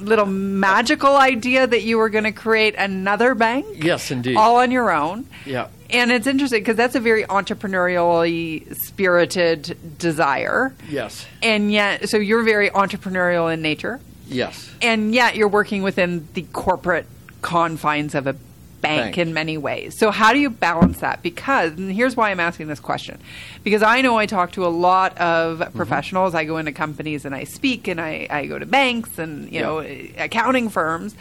little 0.00 0.26
magical 0.26 1.16
idea 1.16 1.66
that 1.66 1.82
you 1.82 1.98
were 1.98 2.08
going 2.08 2.24
to 2.24 2.32
create 2.32 2.74
another 2.76 3.34
bank. 3.34 3.66
Yes, 3.74 4.10
indeed. 4.10 4.36
All 4.36 4.56
on 4.56 4.70
your 4.70 4.90
own. 4.90 5.26
Yeah. 5.44 5.68
And 5.90 6.10
it's 6.10 6.26
interesting 6.26 6.60
because 6.62 6.76
that's 6.76 6.94
a 6.94 7.00
very 7.00 7.24
entrepreneurially 7.24 8.74
spirited 8.76 9.98
desire. 9.98 10.74
Yes. 10.88 11.26
And 11.42 11.70
yet, 11.70 12.08
so 12.08 12.16
you're 12.16 12.44
very 12.44 12.70
entrepreneurial 12.70 13.52
in 13.52 13.60
nature. 13.60 14.00
Yes. 14.26 14.70
And 14.80 15.14
yet, 15.14 15.36
you're 15.36 15.48
working 15.48 15.82
within 15.82 16.28
the 16.32 16.42
corporate 16.52 17.06
confines 17.42 18.14
of 18.14 18.26
a 18.26 18.36
bank, 18.82 19.02
Bank. 19.14 19.18
in 19.18 19.32
many 19.32 19.56
ways. 19.56 19.96
So, 19.98 20.10
how 20.10 20.32
do 20.34 20.38
you 20.38 20.50
balance 20.50 20.98
that? 20.98 21.22
Because, 21.22 21.72
and 21.72 21.90
here's 21.90 22.14
why 22.16 22.30
I'm 22.30 22.40
asking 22.40 22.66
this 22.66 22.80
question 22.80 23.18
because 23.64 23.82
I 23.82 24.02
know 24.02 24.18
I 24.18 24.26
talk 24.26 24.52
to 24.52 24.66
a 24.66 24.68
lot 24.68 25.16
of 25.18 25.60
Mm-hmm. 25.60 25.76
professionals. 25.76 26.34
I 26.34 26.44
go 26.44 26.58
into 26.58 26.72
companies 26.72 27.24
and 27.24 27.34
I 27.34 27.44
speak, 27.44 27.88
and 27.88 28.00
I, 28.00 28.26
I 28.28 28.46
go 28.46 28.58
to 28.58 28.66
banks 28.66 29.18
and, 29.18 29.44
you 29.50 29.60
Yeah. 29.60 29.62
know, 29.62 29.78
accounting 30.18 30.68
firms. 30.68 31.14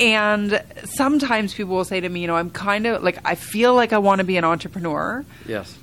And 0.00 0.60
sometimes 0.84 1.54
people 1.54 1.76
will 1.76 1.84
say 1.84 2.00
to 2.00 2.08
me, 2.08 2.20
you 2.22 2.26
know, 2.26 2.34
I'm 2.36 2.50
kind 2.50 2.86
of 2.86 3.02
like, 3.04 3.18
I 3.24 3.36
feel 3.36 3.74
like 3.74 3.92
I 3.92 3.98
want 3.98 4.18
to 4.18 4.24
be 4.24 4.36
an 4.36 4.44
entrepreneur 4.44 5.24
Yes. 5.46 5.76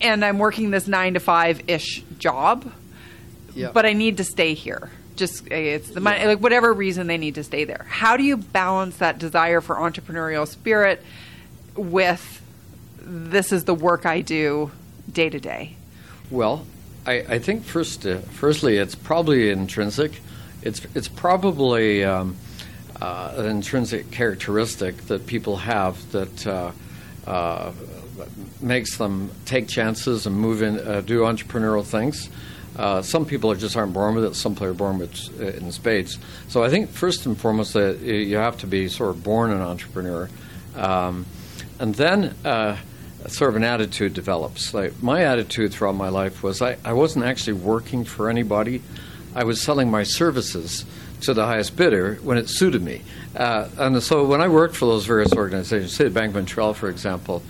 and 0.00 0.24
I'm 0.24 0.38
working 0.38 0.70
this 0.72 0.88
nine 0.88 1.14
to 1.14 1.20
five 1.20 1.60
ish 1.68 2.02
job, 2.18 2.72
Yeah. 3.54 3.70
but 3.72 3.86
I 3.86 3.92
need 3.92 4.16
to 4.16 4.24
stay 4.24 4.54
here. 4.54 4.90
Just 5.16 5.44
uh, 5.50 5.54
it's 5.54 5.90
the 5.90 6.00
money, 6.00 6.24
like 6.26 6.40
whatever 6.40 6.72
reason 6.72 7.06
they 7.06 7.18
need 7.18 7.36
to 7.36 7.44
stay 7.44 7.64
there. 7.64 7.86
How 7.88 8.16
do 8.16 8.22
you 8.22 8.36
balance 8.36 8.96
that 8.96 9.18
desire 9.18 9.60
for 9.60 9.76
entrepreneurial 9.76 10.46
spirit 10.46 11.02
with 11.76 12.42
this 12.98 13.52
is 13.52 13.64
the 13.64 13.74
work 13.74 14.06
I 14.06 14.20
do 14.20 14.70
day 15.10 15.28
to 15.30 15.38
day? 15.38 15.76
Well, 16.30 16.66
I, 17.06 17.12
I 17.28 17.38
think 17.38 17.64
first, 17.64 18.06
uh, 18.06 18.18
firstly, 18.18 18.76
it's 18.78 18.94
probably 18.94 19.50
intrinsic. 19.50 20.20
It's 20.62 20.84
it's 20.94 21.08
probably 21.08 22.04
um, 22.04 22.36
uh, 23.00 23.34
an 23.36 23.46
intrinsic 23.46 24.10
characteristic 24.10 24.96
that 25.08 25.26
people 25.26 25.58
have 25.58 26.10
that 26.12 26.46
uh, 26.46 26.72
uh, 27.26 27.72
makes 28.60 28.96
them 28.96 29.30
take 29.44 29.68
chances 29.68 30.26
and 30.26 30.36
move 30.36 30.62
in, 30.62 30.78
uh, 30.78 31.02
do 31.02 31.20
entrepreneurial 31.20 31.84
things. 31.84 32.30
Uh, 32.76 33.02
some 33.02 33.24
people 33.24 33.50
are 33.50 33.56
just 33.56 33.76
aren't 33.76 33.92
born 33.92 34.14
with 34.14 34.24
it. 34.24 34.34
Some 34.34 34.54
people 34.54 34.68
are 34.68 34.74
born 34.74 34.98
with 34.98 35.40
uh, 35.40 35.46
in 35.46 35.70
spades. 35.72 36.18
So 36.48 36.62
I 36.62 36.70
think 36.70 36.90
first 36.90 37.26
and 37.26 37.38
foremost 37.38 37.74
that 37.74 38.00
y- 38.00 38.06
you 38.06 38.36
have 38.36 38.58
to 38.58 38.66
be 38.66 38.88
sort 38.88 39.10
of 39.10 39.22
born 39.22 39.50
an 39.50 39.60
entrepreneur, 39.60 40.28
um, 40.76 41.26
and 41.78 41.94
then 41.94 42.34
uh, 42.44 42.76
sort 43.28 43.50
of 43.50 43.56
an 43.56 43.64
attitude 43.64 44.14
develops. 44.14 44.74
Like 44.74 45.02
my 45.02 45.24
attitude 45.24 45.72
throughout 45.72 45.94
my 45.94 46.08
life 46.08 46.42
was 46.42 46.60
I, 46.60 46.76
I 46.84 46.92
wasn't 46.92 47.24
actually 47.24 47.54
working 47.54 48.04
for 48.04 48.28
anybody. 48.28 48.82
I 49.34 49.44
was 49.44 49.60
selling 49.60 49.90
my 49.90 50.02
services 50.02 50.84
to 51.22 51.34
the 51.34 51.44
highest 51.44 51.76
bidder 51.76 52.16
when 52.22 52.38
it 52.38 52.48
suited 52.48 52.82
me. 52.82 53.02
Uh, 53.34 53.68
and 53.78 54.02
so 54.02 54.24
when 54.26 54.40
I 54.40 54.48
worked 54.48 54.76
for 54.76 54.86
those 54.86 55.06
various 55.06 55.32
organizations, 55.32 55.94
say 55.94 56.08
Bank 56.08 56.30
of 56.30 56.34
Montreal, 56.34 56.74
for 56.74 56.88
example, 56.88 57.42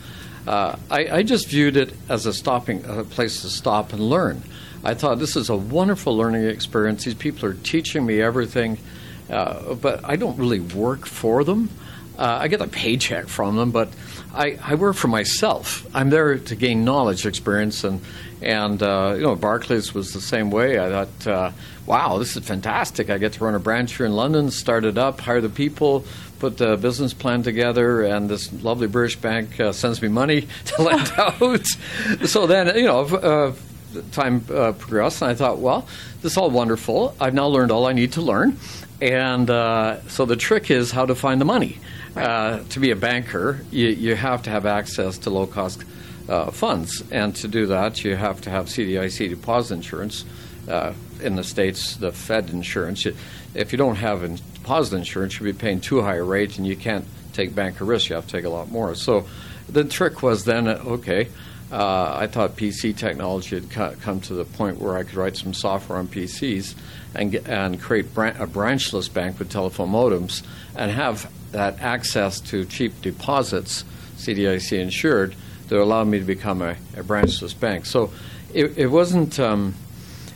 uh, 0.47 0.77
I, 0.91 1.09
I 1.09 1.23
just 1.23 1.49
viewed 1.49 1.77
it 1.77 1.93
as 2.09 2.27
a 2.27 2.33
stopping 2.33 2.85
a 2.85 3.05
place 3.05 3.43
to 3.43 3.49
stop 3.49 3.93
and 3.93 4.01
learn. 4.01 4.43
I 4.85 4.93
thought 4.93 5.19
this 5.19 5.35
is 5.35 5.49
a 5.49 5.57
wonderful 5.57 6.15
learning 6.15 6.45
experience. 6.45 7.05
These 7.05 7.15
people 7.15 7.49
are 7.49 7.55
teaching 7.55 8.05
me 8.05 8.21
everything, 8.21 8.79
uh, 9.31 9.75
but 9.75 10.05
I 10.05 10.17
don't 10.17 10.37
really 10.37 10.61
work 10.61 11.07
for 11.07 11.43
them. 11.43 11.71
Uh, 12.19 12.39
I 12.43 12.49
get 12.49 12.61
a 12.61 12.69
paycheck 12.69 13.27
from 13.27 13.57
them, 13.57 13.71
but 13.71 13.89
I, 14.35 14.59
I 14.63 14.75
work 14.75 14.95
for 14.95 15.09
myself. 15.09 15.87
I'm 15.95 16.11
there 16.11 16.39
to 16.39 16.55
gain 16.55 16.85
knowledge, 16.85 17.25
experience, 17.27 17.83
and 17.83 18.01
and 18.43 18.83
uh, 18.83 19.15
you 19.17 19.23
know 19.23 19.35
Barclays 19.35 19.95
was 19.95 20.13
the 20.13 20.21
same 20.21 20.51
way. 20.51 20.79
I 20.79 20.91
thought, 20.91 21.27
uh, 21.27 21.51
wow, 21.87 22.19
this 22.19 22.37
is 22.37 22.47
fantastic. 22.47 23.09
I 23.09 23.19
get 23.19 23.33
to 23.35 23.45
run 23.45 23.55
a 23.55 23.59
branch 23.59 23.97
here 23.97 24.07
in 24.07 24.13
London, 24.13 24.51
start 24.51 24.85
it 24.85 24.99
up, 24.99 25.21
hire 25.21 25.41
the 25.41 25.49
people, 25.49 26.05
put 26.41 26.59
the 26.59 26.77
business 26.77 27.15
plan 27.15 27.43
together, 27.43 28.03
and 28.03 28.29
this 28.29 28.53
lovely 28.53 28.87
British 28.87 29.17
bank 29.17 29.59
uh, 29.59 29.73
sends 29.73 30.03
me 30.03 30.09
money 30.09 30.47
to 30.67 30.83
lend 30.83 31.11
out. 31.19 31.67
so 32.27 32.47
then, 32.47 32.77
you 32.77 32.85
know. 32.85 33.55
Time 34.13 34.45
uh, 34.53 34.73
progressed, 34.73 35.23
and 35.23 35.31
I 35.31 35.35
thought, 35.35 35.59
well, 35.59 35.87
this 36.23 36.33
is 36.33 36.39
all 36.39 36.51
wonderful. 36.51 37.15
I've 37.21 37.35
now 37.35 37.47
learned 37.47 37.71
all 37.71 37.87
I 37.87 37.93
need 37.93 38.13
to 38.13 38.23
learn, 38.23 38.59
and 39.01 39.49
uh, 39.51 40.01
so 40.09 40.25
the 40.25 40.37
trick 40.37 40.71
is 40.71 40.91
how 40.91 41.07
to 41.07 41.15
find 41.15 41.41
the 41.41 41.45
money. 41.45 41.79
Uh, 42.17 42.61
to 42.71 42.81
be 42.81 42.91
a 42.91 42.97
banker, 42.97 43.61
you, 43.71 43.89
you 43.89 44.15
have 44.15 44.43
to 44.45 44.51
have 44.51 44.67
access 44.67 45.19
to 45.19 45.31
low 45.31 45.47
cost 45.47 45.85
uh, 46.29 46.51
funds, 46.51 47.03
and 47.11 47.35
to 47.37 47.49
do 47.49 47.67
that, 47.67 48.05
you 48.05 48.17
have 48.17 48.41
to 48.43 48.51
have 48.51 48.67
CDIC 48.67 49.31
deposit 49.31 49.75
insurance. 49.75 50.25
Uh, 50.69 50.95
in 51.21 51.37
the 51.37 51.45
states, 51.45 51.97
the 51.97 52.11
Fed 52.11 52.51
insurance. 52.51 53.07
If 53.55 53.73
you 53.73 53.79
don't 53.79 53.97
have 53.97 54.25
in- 54.25 54.39
deposit 54.55 54.97
insurance, 54.97 55.39
you'll 55.39 55.53
be 55.53 55.59
paying 55.59 55.81
too 55.81 56.01
high 56.03 56.17
a 56.17 56.23
rate, 56.23 56.57
and 56.59 56.67
you 56.67 56.77
can't 56.77 57.05
take 57.33 57.55
banker 57.55 57.85
risk. 57.85 58.09
You 58.09 58.17
have 58.17 58.27
to 58.27 58.33
take 58.33 58.45
a 58.45 58.49
lot 58.49 58.71
more. 58.71 58.95
So, 58.95 59.27
the 59.69 59.85
trick 59.85 60.23
was 60.23 60.45
then, 60.45 60.69
okay. 60.69 61.29
Uh, 61.75 62.19
I 62.21 62.29
thought 62.29 62.55
PC 62.55 62.97
technology 62.97 63.57
had 63.57 63.69
co- 63.69 63.95
come 64.01 64.21
to 64.23 64.35
the 64.35 64.45
point 64.45 64.79
where 64.79 64.97
I 64.97 65.03
could 65.03 65.17
write 65.17 65.37
some 65.37 65.53
software 65.53 65.99
on 65.99 66.07
PCs 66.07 66.77
and 67.17 67.33
get, 67.33 67.49
and 67.49 67.81
create 67.81 68.15
bran- 68.15 68.37
a 68.37 68.47
branchless 68.47 69.09
bank 69.09 69.41
with 69.41 69.51
telephone 69.51 69.91
modems 69.91 70.45
and 70.77 70.93
have 70.93 71.29
that 71.51 71.81
access 71.81 72.39
to 72.43 72.65
cheap 72.65 73.03
deposits, 73.03 73.85
CDIC 74.19 74.79
insured, 74.79 75.35
that 75.67 75.83
allowed 75.83 76.07
me 76.07 76.21
to 76.21 76.25
become 76.25 76.63
a, 76.63 76.77
a 76.97 77.03
branchless 77.03 77.55
bank. 77.55 77.87
So 77.87 78.13
it, 78.53 78.79
it 78.79 78.87
wasn't, 78.87 79.41
um, 79.41 79.75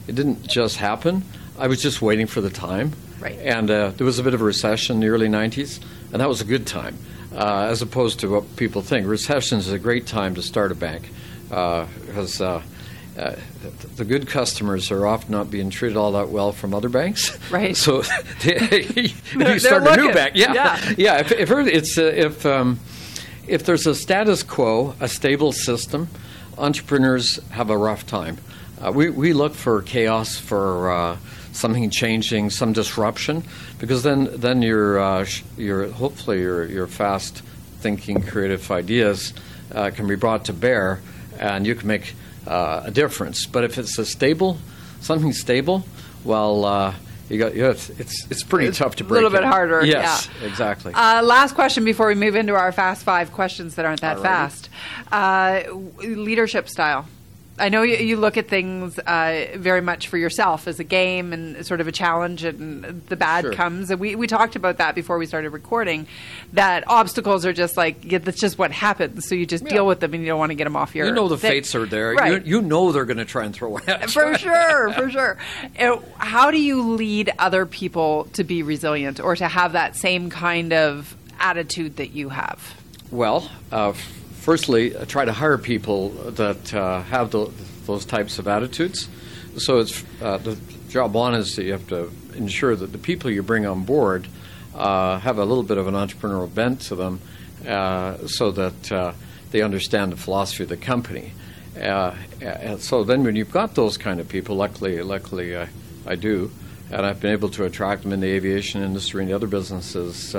it 0.09 0.17
didn't 0.17 0.45
just 0.45 0.79
happen. 0.79 1.23
I 1.57 1.69
was 1.69 1.81
just 1.81 2.03
waiting 2.03 2.27
for 2.27 2.41
the 2.41 2.51
time. 2.51 2.95
Right. 3.21 3.39
And 3.39 3.71
uh, 3.71 3.91
there 3.91 4.05
was 4.05 4.19
a 4.19 4.25
bit 4.25 4.35
of 4.35 4.43
a 4.43 4.45
recession 4.45 4.97
in 4.97 5.01
the 5.03 5.09
early 5.09 5.29
90s, 5.29 5.81
and 6.11 6.21
that 6.21 6.29
was 6.29 6.41
a 6.41 6.45
good 6.45 6.67
time, 6.67 6.99
uh, 7.33 7.69
as 7.71 7.81
opposed 7.81 8.19
to 8.21 8.29
what 8.29 8.57
people 8.57 8.83
think. 8.83 9.07
Recessions 9.07 9.69
is 9.69 9.73
a 9.73 9.79
great 9.79 10.09
time 10.09 10.35
to 10.35 10.43
start 10.43 10.73
a 10.73 10.75
bank 10.75 11.13
because 11.49 12.41
uh, 12.41 12.63
uh, 13.19 13.35
the 13.97 14.05
good 14.05 14.29
customers 14.29 14.91
are 14.91 15.07
often 15.07 15.33
not 15.33 15.51
being 15.51 15.71
treated 15.71 15.97
all 15.97 16.13
that 16.13 16.29
well 16.29 16.53
from 16.53 16.75
other 16.75 16.89
banks. 16.89 17.37
Right. 17.51 17.77
So 17.77 18.03
they, 18.43 18.87
you 19.35 19.59
start 19.59 19.87
a 19.87 19.97
new 19.97 20.13
bank, 20.13 20.33
yeah, 20.37 20.53
Yeah. 20.53 20.95
yeah. 20.97 21.19
If, 21.19 21.33
if 21.33 21.51
it's 21.51 21.99
uh, 21.99 22.03
if 22.15 22.47
um, 22.47 22.79
if 23.47 23.65
there's 23.65 23.87
a 23.87 23.95
status 23.95 24.43
quo, 24.43 24.95
a 25.01 25.09
stable 25.09 25.53
system, 25.53 26.09
entrepreneurs 26.59 27.41
have 27.51 27.71
a 27.71 27.77
rough 27.77 28.07
time. 28.07 28.39
Uh, 28.81 28.93
we 28.93 29.11
we 29.11 29.33
look 29.33 29.55
for 29.55 29.83
chaos, 29.83 30.39
for 30.39 30.91
uh, 30.93 31.17
something 31.53 31.91
changing, 31.91 32.51
some 32.51 32.73
disruption, 32.73 33.43
because 33.79 34.03
then 34.03 34.29
then 34.35 34.63
your 34.63 34.99
uh, 35.01 35.27
your 35.57 35.89
hopefully 35.89 36.41
your 36.41 36.67
your 36.67 36.87
fast 36.87 37.43
thinking, 37.81 38.23
creative 38.23 38.71
ideas 38.71 39.33
uh, 39.73 39.91
can 39.91 40.07
be 40.07 40.15
brought 40.17 40.45
to 40.45 40.53
bear, 40.53 41.01
and 41.39 41.67
you 41.67 41.75
can 41.75 41.89
make 41.89 42.15
uh, 42.47 42.83
a 42.85 42.91
difference. 42.91 43.47
But 43.47 43.65
if 43.65 43.79
it's 43.79 43.99
a 43.99 44.05
stable, 44.07 44.59
something 45.01 45.33
stable, 45.33 45.85
well. 46.25 46.65
Uh, 46.65 46.95
you 47.31 47.39
got, 47.39 47.55
you 47.55 47.65
have, 47.65 47.91
it's 47.99 48.27
it's 48.31 48.43
pretty 48.43 48.73
tough 48.73 48.97
to 48.97 49.05
break. 49.05 49.21
a 49.21 49.23
little 49.23 49.29
bit 49.29 49.43
it. 49.45 49.53
harder, 49.53 49.85
Yes, 49.85 50.31
yeah. 50.41 50.49
exactly. 50.49 50.95
Uh, 50.95 51.23
last 51.23 51.55
question 51.55 51.85
before 51.85 52.07
we 52.09 52.15
move 52.15 52.35
into 52.35 52.55
our 52.55 52.73
fast 52.73 53.03
five 53.05 53.33
questions 53.33 53.75
that 53.75 53.85
aren't 53.85 54.01
that 54.01 54.17
Alrighty. 54.17 54.23
fast. 54.23 54.71
Uh, 55.13 55.63
leadership 55.99 56.71
style. 56.71 57.07
I 57.59 57.69
know 57.69 57.83
you, 57.83 57.97
you 57.97 58.17
look 58.17 58.37
at 58.37 58.49
things 58.49 58.99
uh, 58.99 59.47
very 59.57 59.81
much 59.81 60.09
for 60.09 60.17
yourself 60.19 60.67
as 60.69 60.79
a 60.81 60.85
game 60.85 61.33
and 61.33 61.67
sort 61.67 61.81
of 61.81 61.89
a 61.89 61.93
challenge, 61.93 62.45
and 62.45 62.85
the 63.07 63.17
bad 63.17 63.43
Sure. 63.45 63.53
comes. 63.53 63.91
And 63.91 64.01
we, 64.01 64.15
we 64.15 64.27
talked 64.27 64.57
about 64.57 64.79
that 64.79 64.95
before 64.95 65.19
we 65.19 65.27
started 65.27 65.51
recording. 65.51 66.07
That 66.53 66.85
obstacles 66.87 67.45
are 67.47 67.53
just 67.53 67.77
like 67.77 68.05
yeah, 68.11 68.19
that's 68.19 68.41
just 68.41 68.59
what 68.59 68.71
happens. 68.73 69.29
So 69.29 69.35
you 69.35 69.47
just 69.47 69.65
Yeah. 69.65 69.71
deal 69.71 69.87
with 69.87 70.01
them, 70.01 70.15
and 70.15 70.23
you 70.23 70.29
don't 70.29 70.39
want 70.39 70.51
to 70.51 70.55
get 70.57 70.65
them 70.65 70.77
off 70.77 70.95
your. 70.95 71.07
you 71.07 71.13
know 71.13 71.29
the 71.29 71.39
stick. 71.39 71.51
fates 71.51 71.75
are 71.75 71.87
there. 71.87 72.13
right? 72.15 72.45
You, 72.47 72.59
you 72.59 72.63
know 72.63 72.93
they're 72.93 73.05
going 73.05 73.17
to 73.19 73.25
try 73.25 73.45
and 73.45 73.55
throw 73.55 73.77
at 73.79 74.03
you. 74.03 74.09
for 74.09 74.37
sure, 74.39 74.93
for 74.93 75.11
sure. 75.11 75.39
How 76.19 76.51
do 76.51 76.61
you 76.61 76.83
lead 76.93 77.33
other 77.39 77.67
people 77.67 78.25
to 78.35 78.45
be 78.45 78.63
resilient 78.63 79.21
or 79.21 79.35
to 79.37 79.49
have 79.49 79.73
that 79.73 79.97
same 79.97 80.31
kind 80.31 80.73
of 80.73 81.17
attitude 81.41 81.97
that 81.97 82.11
you 82.11 82.29
have? 82.31 82.75
Well, 83.11 83.51
uh, 83.73 83.95
firstly, 84.49 84.97
uh, 84.97 85.05
try 85.05 85.27
to 85.27 85.33
hire 85.33 85.59
people 85.59 86.09
that 86.09 86.73
uh, 86.73 87.03
have 87.03 87.31
tho- 87.31 87.53
those 87.85 88.07
types 88.07 88.39
of 88.39 88.49
attitudes. 88.49 89.07
So 89.59 89.77
it's 89.77 90.03
uh, 90.23 90.39
the 90.39 90.57
job 90.89 91.13
one 91.13 91.35
is 91.35 91.55
that 91.57 91.65
you 91.65 91.73
have 91.73 91.87
to 91.89 92.11
ensure 92.35 92.75
that 92.75 92.91
the 92.91 92.97
people 92.97 93.31
you 93.31 93.43
bring 93.43 93.67
on 93.67 93.85
board 93.85 94.27
uh, 94.75 95.19
have 95.19 95.37
a 95.37 95.45
little 95.45 95.65
bit 95.65 95.77
of 95.77 95.87
an 95.87 95.93
entrepreneurial 95.93 96.49
bent 96.49 96.81
to 96.89 96.95
them, 96.95 97.21
uh, 97.67 98.27
so 98.27 98.51
that 98.53 98.91
uh, 98.91 99.13
they 99.51 99.61
understand 99.61 100.13
the 100.13 100.17
philosophy 100.17 100.63
of 100.63 100.71
the 100.71 100.79
company. 100.79 101.33
And 101.77 102.81
so 102.81 103.05
then, 103.05 103.25
when 103.25 103.37
you've 103.37 103.53
got 103.53 103.75
those 103.75 103.99
kind 103.99 104.19
of 104.19 104.31
people, 104.31 104.57
luckily, 104.57 105.03
luckily, 105.03 105.59
I, 105.59 105.69
I 106.07 106.15
do, 106.15 106.51
and 106.91 107.05
I've 107.05 107.21
been 107.21 107.33
able 107.33 107.51
to 107.51 107.65
attract 107.67 108.03
them 108.03 108.15
in 108.15 108.21
the 108.21 108.29
aviation 108.29 108.83
industry 108.83 109.21
and 109.21 109.31
the 109.31 109.37
other 109.37 109.47
businesses. 109.47 110.33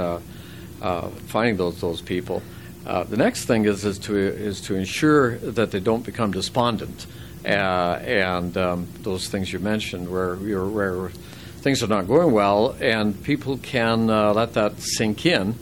Finding 1.28 1.58
those 1.58 1.80
those 1.80 2.02
people. 2.02 2.42
Uh, 2.90 3.04
the 3.04 3.18
next 3.18 3.46
thing 3.46 3.66
is 3.66 3.86
is 3.86 4.00
to 4.00 4.18
is 4.18 4.62
to 4.62 4.74
ensure 4.74 5.38
that 5.38 5.70
they 5.70 5.80
don't 5.80 6.04
become 6.04 6.32
despondent, 6.32 7.06
uh, 7.46 8.00
and 8.04 8.58
um, 8.58 8.88
those 9.04 9.28
things 9.28 9.54
you 9.54 9.60
mentioned, 9.60 10.10
where 10.10 10.38
you're 10.38 10.68
where 10.68 11.10
things 11.62 11.84
are 11.84 11.88
not 11.88 12.08
going 12.08 12.32
well, 12.32 12.76
and 12.82 13.24
people 13.24 13.60
can 13.60 14.10
uh, 14.10 14.34
let 14.34 14.54
that 14.54 14.80
sink 14.80 15.28
in. 15.28 15.54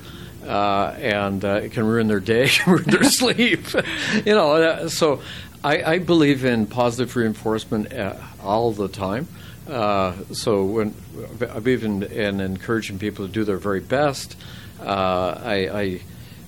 Uh, 0.45 0.95
and 0.99 1.43
uh, 1.43 1.59
it 1.63 1.73
can 1.73 1.85
ruin 1.85 2.07
their 2.07 2.21
day, 2.21 2.49
ruin 2.67 2.85
their 2.85 3.03
sleep. 3.19 3.67
you 4.25 4.33
know, 4.33 4.53
uh, 4.53 4.87
so 4.87 5.21
I, 5.61 5.83
I, 5.83 5.99
believe 5.99 6.45
in 6.45 6.67
positive 6.67 7.13
reinforcement 7.13 7.91
uh, 7.91 8.15
all 8.41 8.71
the 8.71 8.87
time. 8.87 9.27
Uh, 9.67 10.13
so 10.31 10.63
when 10.63 10.95
I 11.41 11.59
believe 11.59 11.83
in, 11.83 12.03
in, 12.03 12.39
encouraging 12.39 12.97
people 12.97 13.27
to 13.27 13.33
do 13.33 13.43
their 13.43 13.57
very 13.57 13.81
best, 13.81 14.37
I, 14.79 15.67
I 15.73 16.01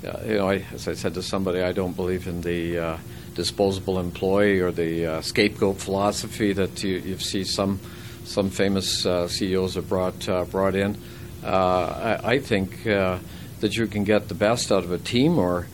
you 0.04 0.38
know, 0.38 0.50
I, 0.50 0.66
as 0.74 0.88
I 0.88 0.94
said 0.94 1.14
to 1.16 1.24
somebody, 1.24 1.62
I 1.62 1.72
don't 1.72 1.96
believe 1.96 2.28
in 2.28 2.42
the 2.42 2.98
disposable 3.36 4.00
employee 4.00 4.60
or 4.60 4.72
the 4.72 5.22
scapegoat 5.22 5.78
philosophy 5.78 6.54
that 6.54 6.84
you, 6.84 6.98
you 6.98 7.18
see 7.18 7.44
some 7.44 7.80
some 8.26 8.52
famous 8.52 9.08
uh, 9.08 9.28
CEOs 9.28 9.76
have 9.76 9.90
brought 9.90 10.30
uh, 10.30 10.46
brought 10.46 10.76
in. 10.76 10.98
Uh, 11.44 12.20
I, 12.24 12.34
I, 12.34 12.40
think 12.40 12.84
that 12.84 13.76
you 13.76 13.88
can 13.88 14.04
get 14.04 14.28
the 14.28 14.36
best 14.36 14.72
out 14.72 14.84
of 14.84 14.92
a 14.92 14.98
team 14.98 15.40
or 15.40 15.68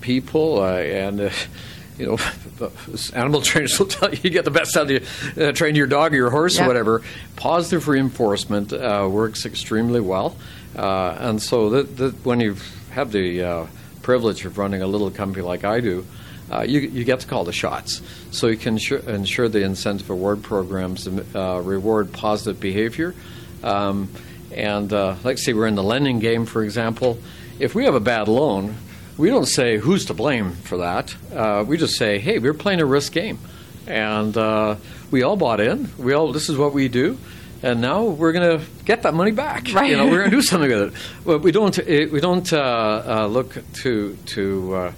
people, 0.00 0.62
and 0.62 1.32
you 2.00 2.06
know, 2.06 2.18
animal 3.12 3.42
trainers 3.42 3.78
will 3.78 3.86
tell 3.98 4.12
you 4.12 4.20
you 4.22 4.30
get 4.30 4.44
the 4.44 4.50
best 4.50 4.76
out 4.76 4.90
of 4.90 4.90
you, 4.90 5.44
uh, 5.44 5.52
train 5.52 5.74
your 5.74 5.86
dog 5.86 6.12
or 6.12 6.16
your 6.16 6.30
horse 6.30 6.58
or 6.58 6.66
whatever. 6.66 7.02
Positive 7.36 7.86
reinforcement 7.86 8.72
uh, 8.72 9.06
works 9.10 9.44
extremely 9.44 10.00
well. 10.00 10.36
Uh, 10.76 11.16
and 11.18 11.42
so 11.42 11.70
that, 11.70 11.96
that 11.96 12.24
when 12.24 12.40
you 12.40 12.56
have 12.90 13.12
the 13.12 13.68
privilege 14.02 14.44
of 14.44 14.58
running 14.58 14.82
a 14.82 14.86
little 14.86 15.10
company 15.10 15.42
like 15.42 15.64
I 15.64 15.80
do, 15.80 16.06
uh, 16.50 16.62
you, 16.62 16.80
you 16.80 17.04
get 17.04 17.20
to 17.20 17.26
call 17.26 17.44
the 17.44 17.52
shots. 17.52 18.02
So 18.30 18.48
you 18.48 18.56
can 18.56 18.74
ensure, 18.74 18.98
ensure 18.98 19.48
the 19.48 19.62
incentive 19.62 20.10
award 20.10 20.42
programs 20.42 21.06
uh, 21.06 21.60
reward 21.62 22.12
positive 22.12 22.60
behavior. 22.60 23.14
Um, 23.62 24.08
and 24.52 24.92
uh, 24.92 25.14
let's 25.22 25.44
say 25.44 25.52
we're 25.52 25.68
in 25.68 25.76
the 25.76 25.82
lending 25.82 26.18
game, 26.18 26.46
for 26.46 26.64
example. 26.64 27.18
If 27.58 27.74
we 27.74 27.84
have 27.84 27.94
a 27.94 28.00
bad 28.00 28.26
loan, 28.26 28.74
we 29.16 29.28
don't 29.28 29.46
say 29.46 29.76
who's 29.76 30.06
to 30.06 30.14
blame 30.14 30.52
for 30.52 30.78
that. 30.78 31.14
Uh, 31.32 31.64
we 31.66 31.76
just 31.76 31.96
say, 31.96 32.18
hey, 32.18 32.38
we're 32.38 32.54
playing 32.54 32.80
a 32.80 32.86
risk 32.86 33.12
game. 33.12 33.38
And 33.86 34.36
uh, 34.36 34.76
we 35.10 35.22
all 35.22 35.36
bought 35.36 35.60
in. 35.60 35.90
We 35.98 36.14
all, 36.14 36.32
this 36.32 36.48
is 36.48 36.56
what 36.56 36.72
we 36.72 36.88
do 36.88 37.18
and 37.62 37.80
now 37.80 38.04
we're 38.04 38.32
going 38.32 38.58
to 38.58 38.66
get 38.84 39.02
that 39.02 39.14
money 39.14 39.32
back. 39.32 39.72
Right. 39.72 39.90
You 39.90 39.96
know, 39.96 40.06
we're 40.06 40.18
going 40.18 40.30
to 40.30 40.36
do 40.36 40.42
something 40.50 40.70
with 40.70 40.94
it. 40.94 41.00
But 41.24 41.38
we 41.40 41.52
don't. 41.52 41.76
we 41.86 42.20
don't 42.20 42.52
uh, 42.52 43.02
uh, 43.06 43.26
look 43.26 43.58
to 43.82 44.16
to 44.16 44.74
uh, 44.74 44.92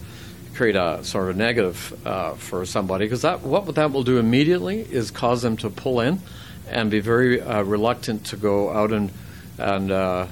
create 0.55 0.77
a 0.77 1.03
sort 1.05 1.31
of 1.31 1.37
a 1.37 1.39
negative 1.39 2.07
uh, 2.07 2.35
for 2.35 2.65
somebody 2.65 3.05
because 3.05 3.23
that 3.23 3.43
what 3.43 3.75
that 3.75 3.93
will 3.93 4.05
do 4.05 4.19
immediately 4.19 4.81
is 4.81 5.11
cause 5.11 5.43
them 5.43 5.57
to 5.59 5.71
pull 5.71 6.01
in 6.01 6.21
and 6.69 6.91
be 6.91 7.01
very 7.01 7.41
uh, 7.41 7.63
reluctant 7.63 8.27
to 8.27 8.37
go 8.37 8.71
out 8.71 8.93
and 8.93 9.11
and 9.59 9.93
uh, 9.93 10.27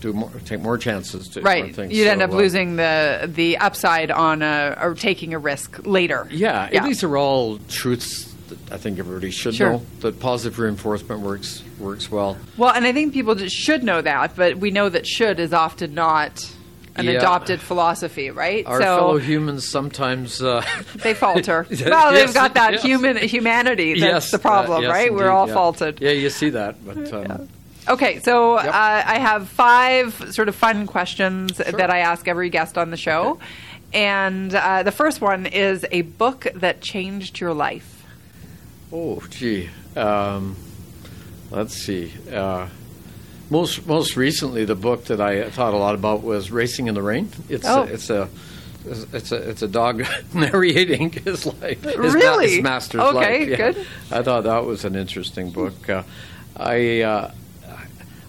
do 0.00 0.12
more, 0.12 0.30
take 0.44 0.60
more 0.60 0.78
chances 0.78 1.28
to 1.28 1.40
right. 1.40 1.74
Things. 1.74 1.92
You'd 1.92 2.04
so, 2.04 2.10
end 2.10 2.22
up 2.22 2.32
uh, 2.32 2.36
losing 2.36 2.76
the 2.76 3.30
the 3.32 3.58
upside 3.58 4.10
on 4.10 4.42
a, 4.42 4.76
or 4.80 4.94
taking 4.94 5.34
a 5.34 5.38
risk 5.38 5.86
later. 5.86 6.28
Yeah, 6.30 6.68
yeah. 6.72 6.84
these 6.84 7.02
are 7.02 7.16
all 7.16 7.58
truths 7.68 8.35
I 8.70 8.76
think 8.76 8.98
everybody 8.98 9.30
should 9.30 9.54
sure. 9.54 9.72
know. 9.72 9.82
That 10.00 10.20
positive 10.20 10.58
reinforcement 10.58 11.20
works 11.20 11.62
works 11.78 12.10
well. 12.10 12.36
Well, 12.56 12.72
and 12.72 12.84
I 12.84 12.92
think 12.92 13.12
people 13.12 13.34
just 13.34 13.56
should 13.56 13.82
know 13.82 14.02
that, 14.02 14.36
but 14.36 14.58
we 14.58 14.70
know 14.70 14.88
that 14.88 15.06
should 15.06 15.38
is 15.40 15.52
often 15.52 15.94
not 15.94 16.52
an 16.96 17.04
Yeah. 17.04 17.12
adopted 17.12 17.60
philosophy, 17.60 18.30
right? 18.30 18.64
Our 18.66 18.80
so 18.80 18.96
fellow 18.96 19.18
humans 19.18 19.68
sometimes 19.68 20.42
uh, 20.42 20.64
they 20.96 21.14
falter. 21.14 21.66
Yes, 21.70 21.84
well, 21.90 22.12
they've 22.12 22.32
got 22.32 22.54
that 22.54 22.74
yes. 22.74 22.82
human 22.82 23.16
humanity. 23.16 24.00
That's 24.00 24.26
yes, 24.26 24.30
the 24.30 24.38
problem, 24.38 24.78
uh, 24.78 24.82
yes, 24.82 24.90
right? 24.90 25.12
We're 25.12 25.30
all 25.30 25.48
yeah. 25.48 25.54
faulted. 25.54 26.00
Yeah, 26.00 26.12
you 26.12 26.30
see 26.30 26.50
that, 26.50 26.84
but 26.84 27.12
um, 27.12 27.48
Okay, 27.88 28.18
so 28.20 28.56
Yep. 28.56 28.66
uh, 28.66 28.70
I 28.72 29.18
have 29.18 29.48
five 29.48 30.34
sort 30.34 30.48
of 30.48 30.56
fun 30.56 30.86
questions 30.86 31.58
that 31.58 31.90
I 31.90 31.98
ask 31.98 32.26
every 32.26 32.50
guest 32.50 32.76
on 32.76 32.90
the 32.90 32.96
show. 32.96 33.38
And 33.92 34.52
uh, 34.54 34.82
the 34.82 34.90
first 34.90 35.20
one 35.20 35.46
is 35.46 35.86
a 35.92 36.02
book 36.02 36.48
that 36.56 36.80
changed 36.80 37.38
your 37.40 37.54
life. 37.54 37.95
Oh, 38.98 39.22
gee. 39.28 39.68
Um, 39.94 40.56
let's 41.50 41.74
see. 41.74 42.12
Uh, 42.32 42.68
most 43.50 43.86
most 43.86 44.16
recently, 44.16 44.64
the 44.64 44.74
book 44.74 45.04
that 45.04 45.20
I 45.20 45.50
thought 45.50 45.74
a 45.74 45.76
lot 45.76 45.94
about 45.94 46.22
was 46.22 46.50
Racing 46.50 46.86
in 46.86 46.94
the 46.94 47.02
Rain. 47.02 47.28
It's 47.50 47.66
Oh. 47.66 47.82
a, 47.82 47.86
it's 47.86 48.08
a 48.10 48.28
it's 48.86 49.32
a 49.32 49.50
it's 49.50 49.62
a 49.62 49.68
dog 49.68 50.02
narrating 50.34 51.10
his 51.12 51.44
life. 51.46 51.82
His, 51.82 52.14
Really? 52.14 52.50
his 52.56 52.62
master's 52.62 53.02
Okay, 53.02 53.40
life. 53.40 53.48
Yeah. 53.50 53.56
good. 53.72 53.86
I 54.10 54.22
thought 54.22 54.44
that 54.44 54.64
was 54.64 54.84
an 54.86 54.96
interesting 54.96 55.50
book. 55.50 55.88
Uh, 55.90 56.02
I 56.56 57.02
uh, 57.02 57.30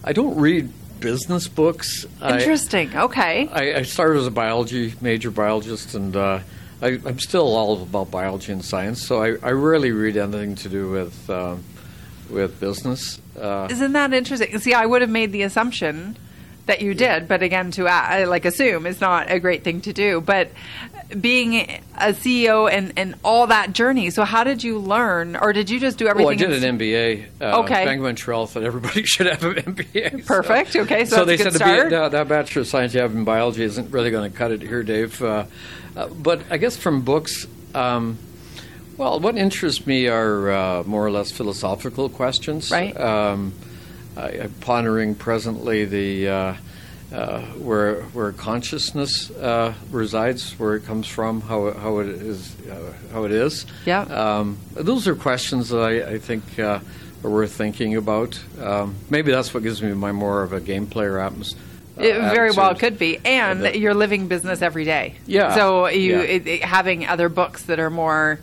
I 0.03 0.11
don't 0.13 0.37
read 0.37 0.69
business 0.99 1.47
books. 1.47 2.05
I- 2.21 2.39
Interesting. 2.39 2.93
okay. 2.95 3.47
I, 3.51 3.79
I 3.79 3.81
started 3.83 4.19
as 4.19 4.27
a 4.27 4.31
biology 4.31 4.93
major 4.99 5.31
biologist, 5.31 5.95
and 5.95 6.15
uh, 6.15 6.39
I, 6.81 6.99
I'm 7.05 7.19
still 7.19 7.55
all 7.55 7.81
about 7.81 8.11
biology 8.11 8.51
and 8.51 8.63
science. 8.63 9.05
So 9.05 9.21
I, 9.21 9.35
I 9.41 9.51
rarely 9.51 9.91
read 9.91 10.17
anything 10.17 10.55
to 10.55 10.69
do 10.69 10.89
with 10.89 11.29
um, 11.29 11.63
with 12.29 12.59
business. 12.59 13.19
Uh, 13.39 13.67
Isn't 13.69 13.93
that 13.93 14.13
interesting? 14.13 14.57
See, 14.59 14.73
I 14.73 14.85
would 14.85 15.01
have 15.01 15.09
made 15.09 15.31
the 15.31 15.43
assumption 15.43 16.17
that 16.65 16.81
you 16.81 16.93
did, 16.93 17.27
but 17.27 17.41
again, 17.41 17.71
to 17.71 17.87
uh, 17.87 18.25
like 18.27 18.45
assume 18.45 18.85
is 18.85 18.99
not 18.99 19.31
a 19.31 19.39
great 19.39 19.63
thing 19.63 19.81
to 19.81 19.93
do. 19.93 20.21
But 20.21 20.51
being 21.21 21.55
a 21.97 22.11
CEO 22.13 22.69
and, 22.71 22.91
and 22.97 23.15
all 23.23 23.47
that 23.47 23.71
journey, 23.73 24.09
so 24.09 24.23
how 24.25 24.43
did 24.43 24.63
you 24.63 24.77
learn, 24.77 25.35
or 25.35 25.53
did 25.53 25.69
you 25.69 25.79
just 25.79 25.97
do 25.97 26.07
everything? 26.07 26.33
I 26.33 26.35
did 26.35 26.51
in- 26.51 26.63
an 26.63 26.77
MBA. 26.77 27.25
Uh, 27.41 27.59
Okay. 27.61 27.85
Bank 27.85 27.99
of 27.99 28.03
Montreal 28.03 28.45
thought 28.47 28.63
everybody 28.63 29.03
should 29.05 29.27
have 29.27 29.43
an 29.43 29.55
MBA. 29.75 30.11
so- 30.21 30.27
Perfect. 30.27 30.75
Okay, 30.75 31.05
so 31.05 31.23
they 31.25 31.37
that's 31.37 31.55
a 31.55 31.59
said 31.59 31.65
start. 31.65 31.89
that, 31.91 32.11
that 32.11 32.27
Bachelor 32.27 32.61
of 32.63 32.67
Science 32.67 32.93
you 32.93 32.99
have 33.01 33.13
in 33.15 33.23
biology 33.23 33.63
isn't 33.63 33.91
really 33.91 34.11
going 34.11 34.29
to 34.31 34.37
cut 34.37 34.51
it 34.51 34.61
here, 34.61 34.83
Dave. 34.83 35.21
Uh, 35.21 35.45
uh, 35.95 36.07
but 36.07 36.41
I 36.49 36.57
guess 36.57 36.75
from 36.77 37.01
books, 37.01 37.47
um, 37.73 38.17
well, 38.97 39.19
what 39.19 39.37
interests 39.37 39.85
me 39.87 40.07
are 40.07 40.51
uh, 40.51 40.83
more 40.83 41.05
or 41.05 41.11
less 41.11 41.31
philosophical 41.31 42.09
questions. 42.09 42.69
Right. 42.71 42.95
Um, 42.99 43.53
I, 44.17 44.29
I'm 44.41 44.53
pondering 44.61 45.15
presently 45.15 45.85
the 45.85 46.27
uh, 47.11 47.15
uh, 47.15 47.41
where 47.57 48.01
where 48.13 48.31
consciousness 48.33 49.31
uh, 49.31 49.73
resides, 49.91 50.53
where 50.59 50.75
it 50.75 50.85
comes 50.85 51.07
from, 51.07 51.41
how 51.41 51.67
it- 51.67 51.77
how 51.77 51.99
it 51.99 52.07
is 52.07 52.55
uh, 52.69 52.93
how 53.13 53.23
it 53.23 53.31
is. 53.31 53.65
Yeah. 53.85 54.01
Um, 54.01 54.57
those 54.73 55.07
are 55.07 55.15
questions 55.15 55.69
that 55.69 55.79
I, 55.79 56.13
I 56.15 56.17
think 56.19 56.59
uh, 56.59 56.79
are 57.23 57.29
worth 57.29 57.51
thinking 57.53 57.95
about. 57.95 58.39
Um, 58.61 58.95
maybe 59.09 59.31
that's 59.31 59.53
what 59.53 59.63
gives 59.63 59.81
me 59.81 59.93
my 59.93 60.11
more 60.11 60.43
of 60.43 60.53
a 60.53 60.59
game 60.59 60.87
player 60.87 61.19
atmosphere. 61.19 61.61
It 61.99 62.13
very 62.19 62.51
well 62.51 62.75
could 62.75 62.99
be, 62.99 63.17
and 63.25 63.63
that- 63.63 63.79
you're 63.79 63.95
living 63.95 64.27
business 64.27 64.61
every 64.61 64.85
day. 64.85 65.15
Yeah, 65.25 65.55
So 65.55 65.87
you 65.87 66.17
yeah. 66.17 66.21
It, 66.21 66.47
it- 66.47 66.63
having 66.63 67.07
other 67.07 67.27
books 67.29 67.63
that 67.63 67.79
are 67.79 67.89
more 67.89 68.39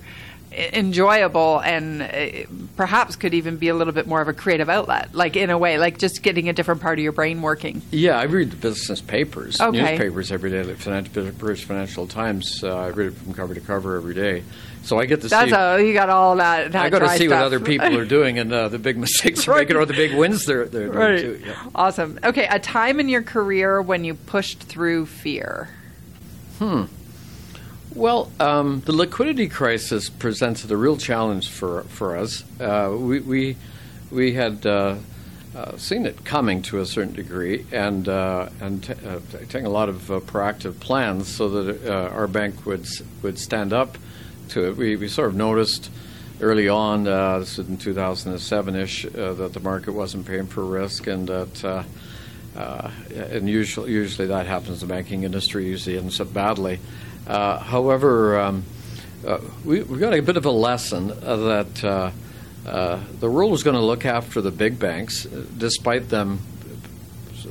enjoyable 0.73 1.59
and 1.61 2.03
uh, 2.03 2.47
perhaps 2.77 3.17
could 3.17 3.35
even 3.35 3.57
be 3.57 3.69
a 3.69 3.75
little 3.75 3.93
bit 3.93 4.07
more 4.07 4.21
of 4.21 4.29
a 4.29 4.33
creative 4.33 4.69
outlet, 4.69 5.15
like 5.15 5.37
in 5.37 5.51
a 5.51 5.59
way, 5.59 5.79
like 5.79 5.99
just 5.99 6.23
getting 6.23 6.49
a 6.49 6.53
different 6.53 6.81
part 6.81 6.99
of 6.99 7.03
your 7.03 7.13
brain 7.13 7.43
working. 7.43 7.83
Yeah, 7.91 8.19
I 8.19 8.25
read 8.25 8.51
the 8.51 8.57
business 8.57 9.01
papers, 9.01 9.61
Okay. 9.61 9.79
newspapers 9.83 10.31
every 10.33 10.51
day, 10.51 10.63
like 10.63 10.77
Financial, 10.77 11.31
British 11.33 11.65
Financial 11.65 12.07
Times. 12.07 12.63
Uh, 12.63 12.77
I 12.77 12.89
read 12.89 13.09
it 13.09 13.15
from 13.15 13.35
cover 13.35 13.55
to 13.55 13.61
cover 13.61 13.97
every 13.97 14.15
day, 14.15 14.43
so 14.85 14.99
I 14.99 15.07
get 15.07 15.23
to 15.23 15.29
That's 15.29 15.51
see. 15.51 15.57
a 15.57 15.79
you 15.81 15.93
got 15.93 16.09
all 16.11 16.37
that. 16.37 16.73
that 16.73 16.85
I 16.85 16.91
got 16.91 17.01
to 17.01 17.09
see 17.19 17.29
what 17.29 17.39
other 17.39 17.61
people 17.73 17.97
are 17.97 18.05
doing 18.05 18.39
and 18.39 18.53
uh, 18.53 18.69
the 18.69 18.79
big 18.79 18.97
mistakes 18.97 19.45
they're 19.47 19.55
Right. 19.55 19.61
making 19.63 19.77
or 19.77 19.87
the 19.87 19.95
big 19.95 20.15
wins 20.17 20.47
they're, 20.47 20.67
they're 20.67 20.89
doing 20.91 21.19
too. 21.19 21.43
Yeah. 21.47 21.55
Awesome. 21.75 22.19
Okay, 22.23 22.47
a 22.49 22.59
time 22.61 23.01
in 23.01 23.09
your 23.09 23.23
career 23.23 23.83
when 23.83 24.05
you 24.05 24.15
pushed 24.15 24.61
through 24.63 25.07
fear. 25.07 25.69
Well, 27.95 28.33
um, 28.41 28.81
the 28.81 28.93
liquidity 28.93 29.49
crisis 29.49 30.11
presented 30.11 30.73
a 30.73 30.77
real 30.77 30.97
challenge 30.97 31.49
for 31.49 31.85
for 31.85 32.17
us. 32.17 32.43
Uh, 32.61 32.93
we, 32.99 33.21
we 33.21 33.57
we 34.11 34.33
had 34.33 34.67
uh, 34.67 34.97
uh, 35.55 35.77
seen 35.77 36.05
it 36.05 36.25
coming 36.25 36.61
to 36.63 36.81
a 36.81 36.87
certain 36.87 37.15
degree, 37.15 37.65
and 37.71 38.09
uh, 38.09 38.49
and 38.61 38.83
t- 38.83 38.95
uh, 39.07 39.21
taking 39.49 39.67
a 39.67 39.71
lot 39.71 39.89
of 39.89 40.11
uh, 40.11 40.19
proactive 40.19 40.81
plans 40.81 41.29
so 41.29 41.49
that 41.49 42.11
our 42.11 42.27
bank 42.27 42.67
would 42.67 42.85
would 43.23 43.39
stand 43.39 43.73
up 43.73 43.97
to 44.49 44.67
it. 44.67 44.77
We 44.77 44.97
we 44.97 45.07
sort 45.07 45.29
of 45.29 45.37
noticed 45.37 45.89
early 46.41 46.69
on, 46.69 47.05
this 47.05 47.59
was 47.59 47.69
in 47.69 47.77
2007 47.77 48.75
ish, 48.75 49.03
that 49.13 49.53
the 49.53 49.61
market 49.61 49.93
wasn't 49.93 50.27
paying 50.27 50.49
for 50.49 50.65
risk, 50.65 51.07
and 51.07 51.29
that. 51.29 51.87
And 52.57 53.49
usually, 53.49 53.91
usually 53.93 54.29
that 54.29 54.47
happens 54.47 54.83
in 54.83 54.89
the 54.89 54.95
banking 54.95 55.23
industry. 55.25 55.67
Usually 55.67 55.97
ends 55.97 56.21
up 56.21 56.33
badly. 56.33 56.81
Uh, 57.27 57.59
however, 57.59 58.39
um, 58.39 58.65
uh, 59.27 59.39
we, 59.65 59.83
we 59.83 59.99
got 59.99 60.15
a 60.15 60.21
bit 60.21 60.37
of 60.37 60.45
a 60.45 60.51
lesson 60.51 61.11
uh, 61.11 61.37
that 61.37 61.85
uh, 61.85 62.11
uh, 62.67 63.01
the 63.21 63.31
world 63.31 63.51
was 63.51 63.63
going 63.63 63.77
to 63.77 63.83
look 63.83 64.05
after 64.05 64.41
the 64.41 64.51
big 64.51 64.79
banks, 64.79 65.25
despite 65.25 66.09
them 66.09 66.41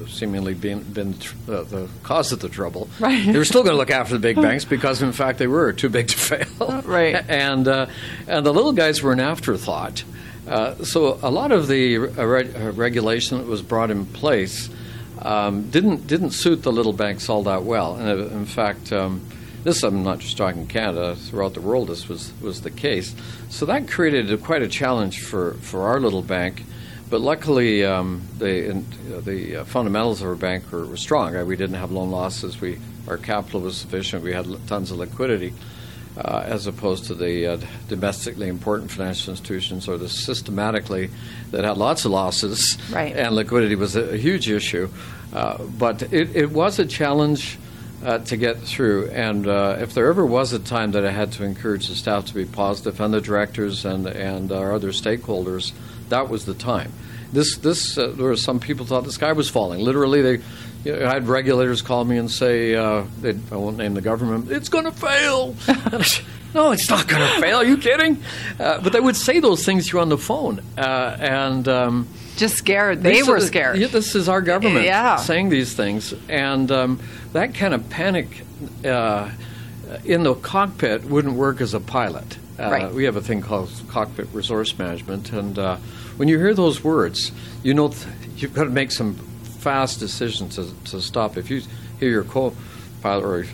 seemingly 0.08 0.54
being 0.54 0.82
been 0.82 1.18
tr- 1.18 1.36
uh, 1.48 1.64
the 1.64 1.88
cause 2.04 2.32
of 2.32 2.40
the 2.40 2.50
trouble. 2.50 2.90
Right. 3.00 3.26
They 3.26 3.38
were 3.38 3.46
still 3.46 3.64
going 3.64 3.74
to 3.74 3.78
look 3.78 3.92
after 3.92 4.14
the 4.14 4.20
big 4.20 4.36
banks 4.42 4.66
because, 4.66 5.02
in 5.02 5.12
fact, 5.12 5.40
they 5.40 5.48
were 5.48 5.74
too 5.74 5.90
big 5.90 6.08
to 6.10 6.18
fail. 6.18 6.82
Right. 6.86 7.16
and 7.30 7.68
uh, 7.68 7.88
and 8.28 8.46
the 8.46 8.54
little 8.54 8.74
guys 8.74 9.02
were 9.02 9.12
an 9.12 9.20
afterthought. 9.20 10.04
Uh, 10.48 10.76
so 10.84 11.20
a 11.24 11.32
lot 11.32 11.52
of 11.52 11.68
the 11.68 11.98
reg- 11.98 12.78
regulation 12.78 13.38
that 13.38 13.48
was 13.48 13.62
brought 13.62 13.90
in 13.90 14.06
place 14.06 14.70
um, 15.22 15.70
didn't 15.70 16.08
didn't 16.08 16.32
suit 16.32 16.64
the 16.64 16.72
little 16.72 16.94
banks 16.94 17.30
all 17.30 17.44
that 17.44 17.64
well. 17.64 17.96
And 17.96 18.10
uh, 18.10 18.26
in 18.36 18.46
fact, 18.46 18.92
um, 18.92 19.26
this 19.64 19.84
I'm 19.84 20.04
not 20.04 20.20
just 20.20 20.38
talking 20.38 20.68
Canada. 20.68 21.16
Throughout 21.16 21.54
the 21.54 21.62
world, 21.62 21.88
this 21.88 22.08
was 22.10 22.34
was 22.42 22.62
the 22.62 22.72
case. 22.72 23.16
So 23.50 23.66
that 23.66 23.88
created 23.88 24.32
a, 24.32 24.38
quite 24.38 24.62
a 24.62 24.68
challenge 24.68 25.22
for, 25.22 25.54
for 25.56 25.84
our 25.88 26.00
little 26.00 26.22
bank. 26.22 26.64
But 27.10 27.22
luckily, 27.22 27.86
um, 27.86 28.22
the 28.38 28.70
in, 28.70 28.86
uh, 29.14 29.20
the 29.22 29.58
uh, 29.58 29.64
fundamentals 29.66 30.22
of 30.22 30.28
our 30.28 30.36
bank 30.36 30.72
were, 30.72 30.86
were 30.86 30.98
strong. 30.98 31.36
Uh, 31.36 31.46
we 31.46 31.56
didn't 31.56 31.76
have 31.76 31.92
loan 31.92 32.10
losses. 32.12 32.60
We 32.60 32.80
our 33.08 33.18
capital 33.18 33.62
was 33.62 33.78
sufficient. 33.78 34.24
We 34.24 34.34
had 34.34 34.48
l- 34.48 34.60
tons 34.68 34.90
of 34.92 34.98
liquidity 34.98 35.54
uh, 36.18 36.44
as 36.46 36.68
opposed 36.68 37.06
to 37.06 37.16
the 37.16 37.48
uh, 37.48 37.58
domestically 37.88 38.48
important 38.48 38.92
financial 38.92 39.32
institutions 39.32 39.88
or 39.88 39.98
the 39.98 40.10
systematically 40.10 41.10
that 41.52 41.64
had 41.64 41.78
lots 41.78 42.06
of 42.06 42.12
losses 42.12 42.78
Right. 42.92 43.16
and 43.16 43.36
liquidity 43.36 43.76
was 43.76 43.96
a, 43.96 44.14
a 44.14 44.18
huge 44.18 44.50
issue. 44.50 44.90
Uh, 45.34 45.58
but 45.64 46.02
it, 46.14 46.36
it 46.36 46.52
was 46.52 46.80
a 46.80 46.86
challenge 46.86 47.58
uh, 48.04 48.20
to 48.20 48.38
get 48.38 48.60
through. 48.60 49.10
And 49.10 49.48
uh, 49.48 49.78
if 49.80 49.94
there 49.94 50.08
ever 50.08 50.26
was 50.26 50.54
a 50.54 50.60
time 50.60 50.92
that 50.92 51.06
I 51.06 51.12
had 51.12 51.32
to 51.34 51.44
encourage 51.44 51.88
the 51.88 51.96
staff 51.96 52.26
to 52.26 52.34
be 52.34 52.46
positive 52.46 53.00
and 53.00 53.14
the 53.14 53.22
directors 53.22 53.86
and, 53.86 54.06
and 54.08 54.52
our 54.52 54.74
other 54.74 54.90
stakeholders, 54.90 55.72
that 56.10 56.30
was 56.30 56.46
the 56.46 56.54
time. 56.54 56.92
This, 57.32 57.58
this, 57.58 57.98
uh, 57.98 58.08
there 58.16 58.28
were 58.28 58.36
some 58.36 58.60
people 58.60 58.86
thought 58.86 59.06
the 59.06 59.12
sky 59.12 59.32
was 59.32 59.50
falling. 59.50 59.80
Literally, 59.80 60.22
they, 60.22 60.44
you 60.84 60.96
know, 60.96 61.08
I 61.08 61.14
had 61.14 61.28
regulators 61.28 61.82
call 61.82 62.06
me 62.06 62.18
and 62.18 62.30
say, 62.30 62.76
uh, 62.76 63.06
I 63.24 63.56
won't 63.56 63.78
name 63.78 63.96
the 63.96 64.02
government, 64.02 64.52
it's 64.52 64.70
going 64.70 64.86
to 64.86 64.92
fail. 64.92 65.56
No, 66.54 66.72
it's 66.72 66.88
not 66.88 67.08
going 67.08 67.22
to 67.22 67.42
fail. 67.42 67.58
Are 67.58 67.66
you 67.66 67.78
kidding? 67.78 68.22
Uh, 68.60 68.80
but 68.80 68.94
they 68.94 69.00
would 69.00 69.16
say 69.16 69.40
those 69.40 69.66
things 69.66 69.88
to 69.88 69.98
you 69.98 70.02
on 70.02 70.10
the 70.10 70.20
phone. 70.20 70.62
Uh, 70.78 71.18
and 71.20 71.68
um, 71.68 72.08
Just 72.38 72.56
scared. 72.58 73.04
They 73.04 73.14
these 73.14 73.28
were 73.28 73.40
the- 73.40 73.46
scared. 73.46 73.78
Yeah, 73.78 73.88
this 73.88 74.16
is 74.16 74.28
our 74.28 74.42
government 74.42 74.86
Yeah. 74.86 75.18
saying 75.18 75.50
these 75.50 75.74
things, 75.74 76.14
and 76.30 76.72
um, 76.72 77.00
that 77.34 77.54
kind 77.54 77.74
of 77.74 77.88
panic 77.90 78.44
uh, 78.86 79.30
in 80.06 80.24
the 80.24 80.34
cockpit 80.36 81.06
wouldn't 81.06 81.36
work 81.36 81.62
as 81.62 81.74
a 81.74 81.80
pilot. 81.80 82.38
Uh, 82.60 82.70
Right. 82.70 82.94
We 82.94 83.06
have 83.06 83.16
a 83.16 83.22
thing 83.22 83.42
called 83.42 83.70
cockpit 83.88 84.28
resource 84.34 84.78
management, 84.78 85.32
and 85.32 85.58
uh, 85.58 85.78
when 86.18 86.28
you 86.28 86.38
hear 86.38 86.54
those 86.54 86.84
words, 86.84 87.32
you 87.64 87.74
know 87.74 87.90
th- 87.90 88.06
you've 88.38 88.54
got 88.54 88.66
to 88.66 88.70
make 88.70 88.92
some 88.92 89.16
fast 89.60 90.00
decisions 90.00 90.56
to, 90.56 90.72
to 90.92 91.02
stop. 91.02 91.38
If 91.38 91.50
you 91.50 91.62
hear 92.00 92.10
your 92.10 92.24
co-pilot 92.24 93.24
or 93.24 93.46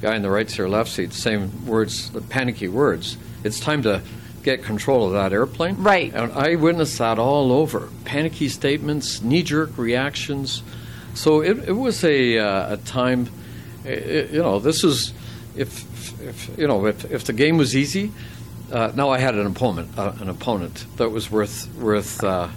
guy 0.00 0.14
in 0.16 0.22
the 0.22 0.30
right 0.30 0.48
seat 0.48 0.60
or 0.60 0.68
left 0.68 0.90
seat 0.90 1.12
same 1.12 1.66
words, 1.66 2.10
the 2.10 2.20
panicky 2.20 2.68
words, 2.68 3.16
it's 3.42 3.58
time 3.58 3.82
to 3.82 4.02
get 4.44 4.62
control 4.62 5.06
of 5.06 5.12
that 5.14 5.32
airplane. 5.32 5.76
Right. 5.82 6.12
And 6.14 6.30
I 6.32 6.54
witnessed 6.54 6.98
that 6.98 7.18
all 7.18 7.50
over. 7.50 7.88
Panicky 8.04 8.48
statements, 8.48 9.22
knee-jerk 9.22 9.76
reactions. 9.76 10.62
So 11.14 11.40
it, 11.40 11.68
it 11.68 11.72
was 11.72 12.04
a, 12.04 12.38
uh, 12.38 12.74
a 12.74 12.76
time, 12.76 13.28
i- 13.84 13.88
i- 13.88 14.28
you 14.30 14.42
know, 14.42 14.58
this 14.60 14.84
is, 14.84 15.12
if, 15.56 15.82
if 16.22 16.58
you 16.58 16.66
know, 16.68 16.86
if, 16.86 17.10
if 17.10 17.24
the 17.24 17.32
game 17.32 17.56
was 17.56 17.74
easy, 17.74 18.12
uh, 18.72 18.92
now 18.94 19.10
I 19.10 19.18
had 19.18 19.34
an 19.34 19.46
opponent, 19.46 19.96
uh, 19.98 20.12
an 20.20 20.28
opponent 20.28 20.84
that 20.96 21.08
was 21.10 21.30
worth, 21.30 21.68
worth, 21.76 22.22
uh, 22.22 22.48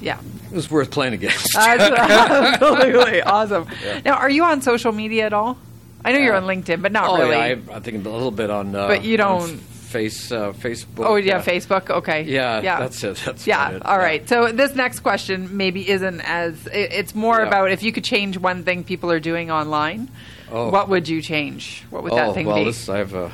yeah. 0.00 0.18
it 0.50 0.54
was 0.54 0.70
worth 0.70 0.90
playing 0.90 1.14
against. 1.14 1.56
Absolutely 1.56 3.22
awesome. 3.22 3.66
Now, 4.04 4.14
are 4.14 4.30
you 4.30 4.44
on 4.44 4.62
social 4.62 4.92
media 4.92 5.26
at 5.26 5.32
all? 5.32 5.58
I 6.04 6.12
know 6.12 6.18
you're 6.18 6.34
Uh, 6.36 6.40
on 6.40 6.46
LinkedIn, 6.46 6.80
but 6.82 6.92
not 6.92 7.08
oh, 7.10 7.18
really. 7.18 7.36
yeah, 7.36 7.56
I, 7.72 7.76
I 7.76 7.80
think 7.80 8.04
a 8.06 8.08
little 8.08 8.30
bit 8.30 8.50
on. 8.50 8.74
Uh, 8.74 8.86
But 8.86 9.04
you 9.04 9.16
don't- 9.16 9.60
face 9.88 10.30
uh, 10.30 10.52
Facebook. 10.52 11.04
oh, 11.06 11.16
yeah, 11.16 11.38
uh, 11.38 11.42
Facebook. 11.42 11.90
Okay. 11.90 12.22
Yeah, 12.22 12.60
Yeah. 12.60 12.80
that's 12.80 13.02
it. 13.02 13.16
That's 13.24 13.46
Yeah. 13.46 13.70
it. 13.70 13.84
All 13.84 13.96
Yeah. 13.96 14.04
right. 14.04 14.28
So 14.28 14.52
this 14.52 14.74
next 14.74 15.00
question 15.00 15.56
maybe 15.56 15.88
isn't 15.88 16.20
as. 16.20 16.66
It, 16.66 16.92
it's 16.92 17.14
more 17.14 17.40
Yeah. 17.40 17.48
about 17.48 17.70
if 17.70 17.82
you 17.82 17.92
could 17.92 18.04
change 18.04 18.36
one 18.38 18.62
thing 18.64 18.84
people 18.84 19.10
are 19.10 19.20
doing 19.20 19.50
online, 19.50 20.08
Oh. 20.52 20.68
what 20.70 20.88
would 20.88 21.08
you 21.08 21.20
change? 21.22 21.84
What 21.90 22.02
would 22.02 22.12
oh, 22.12 22.16
that 22.16 22.34
thing 22.34 22.46
well, 22.46 22.56
be? 22.56 22.64
this 22.64 22.88
I 22.88 22.98
have 22.98 23.14
a. 23.14 23.30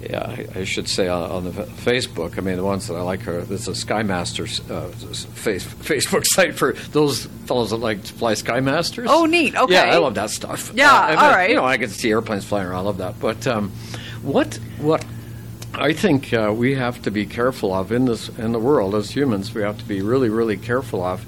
Yeah, 0.00 0.20
I, 0.54 0.60
I 0.60 0.64
should 0.64 0.88
say 0.88 1.08
on, 1.08 1.28
on 1.28 1.44
the 1.44 1.50
Facebook. 1.50 2.38
I 2.38 2.40
mean, 2.40 2.54
the 2.56 2.62
ones 2.64 2.86
that 2.86 2.94
I 2.94 3.00
like 3.00 3.26
are 3.26 3.42
this 3.42 3.66
is 3.66 3.84
Skymasters 3.84 4.60
uh, 4.70 4.86
face, 5.34 5.64
Facebook 5.66 6.24
site 6.34 6.54
for 6.54 6.74
those 6.92 7.26
fellows 7.46 7.70
that 7.70 7.78
like 7.78 8.04
to 8.04 8.12
fly 8.12 8.34
Skymasters. 8.34 9.06
Oh, 9.08 9.26
neat. 9.26 9.56
Okay. 9.56 9.72
Yeah, 9.74 9.92
I 9.94 9.98
love 9.98 10.14
that 10.14 10.30
stuff. 10.30 10.70
Yeah, 10.72 10.92
I 10.92 11.10
mean, 11.10 11.18
all 11.18 11.30
right. 11.30 11.50
You 11.50 11.56
know, 11.56 11.64
I 11.64 11.78
can 11.78 11.90
see 11.90 12.10
airplanes 12.10 12.44
flying 12.44 12.68
around. 12.68 12.76
I 12.78 12.84
love 12.84 12.98
that. 12.98 13.18
But 13.18 13.44
um, 13.48 13.72
what 14.22 14.54
what 14.80 15.04
I 15.74 15.92
think 15.92 16.32
uh, 16.32 16.52
we 16.56 16.74
have 16.74 17.02
to 17.02 17.10
be 17.10 17.26
careful 17.26 17.72
of 17.74 17.92
in 17.92 18.06
this 18.06 18.28
in 18.30 18.52
the 18.52 18.58
world 18.58 18.94
as 18.94 19.10
humans, 19.10 19.54
we 19.54 19.62
have 19.62 19.78
to 19.78 19.84
be 19.84 20.02
really 20.02 20.28
really 20.28 20.56
careful 20.56 21.04
of, 21.04 21.24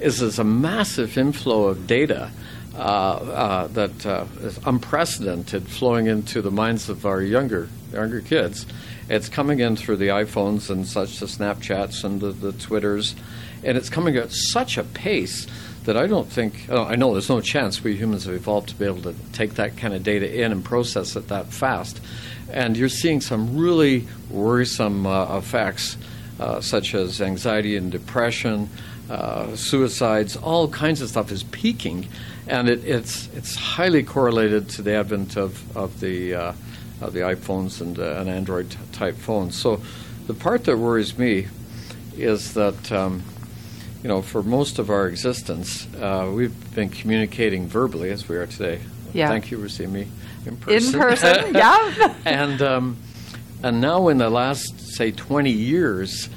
is 0.00 0.18
there's 0.18 0.38
a 0.38 0.44
massive 0.44 1.16
inflow 1.16 1.64
of 1.68 1.86
data. 1.86 2.30
Uh, 2.76 2.78
uh, 2.78 3.66
that 3.68 4.04
uh, 4.04 4.26
is 4.40 4.58
unprecedented 4.66 5.68
flowing 5.68 6.08
into 6.08 6.42
the 6.42 6.50
minds 6.50 6.88
of 6.88 7.06
our 7.06 7.22
younger 7.22 7.68
younger 7.92 8.20
kids. 8.20 8.66
It's 9.08 9.28
coming 9.28 9.60
in 9.60 9.76
through 9.76 9.98
the 9.98 10.08
iPhones 10.08 10.70
and 10.70 10.84
such, 10.84 11.20
the 11.20 11.26
Snapchats 11.26 12.02
and 12.02 12.20
the, 12.20 12.32
the 12.32 12.50
Twitters, 12.50 13.14
and 13.62 13.78
it's 13.78 13.88
coming 13.88 14.16
at 14.16 14.32
such 14.32 14.76
a 14.76 14.82
pace 14.82 15.46
that 15.84 15.96
I 15.96 16.08
don't 16.08 16.28
think, 16.28 16.68
I 16.68 16.96
know 16.96 17.12
there's 17.12 17.28
no 17.28 17.40
chance 17.40 17.84
we 17.84 17.94
humans 17.94 18.24
have 18.24 18.34
evolved 18.34 18.70
to 18.70 18.74
be 18.74 18.86
able 18.86 19.02
to 19.02 19.14
take 19.32 19.54
that 19.54 19.76
kind 19.76 19.94
of 19.94 20.02
data 20.02 20.42
in 20.42 20.50
and 20.50 20.64
process 20.64 21.14
it 21.14 21.28
that 21.28 21.52
fast. 21.52 22.00
And 22.54 22.76
you're 22.76 22.88
seeing 22.88 23.20
some 23.20 23.58
really 23.58 24.06
worrisome 24.30 25.06
uh, 25.06 25.36
effects, 25.36 25.98
uh, 26.40 26.62
such 26.62 26.94
as 26.94 27.20
anxiety 27.20 27.76
and 27.76 27.92
depression, 27.92 28.70
uh, 29.10 29.54
suicides, 29.56 30.36
all 30.36 30.68
kinds 30.68 31.02
of 31.02 31.10
stuff 31.10 31.30
is 31.30 31.42
peaking. 31.42 32.08
And 32.46 32.68
it, 32.68 32.84
it's, 32.84 33.28
it's 33.34 33.56
highly 33.56 34.02
correlated 34.02 34.70
to 34.70 34.82
the 34.82 34.94
advent 34.94 35.36
of, 35.36 35.76
of 35.76 36.00
the 36.00 36.34
uh, 36.34 36.52
of 37.00 37.12
the 37.12 37.20
iPhones 37.20 37.80
and, 37.80 37.98
uh, 37.98 38.20
and 38.20 38.30
Android 38.30 38.74
type 38.92 39.16
phones. 39.16 39.56
So 39.56 39.80
the 40.26 40.32
part 40.34 40.64
that 40.64 40.78
worries 40.78 41.18
me 41.18 41.48
is 42.16 42.54
that, 42.54 42.92
um, 42.92 43.22
you 44.02 44.08
know, 44.08 44.22
for 44.22 44.42
most 44.42 44.78
of 44.78 44.90
our 44.90 45.08
existence, 45.08 45.86
uh, 45.96 46.30
we've 46.32 46.74
been 46.74 46.88
communicating 46.88 47.66
verbally 47.66 48.10
as 48.10 48.28
we 48.28 48.36
are 48.36 48.46
today. 48.46 48.80
Yeah. 49.12 49.28
Thank 49.28 49.50
you 49.50 49.60
for 49.60 49.68
seeing 49.68 49.92
me 49.92 50.06
in 50.46 50.54
In 50.54 50.58
person. 50.58 51.00
person, 51.00 51.54
yeah. 51.54 52.14
and 52.24 52.60
um, 52.62 52.96
and 53.62 53.80
now 53.80 54.08
in 54.08 54.18
the 54.18 54.30
last 54.30 54.78
say 54.94 55.10
20 55.10 55.50
years, 55.50 56.28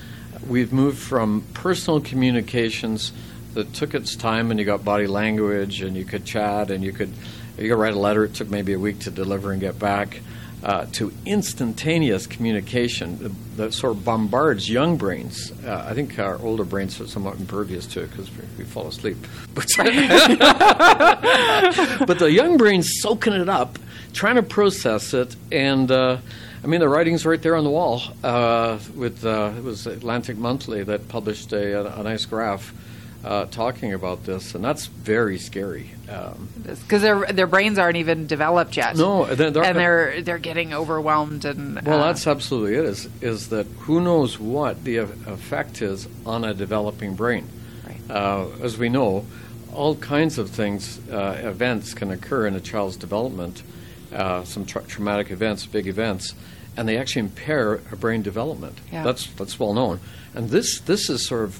we've 0.47 0.71
moved 0.71 0.97
from 0.97 1.41
personal 1.53 1.99
communications 1.99 3.11
that 3.53 3.73
took 3.73 3.93
its 3.93 4.15
time, 4.15 4.51
and 4.51 4.59
you 4.59 4.65
got 4.65 4.83
body 4.85 5.07
language, 5.07 5.81
and 5.81 5.95
you 5.97 6.05
could 6.05 6.25
chat, 6.25 6.69
and 6.71 6.83
you 6.83 6.91
could 6.93 7.11
you 7.57 7.69
could 7.69 7.77
write 7.79 7.93
a 7.93 7.99
letter. 7.99 8.23
It 8.25 8.33
took 8.35 8.49
maybe 8.49 8.73
a 8.73 8.79
week 8.79 8.99
to 8.99 9.11
deliver 9.11 9.51
and 9.51 9.59
get 9.61 9.77
back. 9.79 10.21
Uh, 10.63 10.87
to 10.91 11.13
instantaneous 11.27 12.25
communication 12.25 13.19
that, 13.19 13.31
that 13.57 13.73
sort 13.75 13.93
of 13.95 14.03
bombards 14.03 14.67
young 14.67 14.97
brains. 14.97 15.51
Uh, 15.63 15.85
I 15.87 15.93
think 15.93 16.17
our 16.17 16.39
older 16.41 16.63
brains 16.65 16.99
are 16.99 17.05
somewhat 17.07 17.37
impervious 17.39 17.85
to 17.87 18.01
it 18.01 18.09
because 18.09 18.27
we, 18.31 18.43
we 18.57 18.63
fall 18.63 18.87
asleep. 18.87 19.17
But, 19.53 19.67
but 22.07 22.17
the 22.19 22.31
young 22.31 22.57
brain's 22.57 23.01
soaking 23.01 23.33
it 23.33 23.49
up, 23.49 23.77
trying 24.13 24.35
to 24.35 24.43
process 24.43 25.13
it, 25.13 25.35
and 25.51 25.91
uh, 25.91 26.17
I 26.63 26.67
mean 26.67 26.79
the 26.79 26.89
writing's 26.89 27.25
right 27.25 27.41
there 27.41 27.55
on 27.55 27.63
the 27.63 27.69
wall. 27.69 28.01
Uh, 28.23 28.79
with 28.95 29.25
uh, 29.25 29.53
it 29.57 29.63
was 29.63 29.87
Atlantic 29.87 30.37
Monthly 30.37 30.83
that 30.83 31.07
published 31.07 31.53
a, 31.53 31.99
a, 31.99 32.03
nice 32.03 32.25
graph 32.25 32.73
uh, 33.23 33.45
talking 33.45 33.93
about 33.93 34.25
this, 34.25 34.55
and 34.55 34.63
that's 34.63 34.85
very 34.87 35.37
scary. 35.37 35.91
Um, 36.09 36.49
Because 36.63 37.01
their 37.01 37.25
their 37.27 37.47
brains 37.47 37.77
aren't 37.77 37.97
even 37.97 38.27
developed 38.27 38.77
yet. 38.77 38.95
No, 38.95 39.25
they're- 39.25 39.51
they're- 39.51 39.63
and 39.63 39.77
they're 39.77 40.21
they're 40.21 40.37
getting 40.37 40.73
overwhelmed 40.73 41.45
and. 41.45 41.81
well, 41.85 42.01
uh, 42.01 42.07
that's 42.07 42.27
absolutely 42.27 42.75
it. 42.75 42.85
Is 42.85 43.09
is 43.21 43.49
that 43.49 43.65
who 43.79 44.01
knows 44.01 44.39
what 44.39 44.83
the 44.83 44.97
effect 44.97 45.81
is 45.81 46.07
on 46.25 46.43
a 46.43 46.53
developing 46.53 47.15
brain? 47.15 47.47
Right. 47.85 48.01
Uh, 48.09 48.47
as 48.63 48.77
we 48.77 48.89
know, 48.89 49.25
all 49.73 49.95
kinds 49.95 50.37
of 50.37 50.49
things, 50.49 50.99
uh, 51.09 51.39
events 51.43 51.93
can 51.93 52.09
occur 52.11 52.47
in 52.47 52.55
a 52.55 52.59
child's 52.59 52.97
development, 52.97 53.61
uh, 54.13 54.43
some 54.43 54.65
tra- 54.65 54.83
traumatic 54.83 55.31
events, 55.31 55.65
big 55.65 55.87
events, 55.87 56.33
and 56.75 56.87
they 56.87 56.97
actually 56.97 57.21
impair 57.21 57.77
brain 57.99 58.21
development. 58.21 58.77
Yeah. 58.91 59.03
That's 59.03 59.27
that's 59.33 59.59
well 59.59 59.73
known, 59.73 59.99
and 60.33 60.49
this 60.49 60.79
this 60.81 61.09
is 61.09 61.25
sort 61.25 61.43
of 61.43 61.59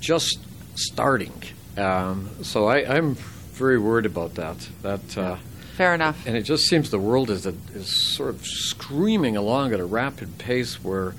just 0.00 0.38
starting. 0.74 1.42
Um, 1.76 2.30
so 2.42 2.66
I, 2.66 2.96
I'm 2.96 3.14
very 3.14 3.78
worried 3.78 4.06
about 4.06 4.34
that. 4.34 4.68
That. 4.82 5.18
Uh, 5.18 5.36
fair 5.76 5.94
enough. 5.94 6.26
and 6.26 6.36
it 6.36 6.42
just 6.42 6.66
seems 6.66 6.90
the 6.90 6.98
world 6.98 7.30
is, 7.30 7.46
a, 7.46 7.54
is 7.72 7.88
sort 7.88 8.30
of 8.30 8.44
screaming 8.44 9.36
along 9.36 9.72
at 9.72 9.78
a 9.78 9.84
rapid 9.84 10.36
pace 10.36 10.82
where, 10.82 11.14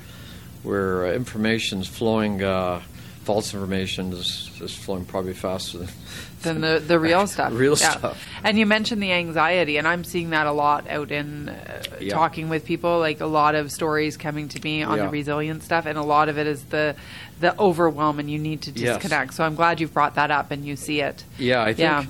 where 0.63 1.05
uh, 1.05 1.13
information's 1.13 1.87
flowing 1.87 2.43
uh, 2.43 2.81
false 3.29 3.53
information 3.53 4.11
is 4.11 4.49
just 4.55 4.75
flowing 4.79 5.05
probably 5.05 5.33
faster 5.33 5.77
than 5.77 5.89
than 6.41 6.61
the, 6.61 6.79
the 6.79 6.97
real 6.99 7.27
stuff. 7.35 7.53
Real 7.53 7.75
stuff. 7.75 8.25
And 8.43 8.57
you 8.57 8.65
mentioned 8.65 9.03
the 9.03 9.11
anxiety, 9.11 9.77
and 9.77 9.87
I'm 9.87 10.03
seeing 10.03 10.31
that 10.31 10.47
a 10.47 10.51
lot 10.51 10.89
out 10.89 11.11
in 11.11 11.49
uh, 11.49 11.83
Yeah. 12.01 12.15
talking 12.15 12.49
with 12.49 12.65
people. 12.65 12.97
Like 12.97 13.21
a 13.21 13.27
lot 13.27 13.53
of 13.53 13.71
stories 13.71 14.17
coming 14.17 14.47
to 14.49 14.59
me 14.63 14.81
on 14.81 14.97
the 14.97 15.03
Yeah. 15.03 15.09
resilience 15.11 15.63
stuff, 15.63 15.85
and 15.85 15.95
a 15.95 16.01
lot 16.01 16.27
of 16.27 16.39
it 16.39 16.47
is 16.47 16.63
the 16.63 16.95
the 17.39 17.53
overwhelm, 17.59 18.17
and 18.17 18.31
you 18.31 18.39
need 18.39 18.63
to 18.63 18.71
Yes. 18.71 18.95
disconnect. 18.97 19.35
So 19.35 19.43
I'm 19.43 19.53
glad 19.53 19.79
you've 19.79 19.93
brought 19.93 20.15
that 20.15 20.31
up 20.31 20.49
and 20.49 20.65
you 20.65 20.75
see 20.75 20.99
it. 21.01 21.23
Yeah, 21.37 21.61
I 21.61 21.73
think 21.73 21.79
Yeah. 21.79 22.05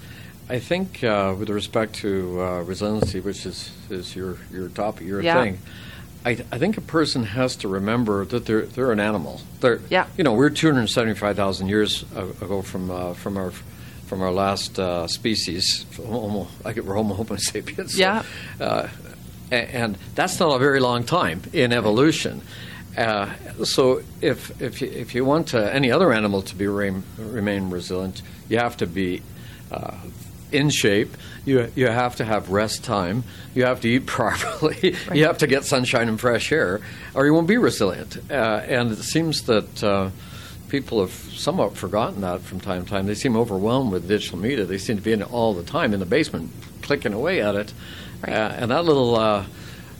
I 0.55 0.59
think 0.59 1.03
uh, 1.03 1.35
with 1.37 1.49
respect 1.49 1.95
to 1.95 2.41
uh, 2.41 2.61
resiliency, 2.63 3.19
which 3.19 3.45
is, 3.45 3.71
is 3.89 4.15
your 4.15 4.37
your 4.53 4.69
topic, 4.69 5.05
your 5.05 5.21
Yeah. 5.21 5.43
thing. 5.43 5.57
I, 6.25 6.31
I 6.51 6.57
think 6.57 6.77
a 6.77 6.81
person 6.81 7.23
has 7.23 7.55
to 7.57 7.67
remember 7.67 8.25
that 8.25 8.45
they're 8.45 8.65
they're 8.65 8.91
an 8.91 8.99
animal. 8.99 9.41
They're 9.61 9.79
Yeah. 9.89 10.05
you 10.17 10.23
know 10.23 10.33
we're 10.33 10.49
275,000 10.49 11.69
years 11.69 12.03
ago 12.41 12.61
from 12.61 12.91
uh, 12.91 13.13
from 13.13 13.37
our 13.37 13.51
from 14.05 14.21
our 14.21 14.31
last 14.31 14.77
uh, 14.79 15.07
species. 15.07 15.85
Homo, 15.95 16.47
I 16.65 16.73
get 16.73 16.83
we're 16.85 16.95
Homo 16.95 17.13
Homo 17.15 17.35
sapiens. 17.37 17.93
so, 17.93 17.99
Yeah. 17.99 18.23
uh, 18.59 18.87
and 19.51 19.97
that's 20.15 20.39
not 20.39 20.55
a 20.55 20.59
very 20.59 20.79
long 20.79 21.03
time 21.03 21.41
in 21.53 21.71
evolution. 21.73 22.41
Uh, 22.97 23.29
so 23.63 24.01
if 24.21 24.61
if 24.61 24.81
you, 24.81 24.89
if 24.89 25.15
you 25.15 25.23
want 25.25 25.53
uh, 25.53 25.59
any 25.59 25.91
other 25.91 26.11
animal 26.11 26.41
to 26.41 26.55
be 26.55 26.67
remain, 26.67 27.03
remain 27.17 27.69
resilient, 27.69 28.21
you 28.49 28.57
have 28.57 28.75
to 28.77 28.87
be 28.87 29.21
uh, 29.71 29.95
in 30.51 30.69
shape. 30.69 31.15
You 31.45 31.71
you 31.75 31.87
have 31.87 32.17
to 32.17 32.25
have 32.25 32.49
rest 32.49 32.83
time. 32.83 33.23
You 33.55 33.65
have 33.65 33.81
to 33.81 33.89
eat 33.89 34.05
properly. 34.05 34.95
You 35.13 35.25
have 35.25 35.39
to 35.39 35.47
get 35.47 35.65
sunshine 35.65 36.09
and 36.09 36.19
fresh 36.19 36.51
air, 36.51 36.81
or 37.13 37.25
you 37.25 37.33
won't 37.33 37.47
be 37.47 37.57
resilient. 37.57 38.17
Uh, 38.29 38.61
and 38.67 38.91
it 38.91 39.03
seems 39.03 39.43
that. 39.43 39.83
Uh, 39.83 40.09
People 40.69 40.99
have 41.01 41.09
somewhat 41.11 41.75
forgotten 41.75 42.21
that 42.21 42.41
from 42.41 42.59
time 42.59 42.83
to 42.83 42.89
time. 42.91 43.07
They 43.07 43.15
seem 43.15 43.35
overwhelmed 43.35 43.91
with 43.91 44.07
digital 44.07 44.37
media. 44.37 44.65
They 44.65 44.77
seem 44.77 44.97
to 44.97 45.01
be 45.01 45.11
in 45.11 45.23
it 45.23 45.33
all 45.33 45.55
the 45.55 45.63
time 45.63 45.95
in 45.95 45.99
the 45.99 46.05
basement, 46.05 46.51
clicking 46.83 47.11
away 47.11 47.41
at 47.41 47.55
it. 47.55 47.73
Right. 48.21 48.33
Uh, 48.35 48.53
and 48.55 48.69
that 48.69 48.85
little 48.85 49.15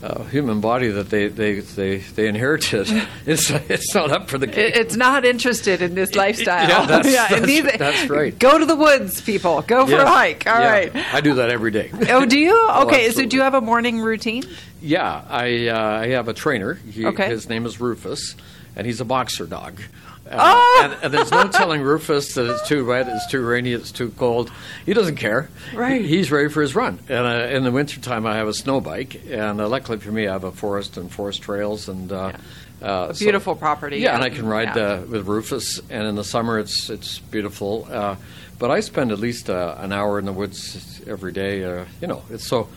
uh, 0.02 0.24
human 0.26 0.62
body 0.62 0.88
that 0.90 1.10
they, 1.10 1.28
they, 1.28 1.60
they, 1.60 1.98
they 1.98 2.28
inherited, 2.28 2.88
it's, 3.26 3.50
it's 3.50 3.94
not 3.94 4.12
up 4.12 4.30
for 4.30 4.38
the 4.38 4.48
game. 4.48 4.72
it's 4.74 4.96
not 4.96 5.26
interested 5.26 5.82
in 5.82 5.94
this 5.96 6.16
lifestyle. 6.16 6.68
Yeah, 6.70 6.86
that's- 6.86 7.32
and 7.34 7.46
that's- 7.46 7.78
that's 7.78 8.10
right. 8.10 8.38
Go 8.38 8.58
to 8.58 8.66
the 8.66 8.76
woods, 8.76 9.20
people. 9.22 9.62
Go 9.64 9.86
for 9.86 9.96
a 9.98 10.08
hike. 10.08 10.48
All 10.48 10.60
Yeah. 10.60 10.72
right. 10.72 10.96
I 11.14 11.22
do 11.22 11.36
that 11.36 11.50
every 11.50 11.72
day. 11.72 11.92
Oh, 12.10 12.26
do 12.26 12.40
you? 12.40 12.54
Oh, 12.54 12.84
Okay, 12.88 13.12
so 13.12 13.26
do 13.26 13.36
you 13.36 13.44
have 13.44 13.54
a 13.56 13.62
morning 13.62 14.00
routine? 14.00 14.44
Yeah, 14.82 15.24
I, 15.30 15.68
uh, 15.68 16.00
I 16.04 16.08
have 16.10 16.28
a 16.30 16.34
trainer. 16.34 16.76
He, 16.76 17.06
Okay. 17.06 17.28
His 17.28 17.50
name 17.50 17.66
is 17.66 17.80
Rufus, 17.82 18.36
and 18.76 18.88
he's 18.88 19.02
a 19.02 19.06
boxer 19.06 19.46
dog. 19.46 19.82
Uh, 20.30 20.36
Oh! 20.40 20.82
and, 20.84 20.94
and 21.04 21.14
there's 21.14 21.32
no 21.32 21.48
telling 21.48 21.82
Rufus 21.82 22.34
that 22.36 22.50
it's 22.50 22.68
too 22.68 22.86
wet, 22.86 23.08
it's 23.08 23.26
too 23.32 23.44
rainy, 23.46 23.74
it's 23.74 23.92
too 23.92 24.10
cold. 24.12 24.52
He 24.86 24.94
doesn't 24.94 25.16
care. 25.16 25.50
Right. 25.74 26.02
He- 26.02 26.08
he's 26.08 26.32
ready 26.32 26.50
for 26.50 26.62
his 26.62 26.76
run. 26.76 27.00
And 27.10 27.26
uh, 27.26 27.48
in 27.56 27.64
the 27.64 27.72
wintertime, 27.72 28.26
I 28.26 28.36
have 28.36 28.48
a 28.48 28.54
snow 28.54 28.80
bike. 28.80 29.22
And 29.30 29.60
uh, 29.60 29.68
luckily 29.68 29.98
for 29.98 30.12
me, 30.12 30.28
I 30.28 30.34
have 30.34 30.44
a 30.44 30.52
forest 30.52 30.98
and 30.98 31.12
forest 31.12 31.42
trails. 31.42 31.90
and 31.90 32.12
uh, 32.12 32.34
uh, 32.82 33.08
A 33.10 33.14
so- 33.16 33.26
beautiful 33.26 33.56
property. 33.56 33.98
yeah, 33.98 34.14
and 34.16 34.24
I 34.24 34.30
can 34.30 34.46
ride 34.46 34.76
Yeah. 34.76 34.84
uh, 34.84 35.02
with 35.02 35.28
Rufus, 35.28 35.82
and 35.90 36.06
in 36.08 36.16
the 36.16 36.24
summer 36.24 36.60
it's 36.60 36.90
it's 36.90 37.20
beautiful. 37.20 37.88
Uh, 37.92 38.16
but 38.60 38.70
I 38.72 38.80
spend 38.82 39.12
at 39.12 39.20
least 39.20 39.50
uh, 39.50 39.76
an 39.80 39.92
hour 39.92 40.20
in 40.20 40.26
the 40.26 40.32
woods 40.34 41.02
every 41.08 41.32
day. 41.32 41.64
Uh, 41.64 41.86
you 42.02 42.08
know, 42.08 42.22
it's 42.30 42.48
so 42.48 42.70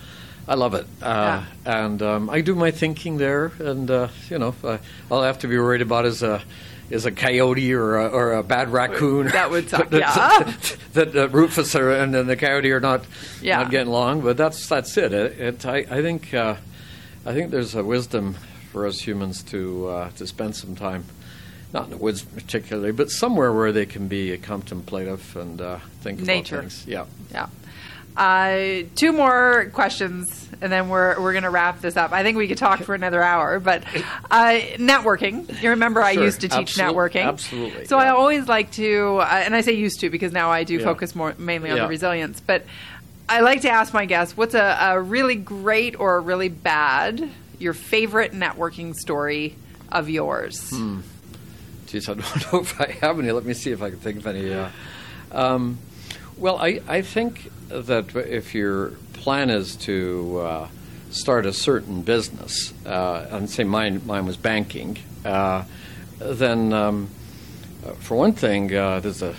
I 0.49 0.55
love 0.57 0.75
it, 0.75 0.87
uh, 1.03 1.45
and 1.65 2.03
um, 2.03 2.31
I 2.31 2.41
do 2.41 2.55
my 2.57 2.71
thinking 2.73 3.19
there. 3.19 3.53
And 3.61 3.89
uh, 3.91 4.09
you 4.29 4.39
know, 4.39 4.55
uh, 4.65 4.79
all 5.11 5.23
I 5.23 5.27
have 5.27 5.39
to 5.41 5.49
be 5.49 5.57
worried 5.59 5.83
about 5.83 6.05
is 6.05 6.23
a 6.25 6.43
is 6.93 7.07
a 7.07 7.11
coyote 7.11 7.73
or 7.73 7.97
a, 7.97 8.09
or 8.09 8.33
a 8.35 8.43
bad 8.43 8.69
raccoon. 8.71 9.29
That 9.29 9.51
would 9.51 9.69
suck, 9.71 9.89
that, 9.91 10.01
yeah. 10.01 10.53
that 10.93 11.17
uh, 11.17 11.29
Rufus 11.31 11.75
are, 11.75 11.91
and 11.91 12.13
then 12.15 12.27
the 12.27 12.37
coyote 12.37 12.71
are 12.71 12.81
not 12.81 13.05
Yeah. 13.41 13.59
not 13.63 13.71
getting 13.71 13.89
along. 13.89 14.21
But 14.21 14.37
that's 14.37 14.69
that's 14.69 14.97
it. 14.97 15.13
It, 15.13 15.41
it 15.41 15.67
I, 15.67 15.79
I 15.91 16.03
think 16.03 16.33
uh, 16.35 16.57
I 17.25 17.33
think 17.33 17.51
there's 17.51 17.75
a 17.75 17.83
wisdom 17.83 18.35
for 18.73 18.87
us 18.87 19.01
humans 19.01 19.43
to 19.45 19.89
uh, 19.89 20.11
to 20.13 20.27
spend 20.27 20.55
some 20.55 20.77
time, 20.77 21.05
not 21.73 21.85
in 21.85 21.91
the 21.91 21.97
woods 21.97 22.23
particularly, 22.23 22.93
but 22.93 23.11
somewhere 23.11 23.53
where 23.53 23.73
they 23.73 23.87
can 23.87 24.07
be 24.09 24.37
contemplative 24.39 25.35
and 25.37 25.61
uh, 25.61 25.79
think 26.03 26.21
Nature. 26.21 26.57
about 26.61 26.71
things. 26.71 26.85
Yeah. 26.87 27.07
Yeah. 27.33 27.47
Uh, 28.17 28.83
two 28.95 29.11
more 29.13 29.71
questions, 29.73 30.47
and 30.61 30.71
then 30.71 30.89
we're 30.91 31.19
we're 31.21 31.33
going 31.33 31.45
to 31.45 31.51
wrap 31.51 31.81
this 31.81 31.97
up. 31.97 32.13
I 32.13 32.23
think 32.23 32.37
we 32.37 32.47
could 32.47 32.59
talk 32.59 32.81
for 32.81 32.95
another 32.95 33.23
hour, 33.23 33.59
but 33.59 33.85
uh, 34.31 34.61
networking. 34.77 35.63
You 35.63 35.71
remember 35.71 36.03
I 36.03 36.13
Sure. 36.15 36.25
used 36.25 36.43
to 36.43 36.49
teach 36.49 36.79
Absolute- 36.79 36.95
networking, 36.95 37.25
absolutely, 37.25 37.87
So 37.87 37.99
I 37.99 38.09
always 38.11 38.49
like 38.49 38.71
to, 38.73 39.19
uh, 39.23 39.43
and 39.45 39.57
I 39.57 39.63
say 39.63 39.73
used 39.73 40.01
to 40.01 40.11
because 40.11 40.31
now 40.33 40.51
I 40.51 40.65
do 40.65 40.75
Yeah. 40.75 40.85
focus 40.85 41.15
more 41.15 41.35
mainly 41.39 41.71
on 41.71 41.79
Yeah. 41.79 41.85
the 41.85 41.89
resilience. 41.89 42.39
But 42.41 42.65
I 43.31 43.41
like 43.41 43.63
to 43.63 43.71
ask 43.71 43.95
my 43.95 44.05
guests, 44.05 44.37
what's 44.37 44.55
a, 44.55 44.77
a 44.81 45.01
really 45.01 45.37
great 45.37 45.99
or 45.99 46.17
a 46.17 46.21
really 46.21 46.51
bad, 46.51 47.31
your 47.59 47.73
favorite 47.73 48.33
networking 48.33 48.95
story 48.95 49.57
of 49.91 50.11
yours? 50.11 50.69
Hmm. 50.69 50.99
Geez, 51.87 52.09
I 52.11 52.15
don't 52.15 52.53
know 52.53 52.61
if 52.61 52.79
I 52.79 52.89
have 53.01 53.19
any. 53.19 53.33
Let 53.33 53.47
me 53.47 53.55
see 53.55 53.71
if 53.71 53.81
I 53.81 53.89
can 53.89 53.99
think 54.01 54.19
of 54.19 54.27
any. 54.27 54.53
Um, 55.31 55.79
well, 56.43 56.59
I, 56.59 56.81
I 56.89 57.03
think 57.03 57.53
that 57.69 58.17
if 58.17 58.53
your 58.53 58.89
plan 59.13 59.49
is 59.49 59.77
to 59.77 60.39
uh, 60.41 60.69
start 61.13 61.47
a 61.47 61.53
certain 61.53 62.03
business, 62.03 62.75
uh, 62.85 63.29
and 63.31 63.49
say 63.49 63.63
mine, 63.63 64.03
mine 64.05 64.27
was 64.27 64.37
banking, 64.37 64.99
uh, 65.25 65.63
then 66.19 66.73
um, 66.73 67.09
for 68.01 68.17
one 68.17 68.33
thing, 68.33 68.75
uh, 68.75 68.99
there's 68.99 69.23
a 69.23 69.37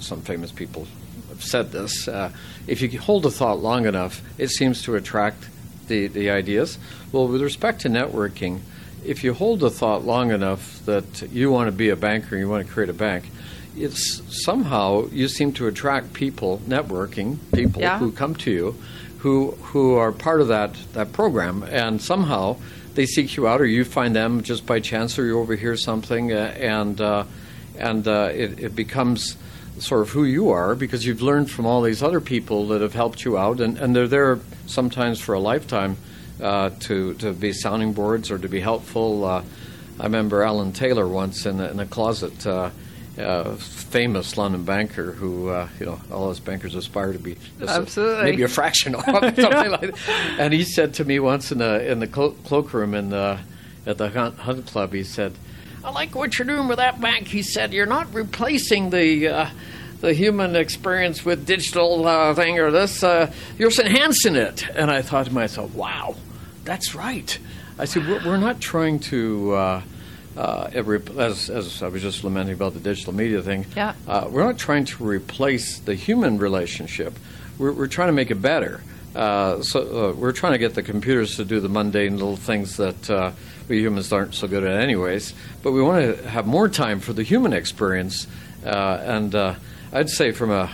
some 0.00 0.20
famous 0.20 0.52
people 0.52 0.86
have 1.30 1.42
said 1.42 1.72
this. 1.72 2.06
Uh, 2.06 2.30
if 2.66 2.82
you 2.82 3.00
hold 3.00 3.24
a 3.24 3.30
thought 3.30 3.60
long 3.60 3.86
enough, 3.86 4.20
it 4.36 4.50
seems 4.50 4.82
to 4.82 4.96
attract 4.96 5.48
the, 5.88 6.08
the 6.08 6.28
ideas. 6.28 6.76
Well, 7.10 7.26
with 7.26 7.40
respect 7.40 7.80
to 7.82 7.88
networking, 7.88 8.60
if 9.02 9.24
you 9.24 9.32
hold 9.32 9.62
a 9.62 9.70
thought 9.70 10.04
long 10.04 10.30
enough 10.30 10.84
that 10.84 11.22
you 11.32 11.50
want 11.50 11.68
to 11.68 11.72
be 11.72 11.88
a 11.88 11.96
banker, 11.96 12.36
you 12.36 12.50
want 12.50 12.66
to 12.66 12.70
create 12.70 12.90
a 12.90 12.94
bank, 12.94 13.30
it's 13.76 14.22
somehow 14.44 15.06
you 15.10 15.28
seem 15.28 15.52
to 15.54 15.66
attract 15.66 16.12
people, 16.12 16.60
networking 16.66 17.38
people 17.54 17.80
Yeah. 17.82 17.98
who 17.98 18.12
come 18.12 18.34
to 18.36 18.50
you, 18.50 18.74
who 19.18 19.52
who 19.62 19.94
are 19.94 20.12
part 20.12 20.40
of 20.40 20.48
that 20.48 20.74
that 20.92 21.12
program, 21.12 21.62
and 21.70 22.00
somehow 22.00 22.56
they 22.94 23.06
seek 23.06 23.36
you 23.36 23.48
out, 23.48 23.60
or 23.60 23.66
you 23.66 23.84
find 23.84 24.14
them 24.14 24.42
just 24.42 24.66
by 24.66 24.80
chance, 24.80 25.18
or 25.18 25.24
you 25.24 25.38
overhear 25.40 25.76
something, 25.76 26.32
uh, 26.32 26.54
and 26.58 27.00
uh, 27.00 27.24
and 27.78 28.06
uh, 28.06 28.28
it, 28.32 28.58
it 28.60 28.76
becomes 28.76 29.36
sort 29.78 30.02
of 30.02 30.10
who 30.10 30.24
you 30.24 30.50
are 30.50 30.74
because 30.74 31.06
you've 31.06 31.22
learned 31.22 31.50
from 31.50 31.64
all 31.66 31.80
these 31.82 32.02
other 32.02 32.20
people 32.20 32.68
that 32.68 32.82
have 32.82 32.92
helped 32.92 33.24
you 33.24 33.38
out, 33.38 33.60
and, 33.60 33.78
and 33.78 33.96
they're 33.96 34.06
there 34.06 34.38
sometimes 34.66 35.18
for 35.18 35.34
a 35.34 35.40
lifetime 35.40 35.96
uh, 36.42 36.68
to 36.80 37.14
to 37.14 37.32
be 37.32 37.52
sounding 37.52 37.92
boards 37.94 38.30
or 38.30 38.38
to 38.38 38.48
be 38.48 38.60
helpful. 38.60 39.24
Uh, 39.24 39.42
I 39.98 40.04
remember 40.04 40.42
Alan 40.42 40.72
Taylor 40.72 41.06
once 41.08 41.46
in 41.46 41.60
a, 41.60 41.68
in 41.70 41.80
a 41.80 41.86
closet. 41.86 42.46
Uh, 43.18 43.56
famous 43.56 44.38
London 44.38 44.64
banker 44.64 45.12
who, 45.12 45.48
uh, 45.48 45.68
you 45.78 45.84
know, 45.84 46.00
all 46.10 46.30
us 46.30 46.38
bankers 46.40 46.74
aspire 46.74 47.12
to 47.12 47.18
be 47.18 47.36
just 47.60 47.98
a- 47.98 48.22
maybe 48.24 48.42
a 48.42 48.48
fraction 48.48 48.94
of 48.94 49.04
something 49.04 49.42
like 49.70 49.80
that. 49.94 50.36
And 50.38 50.54
he 50.54 50.64
said 50.64 50.94
to 50.94 51.04
me 51.04 51.20
once 51.20 51.52
in 51.52 51.58
the 51.58 51.90
in 51.90 51.98
the 51.98 52.06
clo- 52.06 52.34
cloakroom 52.44 52.94
in 52.94 53.10
the, 53.10 53.38
at 53.84 53.98
the 53.98 54.08
hunt, 54.08 54.38
hunt 54.38 54.64
club, 54.66 54.94
he 54.94 55.04
said, 55.04 55.34
"I 55.84 55.90
like 55.90 56.14
what 56.14 56.38
you're 56.38 56.48
doing 56.48 56.68
with 56.68 56.78
that 56.78 57.02
bank." 57.02 57.28
He 57.28 57.42
said, 57.42 57.74
"You're 57.74 57.86
not 57.86 58.12
replacing 58.14 58.90
the." 58.90 59.28
Uh, 59.28 59.50
the 60.00 60.12
human 60.14 60.56
experience 60.56 61.24
with 61.24 61.46
digital 61.46 62.04
uh, 62.08 62.34
thing 62.34 62.58
or 62.58 62.72
this, 62.72 63.04
uh, 63.04 63.32
you're 63.56 63.70
enhancing 63.70 64.34
it. 64.34 64.68
And 64.74 64.90
I 64.90 65.00
thought 65.00 65.26
to 65.26 65.32
myself, 65.32 65.72
wow, 65.76 66.16
that's 66.64 66.92
right. 66.92 67.38
I 67.78 67.84
said, 67.84 68.08
we're, 68.08 68.26
we're 68.26 68.36
not 68.36 68.60
trying 68.60 68.98
to, 68.98 69.52
uh, 69.54 69.82
uh, 70.36 70.70
every, 70.72 71.00
as, 71.18 71.50
as 71.50 71.82
I 71.82 71.88
was 71.88 72.02
just 72.02 72.24
lamenting 72.24 72.54
about 72.54 72.74
the 72.74 72.80
digital 72.80 73.12
media 73.14 73.42
thing, 73.42 73.66
Yeah. 73.76 73.94
uh, 74.08 74.28
we're 74.30 74.44
not 74.44 74.58
trying 74.58 74.84
to 74.86 75.04
replace 75.04 75.78
the 75.78 75.94
human 75.94 76.38
relationship. 76.38 77.18
We're, 77.58 77.72
we're 77.72 77.86
trying 77.88 78.08
to 78.08 78.12
make 78.12 78.30
it 78.30 78.40
better. 78.42 78.82
Uh, 79.14 79.62
so 79.62 79.80
uh, 80.10 80.12
we're 80.14 80.32
trying 80.32 80.52
to 80.52 80.58
get 80.58 80.74
the 80.74 80.82
computers 80.82 81.36
to 81.36 81.44
do 81.44 81.60
the 81.60 81.68
mundane 81.68 82.14
little 82.16 82.36
things 82.36 82.78
that 82.78 83.10
uh, 83.10 83.32
we 83.68 83.78
humans 83.80 84.10
aren't 84.12 84.34
so 84.34 84.48
good 84.48 84.64
at, 84.64 84.80
anyways. 84.80 85.34
But 85.62 85.72
we 85.72 85.82
want 85.82 86.16
to 86.16 86.28
have 86.28 86.46
more 86.46 86.68
time 86.68 86.98
for 87.00 87.12
the 87.12 87.22
human 87.22 87.52
experience. 87.52 88.26
Uh, 88.64 89.00
and 89.04 89.34
uh, 89.34 89.54
I'd 89.92 90.08
say, 90.08 90.32
from 90.32 90.50
a, 90.50 90.70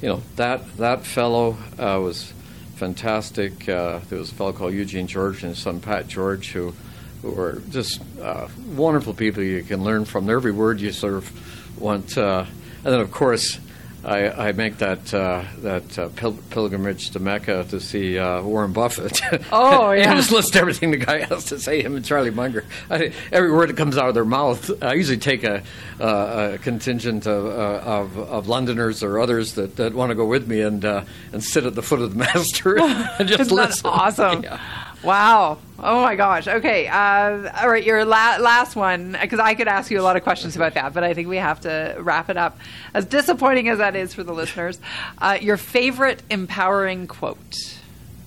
you 0.00 0.08
know, 0.08 0.22
that 0.36 0.76
that 0.78 1.04
fellow 1.04 1.58
uh, 1.78 2.00
was 2.00 2.32
fantastic. 2.76 3.68
Uh, 3.68 4.00
there 4.08 4.18
was 4.18 4.32
a 4.32 4.34
fellow 4.34 4.52
called 4.52 4.72
Eugene 4.72 5.06
George 5.06 5.42
and 5.42 5.50
his 5.50 5.58
son 5.58 5.80
Pat 5.80 6.08
George 6.08 6.52
who 6.52 6.74
who 7.22 7.38
are 7.40 7.62
just 7.70 8.00
uh, 8.20 8.48
wonderful 8.74 9.14
people 9.14 9.42
you 9.42 9.62
can 9.62 9.82
learn 9.84 10.04
from. 10.04 10.28
Every 10.28 10.52
word 10.52 10.80
you 10.80 10.92
sort 10.92 11.14
of 11.14 11.80
want. 11.80 12.18
Uh, 12.18 12.44
and 12.84 12.92
then, 12.92 13.00
of 13.00 13.10
course, 13.12 13.60
I, 14.04 14.48
I 14.48 14.52
make 14.52 14.78
that 14.78 15.14
uh, 15.14 15.44
that 15.58 15.96
uh, 15.96 16.08
pil- 16.16 16.36
pilgrimage 16.50 17.10
to 17.10 17.20
Mecca 17.20 17.62
to 17.70 17.78
see 17.78 18.18
uh, 18.18 18.42
Warren 18.42 18.72
Buffett. 18.72 19.20
Oh, 19.52 19.92
yeah. 19.92 20.10
and 20.10 20.16
just 20.18 20.32
list 20.32 20.56
everything 20.56 20.90
the 20.90 20.96
guy 20.96 21.20
has 21.24 21.44
to 21.46 21.60
say. 21.60 21.80
Him 21.82 21.94
and 21.94 22.04
Charlie 22.04 22.32
Munger. 22.32 22.64
I, 22.90 23.12
every 23.30 23.52
word 23.52 23.68
that 23.68 23.76
comes 23.76 23.96
out 23.96 24.08
of 24.08 24.14
their 24.14 24.24
mouth. 24.24 24.82
I 24.82 24.94
usually 24.94 25.18
take 25.18 25.44
a, 25.44 25.62
uh, 26.00 26.54
a 26.54 26.58
contingent 26.58 27.28
of, 27.28 27.46
uh, 27.46 27.48
of, 27.88 28.18
of 28.18 28.48
Londoners 28.48 29.04
or 29.04 29.20
others 29.20 29.54
that, 29.54 29.76
that 29.76 29.94
want 29.94 30.10
to 30.10 30.16
go 30.16 30.26
with 30.26 30.48
me 30.48 30.62
and 30.62 30.84
uh, 30.84 31.04
and 31.32 31.44
sit 31.44 31.64
at 31.64 31.76
the 31.76 31.82
foot 31.82 32.00
of 32.00 32.10
the 32.12 32.18
master 32.24 32.80
and 32.80 33.28
just 33.28 33.40
Isn't 33.42 33.56
listen. 33.56 33.86
awesome? 33.86 34.42
Yeah. 34.42 34.81
Wow. 35.02 35.58
Oh 35.78 36.02
my 36.02 36.14
gosh. 36.14 36.46
Okay. 36.46 36.86
Uh, 36.86 37.50
all 37.60 37.68
right. 37.68 37.82
Your 37.84 38.04
la- 38.04 38.36
last 38.38 38.76
one, 38.76 39.16
because 39.20 39.40
I 39.40 39.54
could 39.54 39.66
ask 39.68 39.90
you 39.90 40.00
a 40.00 40.02
lot 40.02 40.16
of 40.16 40.22
questions 40.22 40.54
about 40.54 40.74
that, 40.74 40.94
but 40.94 41.02
I 41.02 41.12
think 41.12 41.28
we 41.28 41.38
have 41.38 41.60
to 41.62 41.96
wrap 41.98 42.30
it 42.30 42.36
up. 42.36 42.58
As 42.94 43.04
disappointing 43.04 43.68
as 43.68 43.78
that 43.78 43.96
is 43.96 44.14
for 44.14 44.22
the 44.22 44.32
listeners, 44.32 44.78
uh, 45.18 45.38
your 45.40 45.56
favorite 45.56 46.22
empowering 46.30 47.08
quote. 47.08 47.80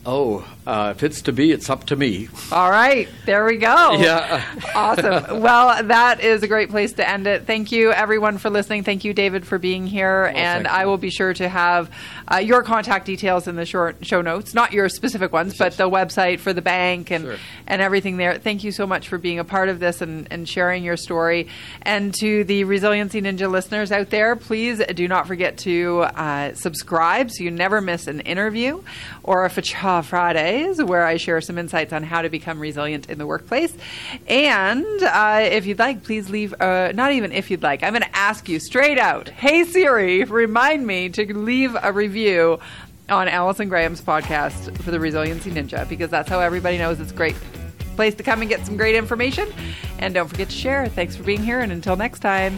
Oh, 0.05 0.45
uh, 0.67 0.93
if 0.95 1.03
it's 1.03 1.21
to 1.23 1.31
be, 1.31 1.51
it's 1.51 1.69
up 1.69 1.85
to 1.85 1.95
me. 1.95 2.27
All 2.51 2.69
right. 2.71 3.07
There 3.25 3.45
we 3.45 3.57
go. 3.57 3.93
Yeah. 3.99 4.43
awesome. 4.75 5.41
Well, 5.41 5.83
that 5.83 6.21
is 6.21 6.41
a 6.43 6.47
great 6.47 6.69
place 6.69 6.93
to 6.93 7.07
end 7.07 7.27
it. 7.27 7.45
Thank 7.45 7.71
you, 7.71 7.91
everyone, 7.91 8.37
for 8.37 8.49
listening. 8.49 8.83
Thank 8.83 9.03
you, 9.03 9.13
David, 9.13 9.45
for 9.45 9.57
being 9.59 9.85
here. 9.87 10.31
and 10.35 10.67
I 10.67 10.85
will 10.85 10.97
be 10.97 11.09
sure 11.09 11.33
to 11.35 11.47
have 11.47 11.89
uh, 12.31 12.37
your 12.37 12.63
contact 12.63 13.05
details 13.05 13.47
in 13.47 13.55
the 13.55 13.65
short 13.65 14.05
show 14.05 14.21
notes, 14.21 14.53
not 14.53 14.73
your 14.73 14.89
specific 14.89 15.31
ones, 15.31 15.57
but 15.57 15.73
the 15.77 15.89
website 15.89 16.39
for 16.39 16.53
the 16.53 16.61
bank 16.61 17.11
and, 17.11 17.25
Sure. 17.25 17.35
and 17.67 17.81
everything 17.81 18.17
there. 18.17 18.37
Thank 18.37 18.63
you 18.63 18.71
so 18.71 18.87
much 18.87 19.07
for 19.07 19.17
being 19.17 19.39
a 19.39 19.43
part 19.43 19.69
of 19.69 19.79
this 19.79 20.01
and, 20.01 20.27
and 20.31 20.47
sharing 20.49 20.83
your 20.83 20.97
story. 20.97 21.47
And 21.83 22.13
to 22.15 22.43
the 22.43 22.63
Resiliency 22.63 23.21
Ninja 23.21 23.49
listeners 23.49 23.91
out 23.91 24.09
there, 24.09 24.35
please 24.35 24.81
do 24.95 25.07
not 25.07 25.27
forget 25.27 25.57
to 25.59 26.01
uh, 26.01 26.53
subscribe 26.55 27.29
so 27.31 27.43
you 27.43 27.51
never 27.51 27.81
miss 27.81 28.07
an 28.07 28.21
interview 28.21 28.81
or 29.23 29.45
a 29.45 29.49
Facha 29.49 30.03
Where 30.63 31.05
I 31.05 31.17
share 31.17 31.41
some 31.41 31.57
insights 31.57 31.93
on 31.93 32.03
how 32.03 32.21
to 32.21 32.29
become 32.29 32.59
resilient 32.59 33.09
in 33.09 33.17
the 33.17 33.25
workplace. 33.25 33.75
And 34.27 34.85
uh, 35.03 35.39
if 35.41 35.65
you'd 35.65 35.79
like, 35.79 36.03
please 36.03 36.29
leave, 36.29 36.53
uh, 36.59 36.91
not 36.93 37.11
even 37.11 37.31
if 37.31 37.51
you'd 37.51 37.63
like, 37.63 37.83
I'm 37.83 37.93
going 37.93 38.03
to 38.03 38.17
ask 38.17 38.47
you 38.47 38.59
straight 38.59 38.97
out 38.97 39.29
Hey 39.29 39.63
Siri, 39.63 40.23
remind 40.23 40.85
me 40.85 41.09
to 41.09 41.37
leave 41.37 41.75
a 41.81 41.91
review 41.91 42.59
on 43.09 43.27
Allison 43.27 43.69
Graham's 43.69 44.01
podcast 44.01 44.75
for 44.81 44.91
the 44.91 44.99
Resiliency 44.99 45.51
Ninja 45.51 45.87
because 45.87 46.09
that's 46.09 46.29
how 46.29 46.39
everybody 46.39 46.77
knows 46.77 46.99
it's 46.99 47.11
a 47.11 47.15
great 47.15 47.35
place 47.95 48.15
to 48.15 48.23
come 48.23 48.41
and 48.41 48.49
get 48.49 48.65
some 48.65 48.77
great 48.77 48.95
information. 48.95 49.47
And 49.99 50.13
don't 50.13 50.27
forget 50.27 50.49
to 50.49 50.55
share. 50.55 50.87
Thanks 50.87 51.15
for 51.15 51.23
being 51.23 51.43
here. 51.43 51.61
And 51.61 51.71
until 51.71 51.95
next 51.95 52.19
time, 52.19 52.57